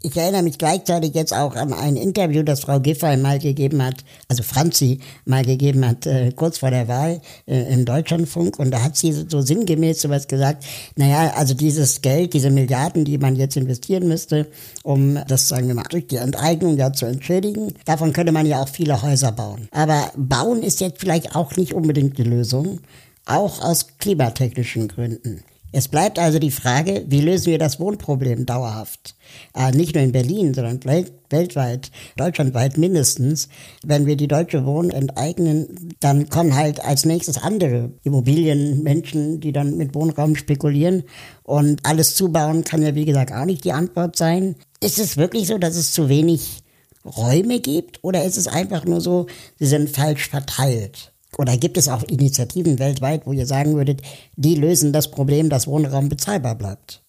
Ich 0.00 0.16
erinnere 0.16 0.44
mich 0.44 0.58
gleichzeitig 0.58 1.12
jetzt 1.14 1.34
auch 1.34 1.56
an 1.56 1.72
ein 1.72 1.96
Interview, 1.96 2.44
das 2.44 2.60
Frau 2.60 2.78
Giffey 2.78 3.16
mal 3.16 3.40
gegeben 3.40 3.82
hat, 3.82 3.96
also 4.28 4.44
Franzi 4.44 5.00
mal 5.24 5.44
gegeben 5.44 5.84
hat, 5.84 6.06
äh, 6.06 6.30
kurz 6.30 6.58
vor 6.58 6.70
der 6.70 6.86
Wahl 6.86 7.20
äh, 7.46 7.74
im 7.74 7.84
Deutschlandfunk. 7.84 8.60
Und 8.60 8.70
da 8.70 8.84
hat 8.84 8.96
sie 8.96 9.10
so 9.10 9.40
sinngemäß 9.40 10.00
sowas 10.00 10.28
gesagt, 10.28 10.64
naja, 10.94 11.32
also 11.34 11.52
dieses 11.52 12.00
Geld, 12.00 12.32
diese 12.32 12.50
Milliarden, 12.50 13.04
die 13.04 13.18
man 13.18 13.34
jetzt 13.34 13.56
investieren 13.56 14.06
müsste, 14.06 14.46
um 14.84 15.18
das, 15.26 15.48
sagen 15.48 15.66
wir 15.66 15.74
mal, 15.74 15.82
durch 15.90 16.06
die 16.06 16.18
Enteignung 16.18 16.76
ja 16.76 16.92
zu 16.92 17.06
entschädigen, 17.06 17.74
davon 17.84 18.12
könnte 18.12 18.30
man 18.30 18.46
ja 18.46 18.62
auch 18.62 18.68
viele 18.68 19.02
Häuser 19.02 19.32
bauen. 19.32 19.66
Aber 19.72 20.12
bauen 20.16 20.62
ist 20.62 20.80
jetzt 20.80 21.00
vielleicht 21.00 21.34
auch 21.34 21.56
nicht 21.56 21.74
unbedingt 21.74 22.18
die 22.18 22.22
Lösung, 22.22 22.78
auch 23.26 23.60
aus 23.62 23.88
klimatechnischen 23.98 24.86
Gründen. 24.86 25.42
Es 25.70 25.88
bleibt 25.88 26.18
also 26.18 26.38
die 26.38 26.50
Frage, 26.50 27.04
wie 27.08 27.20
lösen 27.20 27.50
wir 27.50 27.58
das 27.58 27.78
Wohnproblem 27.78 28.46
dauerhaft? 28.46 29.14
Äh, 29.54 29.72
nicht 29.72 29.94
nur 29.94 30.02
in 30.02 30.12
Berlin, 30.12 30.54
sondern 30.54 30.82
weltweit, 30.84 31.90
deutschlandweit 32.16 32.78
mindestens. 32.78 33.50
Wenn 33.84 34.06
wir 34.06 34.16
die 34.16 34.28
deutsche 34.28 34.64
Wohnen 34.64 34.90
enteignen, 34.90 35.94
dann 36.00 36.30
kommen 36.30 36.56
halt 36.56 36.82
als 36.82 37.04
nächstes 37.04 37.36
andere 37.36 37.92
Immobilienmenschen, 38.02 39.40
die 39.40 39.52
dann 39.52 39.76
mit 39.76 39.94
Wohnraum 39.94 40.36
spekulieren. 40.36 41.02
Und 41.42 41.84
alles 41.84 42.14
zubauen 42.14 42.64
kann 42.64 42.82
ja, 42.82 42.94
wie 42.94 43.04
gesagt, 43.04 43.32
auch 43.32 43.44
nicht 43.44 43.64
die 43.64 43.72
Antwort 43.72 44.16
sein. 44.16 44.56
Ist 44.80 44.98
es 44.98 45.18
wirklich 45.18 45.48
so, 45.48 45.58
dass 45.58 45.76
es 45.76 45.92
zu 45.92 46.08
wenig 46.08 46.62
Räume 47.04 47.60
gibt? 47.60 48.02
Oder 48.02 48.24
ist 48.24 48.38
es 48.38 48.48
einfach 48.48 48.86
nur 48.86 49.02
so, 49.02 49.26
sie 49.58 49.66
sind 49.66 49.90
falsch 49.90 50.30
verteilt? 50.30 51.12
Oder 51.36 51.56
gibt 51.56 51.76
es 51.76 51.88
auch 51.88 52.02
Initiativen 52.04 52.78
weltweit, 52.78 53.26
wo 53.26 53.32
ihr 53.32 53.46
sagen 53.46 53.74
würdet, 53.74 54.02
die 54.36 54.54
lösen 54.54 54.92
das 54.92 55.10
Problem, 55.10 55.50
dass 55.50 55.66
Wohnraum 55.66 56.08
bezahlbar 56.08 56.54
bleibt? 56.54 57.02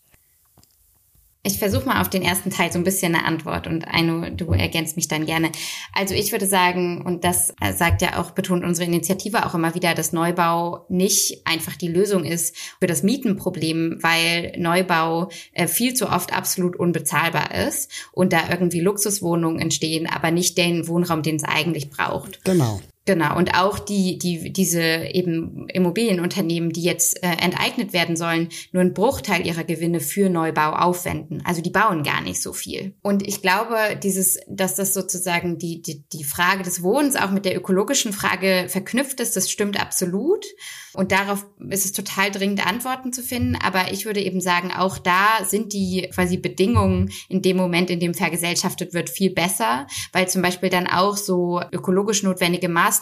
Ich 1.42 1.58
versuche 1.58 1.86
mal 1.86 2.02
auf 2.02 2.10
den 2.10 2.22
ersten 2.22 2.50
Teil 2.50 2.70
so 2.70 2.78
ein 2.78 2.84
bisschen 2.84 3.16
eine 3.16 3.24
Antwort 3.24 3.66
und 3.66 3.88
Aino, 3.88 4.30
du 4.30 4.52
ergänzt 4.52 4.98
mich 4.98 5.08
dann 5.08 5.26
gerne. 5.26 5.54
Also 5.94 6.14
ich 6.14 6.34
würde 6.34 6.46
sagen, 6.46 7.02
und 7.02 7.24
das 7.24 7.54
sagt 7.78 8.02
ja 8.02 8.20
auch, 8.20 8.32
betont 8.32 8.66
unsere 8.66 8.86
Initiative 8.86 9.46
auch 9.46 9.56
immer 9.56 9.74
wieder, 9.74 9.94
dass 9.96 10.12
Neubau 10.12 10.86
nicht 10.90 11.48
einfach 11.48 11.78
die 11.78 11.88
Lösung 11.88 12.26
ist 12.26 12.58
für 12.82 12.88
das 12.88 13.04
Mietenproblem, 13.04 14.00
weil 14.02 14.54
Neubau 14.58 15.30
äh, 15.54 15.68
viel 15.68 15.94
zu 15.94 16.10
oft 16.10 16.34
absolut 16.34 16.76
unbezahlbar 16.76 17.56
ist 17.56 17.90
und 18.12 18.34
da 18.34 18.50
irgendwie 18.50 18.82
Luxuswohnungen 18.82 19.62
entstehen, 19.62 20.08
aber 20.08 20.32
nicht 20.32 20.58
den 20.58 20.90
Wohnraum, 20.90 21.24
den 21.24 21.38
es 21.38 21.46
eigentlich 21.46 21.90
braucht. 21.90 22.44
Genau. 22.44 22.82
Genau, 23.10 23.36
und 23.36 23.56
auch 23.56 23.80
die, 23.80 24.20
die, 24.20 24.54
diese 24.54 24.84
eben 24.84 25.68
Immobilienunternehmen, 25.70 26.72
die 26.72 26.84
jetzt 26.84 27.24
äh, 27.24 27.38
enteignet 27.42 27.92
werden 27.92 28.16
sollen, 28.16 28.50
nur 28.72 28.82
einen 28.82 28.94
Bruchteil 28.94 29.48
ihrer 29.48 29.64
Gewinne 29.64 30.00
für 30.00 30.30
Neubau 30.30 30.74
aufwenden. 30.74 31.42
Also 31.44 31.64
die 31.64 31.72
bauen 31.72 32.04
gar 32.04 32.22
nicht 32.22 32.40
so 32.40 32.54
viel. 32.54 32.94
Und 33.02 33.28
ich 33.28 33.42
glaube, 33.42 33.98
dieses, 34.04 34.40
dass 34.48 34.76
das 34.76 34.94
sozusagen 34.94 35.58
die, 35.58 35.82
die, 35.82 36.08
die 36.08 36.24
Frage 36.24 36.62
des 36.62 36.84
Wohnens 36.84 37.16
auch 37.16 37.32
mit 37.32 37.46
der 37.46 37.58
ökologischen 37.58 38.14
Frage 38.14 38.68
verknüpft 38.68 39.20
ist, 39.22 39.36
das 39.36 39.50
stimmt 39.50 39.82
absolut. 39.82 40.46
Und 40.94 41.12
darauf 41.12 41.46
ist 41.70 41.86
es 41.86 41.92
total 41.92 42.32
dringend, 42.32 42.66
Antworten 42.66 43.14
zu 43.14 43.22
finden. 43.24 43.56
Aber 43.56 43.92
ich 43.92 44.06
würde 44.06 44.22
eben 44.22 44.42
sagen, 44.42 44.72
auch 44.72 44.98
da 44.98 45.44
sind 45.46 45.74
die 45.74 46.10
quasi 46.14 46.38
Bedingungen 46.38 47.12
in 47.28 47.42
dem 47.42 47.58
Moment, 47.58 47.90
in 47.90 48.00
dem 48.00 48.14
vergesellschaftet 48.14 48.94
wird, 48.94 49.10
viel 49.10 49.32
besser, 49.32 49.88
weil 50.14 50.28
zum 50.28 50.42
Beispiel 50.42 50.70
dann 50.70 50.88
auch 50.88 51.16
so 51.16 51.62
ökologisch 51.72 52.24
notwendige 52.24 52.70
Maßnahmen 52.70 52.99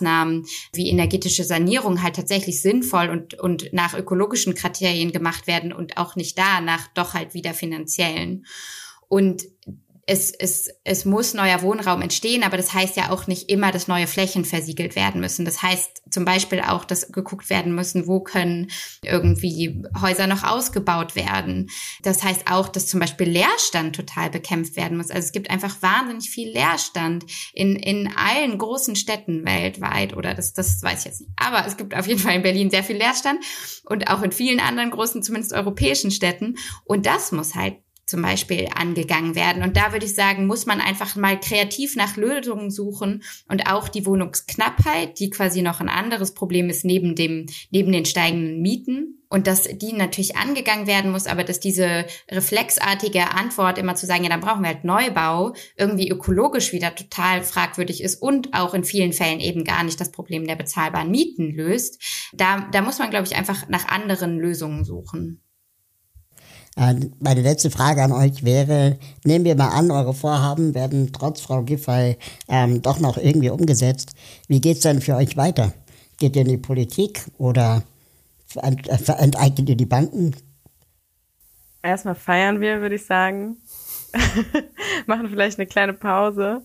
wie 0.74 0.90
energetische 0.90 1.44
Sanierung 1.44 2.02
halt 2.04 2.16
tatsächlich 2.16 2.62
sinnvoll 2.62 3.10
und, 3.10 3.34
und 3.36 3.74
nach 3.74 3.94
ökologischen 3.94 4.56
Kriterien 4.56 5.12
gemacht 5.12 5.48
werden 5.48 5.74
und 5.74 5.98
auch 5.98 6.16
nicht 6.16 6.38
da 6.38 6.62
nach 6.62 6.88
doch 6.94 7.14
halt 7.14 7.34
wieder 7.34 7.54
finanziellen. 7.54 8.46
Und 9.10 9.44
es, 10.10 10.32
es, 10.32 10.70
es 10.86 11.04
muss 11.04 11.34
neuer 11.34 11.62
Wohnraum 11.62 12.02
entstehen, 12.02 12.44
aber 12.44 12.56
das 12.56 12.74
heißt 12.74 12.96
ja 12.96 13.10
auch 13.10 13.28
nicht 13.28 13.50
immer, 13.50 13.74
dass 13.74 13.90
neue 13.90 14.08
Flächen 14.08 14.46
versiegelt 14.46 14.96
werden 14.96 15.20
müssen. 15.20 15.44
Das 15.44 15.62
heißt 15.62 16.04
zum 16.10 16.24
Beispiel 16.24 16.62
auch, 16.62 16.86
dass 16.86 17.12
geguckt 17.12 17.50
werden 17.50 17.76
müssen, 17.76 18.08
wo 18.08 18.22
können 18.22 18.72
irgendwie 19.04 19.84
Häuser 20.02 20.28
noch 20.28 20.44
ausgebaut 20.44 21.18
werden. 21.18 21.70
Das 22.04 22.24
heißt 22.24 22.50
auch, 22.50 22.70
dass 22.70 22.88
zum 22.88 23.02
Beispiel 23.02 23.28
Leerstand 23.28 23.98
total 23.98 24.30
bekämpft 24.30 24.78
werden 24.78 24.98
muss. 24.98 25.12
Also 25.12 25.26
es 25.26 25.34
gibt 25.34 25.50
einfach 25.50 25.76
wahnsinnig 25.82 26.30
viel 26.30 26.54
Leerstand 26.54 27.26
in, 27.54 27.76
in 27.76 28.10
allen 28.16 28.58
großen 28.58 28.96
Städten 28.96 29.46
weltweit 29.46 30.16
oder 30.16 30.34
das, 30.34 30.54
das 30.54 30.82
weiß 30.82 31.00
ich 31.00 31.06
jetzt 31.06 31.22
nicht. 31.22 31.34
Aber 31.36 31.68
es 31.68 31.76
gibt 31.76 31.94
auf 31.94 32.08
jeden 32.08 32.22
Fall 32.22 32.36
in 32.36 32.44
Berlin 32.44 32.70
sehr 32.70 32.86
viel 32.86 32.96
Leerstand 32.96 33.44
und 33.84 34.10
auch 34.10 34.22
in 34.22 34.32
vielen 34.32 34.62
anderen 34.62 34.90
großen, 34.90 35.22
zumindest 35.22 35.52
europäischen 35.52 36.12
Städten. 36.12 36.56
Und 36.86 37.06
das 37.06 37.34
muss 37.34 37.56
halt 37.56 37.76
zum 38.08 38.22
Beispiel 38.22 38.70
angegangen 38.74 39.36
werden. 39.36 39.62
Und 39.62 39.76
da 39.76 39.92
würde 39.92 40.06
ich 40.06 40.16
sagen, 40.16 40.48
muss 40.48 40.66
man 40.66 40.80
einfach 40.80 41.16
mal 41.18 41.40
kreativ 41.40 41.96
nach 41.98 42.16
Lösungen 42.16 42.72
suchen 42.72 43.22
und 43.50 43.70
auch 43.70 43.90
die 43.90 44.06
Wohnungsknappheit, 44.06 45.20
die 45.20 45.30
quasi 45.30 45.62
noch 45.62 45.82
ein 45.82 45.90
anderes 45.90 46.34
Problem 46.34 46.70
ist 46.70 46.86
neben 46.86 47.16
dem, 47.16 47.48
neben 47.70 47.92
den 47.92 48.06
steigenden 48.06 48.62
Mieten. 48.62 49.14
Und 49.30 49.46
dass 49.46 49.64
die 49.64 49.92
natürlich 49.92 50.38
angegangen 50.38 50.88
werden 50.88 51.12
muss, 51.12 51.28
aber 51.28 51.44
dass 51.44 51.60
diese 51.60 52.06
reflexartige 52.32 53.32
Antwort 53.32 53.78
immer 53.78 53.96
zu 53.96 54.06
sagen, 54.06 54.24
ja, 54.24 54.30
dann 54.30 54.40
brauchen 54.40 54.62
wir 54.62 54.70
halt 54.70 54.86
Neubau, 54.86 55.54
irgendwie 55.76 56.10
ökologisch 56.10 56.72
wieder 56.72 56.96
total 56.96 57.44
fragwürdig 57.44 58.02
ist 58.02 58.22
und 58.22 58.54
auch 58.54 58.74
in 58.74 58.86
vielen 58.86 59.12
Fällen 59.12 59.42
eben 59.42 59.66
gar 59.66 59.84
nicht 59.84 60.00
das 60.00 60.14
Problem 60.14 60.48
der 60.48 60.56
bezahlbaren 60.56 61.12
Mieten 61.12 61.54
löst. 61.54 62.02
Da, 62.32 62.70
da 62.72 62.82
muss 62.82 63.00
man, 63.00 63.10
glaube 63.10 63.28
ich, 63.28 63.36
einfach 63.36 63.68
nach 63.68 63.90
anderen 63.90 64.40
Lösungen 64.40 64.86
suchen. 64.86 65.42
Äh, 66.78 66.96
meine 67.20 67.42
letzte 67.42 67.72
Frage 67.72 68.04
an 68.04 68.12
euch 68.12 68.44
wäre, 68.44 68.98
nehmen 69.24 69.46
wir 69.46 69.56
mal 69.56 69.70
an, 69.70 69.90
eure 69.90 70.14
Vorhaben 70.14 70.76
werden 70.76 71.12
trotz 71.12 71.42
Frau 71.42 71.64
Giffey 71.64 72.18
ähm, 72.48 72.82
doch 72.82 73.00
noch 73.00 73.18
irgendwie 73.18 73.50
umgesetzt. 73.50 74.12
Wie 74.48 74.62
geht's 74.62 74.82
denn 74.82 75.02
für 75.02 75.16
euch 75.16 75.36
weiter? 75.36 75.74
Geht 76.20 76.36
ihr 76.36 76.44
in 76.44 76.50
die 76.50 76.58
Politik 76.58 77.26
oder 77.38 77.84
enteignet 78.56 79.70
ihr 79.70 79.76
die 79.76 79.86
Banken? 79.86 80.36
Erstmal 81.82 82.16
feiern 82.16 82.62
wir, 82.62 82.82
würde 82.82 82.96
ich 82.96 83.06
sagen. 83.06 83.58
Machen 85.08 85.30
vielleicht 85.30 85.60
eine 85.60 85.68
kleine 85.68 85.94
Pause 85.94 86.62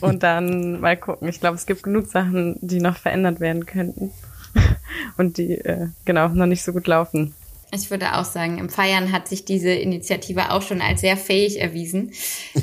und 0.00 0.22
dann 0.22 0.80
mal 0.80 0.96
gucken. 0.96 1.28
Ich 1.28 1.40
glaube, 1.40 1.56
es 1.56 1.66
gibt 1.66 1.82
genug 1.82 2.06
Sachen, 2.06 2.56
die 2.60 2.80
noch 2.80 2.96
verändert 2.96 3.40
werden 3.40 3.66
könnten 3.66 4.12
und 5.18 5.36
die 5.36 5.58
äh, 5.58 5.88
genau 6.04 6.28
noch 6.28 6.46
nicht 6.46 6.62
so 6.62 6.72
gut 6.72 6.86
laufen. 6.86 7.34
Ich 7.72 7.88
würde 7.88 8.16
auch 8.16 8.24
sagen, 8.24 8.58
im 8.58 8.68
Feiern 8.68 9.12
hat 9.12 9.28
sich 9.28 9.44
diese 9.44 9.70
Initiative 9.70 10.50
auch 10.50 10.62
schon 10.62 10.80
als 10.80 11.02
sehr 11.02 11.16
fähig 11.16 11.60
erwiesen. 11.60 12.12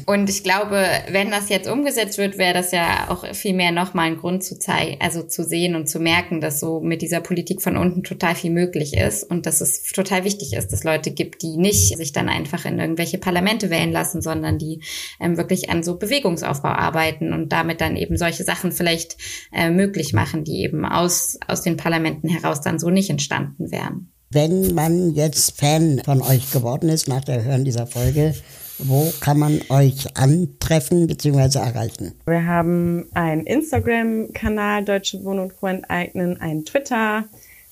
Und 0.06 0.30
ich 0.30 0.44
glaube, 0.44 0.86
wenn 1.10 1.32
das 1.32 1.48
jetzt 1.48 1.70
umgesetzt 1.70 2.18
wird, 2.18 2.38
wäre 2.38 2.54
das 2.54 2.74
ja 2.74 3.10
auch 3.10 3.26
viel 3.34 3.54
mehr 3.54 3.72
nochmal 3.72 4.08
ein 4.08 4.18
Grund 4.18 4.44
zu 4.44 4.60
zeigen, 4.60 4.98
also 5.00 5.24
zu 5.24 5.46
sehen 5.46 5.76
und 5.76 5.88
zu 5.88 6.02
merken, 6.02 6.42
dass 6.42 6.60
so 6.60 6.82
mit 6.82 7.02
dieser 7.02 7.22
Politik 7.22 7.62
von 7.62 7.78
unten 7.78 8.04
total 8.04 8.36
viel 8.36 8.52
möglich 8.52 8.98
ist 8.98 9.24
und 9.24 9.46
dass 9.46 9.62
es 9.62 9.84
total 9.84 10.26
wichtig 10.26 10.54
ist, 10.54 10.74
dass 10.74 10.84
Leute 10.84 11.12
gibt, 11.12 11.42
die 11.42 11.56
nicht 11.56 11.96
sich 11.96 12.12
dann 12.12 12.28
einfach 12.28 12.66
in 12.66 12.78
irgendwelche 12.78 13.18
Parlamente 13.18 13.70
wählen 13.70 13.94
lassen, 13.94 14.22
sondern 14.22 14.58
die 14.58 14.82
ähm, 15.22 15.38
wirklich 15.38 15.70
an 15.70 15.84
so 15.84 15.98
Bewegungsaufbau 15.98 16.70
arbeiten 16.70 17.32
und 17.32 17.54
damit 17.54 17.80
dann 17.80 17.96
eben 17.96 18.18
solche 18.18 18.44
Sachen 18.44 18.74
vielleicht 18.74 19.16
äh, 19.54 19.70
möglich 19.70 20.12
machen, 20.12 20.44
die 20.44 20.64
eben 20.64 20.84
aus, 20.84 21.40
aus 21.48 21.62
den 21.62 21.78
Parlamenten 21.78 22.28
heraus 22.28 22.60
dann 22.60 22.78
so 22.78 22.90
nicht 22.90 23.10
entstanden 23.10 23.72
wären. 23.72 24.12
Wenn 24.30 24.74
man 24.76 25.14
jetzt 25.14 25.58
Fan 25.58 26.02
von 26.04 26.22
euch 26.22 26.52
geworden 26.52 26.90
ist 26.90 27.08
nach 27.08 27.24
der 27.24 27.46
Hören 27.46 27.64
dieser 27.64 27.88
Folge 27.88 28.34
Wo 28.80 29.12
kann 29.22 29.40
man 29.40 29.62
euch 29.70 30.18
antreffen 30.18 31.08
bzw. 31.08 31.60
erreichen? 31.60 32.14
Wir 32.26 32.46
haben 32.46 33.08
einen 33.14 33.46
Instagram-Kanal 33.46 34.84
Deutsche 34.84 35.24
Wohnen 35.24 35.40
und 35.40 35.56
Co. 35.56 35.68
enteignen, 35.68 36.40
einen 36.42 36.66
Twitter, 36.66 37.26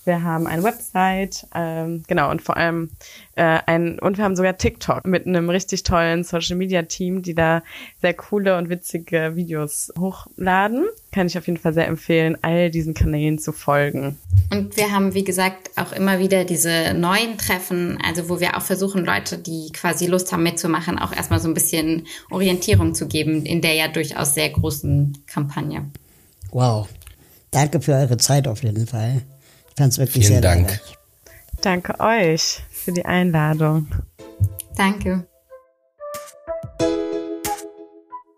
wir 0.05 0.23
haben 0.23 0.47
eine 0.47 0.63
Website, 0.63 1.47
ähm, 1.53 2.03
genau, 2.07 2.29
und 2.31 2.41
vor 2.41 2.57
allem 2.57 2.91
äh, 3.35 3.59
ein, 3.65 3.99
und 3.99 4.17
wir 4.17 4.23
haben 4.23 4.35
sogar 4.35 4.57
TikTok 4.57 5.05
mit 5.05 5.25
einem 5.25 5.49
richtig 5.49 5.83
tollen 5.83 6.23
Social 6.23 6.55
Media 6.55 6.83
Team, 6.83 7.21
die 7.21 7.33
da 7.33 7.63
sehr 8.01 8.13
coole 8.13 8.57
und 8.57 8.69
witzige 8.69 9.35
Videos 9.35 9.91
hochladen. 9.97 10.85
Kann 11.11 11.27
ich 11.27 11.37
auf 11.37 11.47
jeden 11.47 11.59
Fall 11.59 11.73
sehr 11.73 11.87
empfehlen, 11.87 12.37
all 12.41 12.69
diesen 12.69 12.93
Kanälen 12.93 13.39
zu 13.39 13.51
folgen. 13.51 14.17
Und 14.51 14.77
wir 14.77 14.91
haben, 14.91 15.13
wie 15.13 15.23
gesagt, 15.23 15.71
auch 15.75 15.91
immer 15.91 16.19
wieder 16.19 16.45
diese 16.45 16.93
neuen 16.93 17.37
Treffen, 17.37 17.97
also 18.05 18.29
wo 18.29 18.39
wir 18.39 18.57
auch 18.57 18.61
versuchen, 18.61 19.05
Leute, 19.05 19.37
die 19.37 19.71
quasi 19.73 20.07
Lust 20.07 20.31
haben 20.31 20.43
mitzumachen, 20.43 20.99
auch 20.99 21.13
erstmal 21.13 21.39
so 21.39 21.47
ein 21.47 21.53
bisschen 21.53 22.05
Orientierung 22.29 22.93
zu 22.93 23.07
geben 23.07 23.45
in 23.45 23.61
der 23.61 23.73
ja 23.73 23.87
durchaus 23.87 24.33
sehr 24.33 24.49
großen 24.49 25.17
Kampagne. 25.25 25.85
Wow. 26.51 26.87
Danke 27.51 27.81
für 27.81 27.93
eure 27.93 28.17
Zeit 28.17 28.47
auf 28.47 28.63
jeden 28.63 28.85
Fall. 28.85 29.21
Ich 29.75 29.81
fand 29.81 29.91
es 29.91 29.99
wirklich 29.99 30.25
Vielen 30.25 30.41
sehr 30.41 30.41
Dank. 30.41 30.67
lehrreich. 30.69 30.97
Danke 31.59 31.99
euch 31.99 32.63
für 32.71 32.93
die 32.93 33.03
Einladung. 33.03 33.89
Danke. 34.77 35.27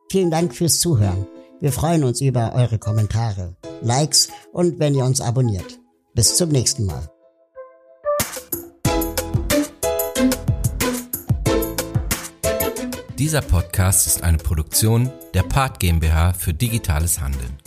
Vielen 0.09 0.31
Dank 0.31 0.55
fürs 0.55 0.79
Zuhören. 0.79 1.27
Wir 1.59 1.71
freuen 1.71 2.03
uns 2.05 2.21
über 2.21 2.55
eure 2.55 2.79
Kommentare, 2.79 3.55
Likes 3.81 4.29
und 4.51 4.79
wenn 4.79 4.95
ihr 4.95 5.05
uns 5.05 5.21
abonniert. 5.21 5.77
Bis 6.15 6.35
zum 6.35 6.49
nächsten 6.49 6.85
Mal. 6.87 7.07
Dieser 13.19 13.41
Podcast 13.41 14.07
ist 14.07 14.23
eine 14.23 14.37
Produktion 14.39 15.11
der 15.35 15.43
Part 15.43 15.79
GmbH 15.79 16.33
für 16.33 16.55
digitales 16.55 17.21
Handeln. 17.21 17.57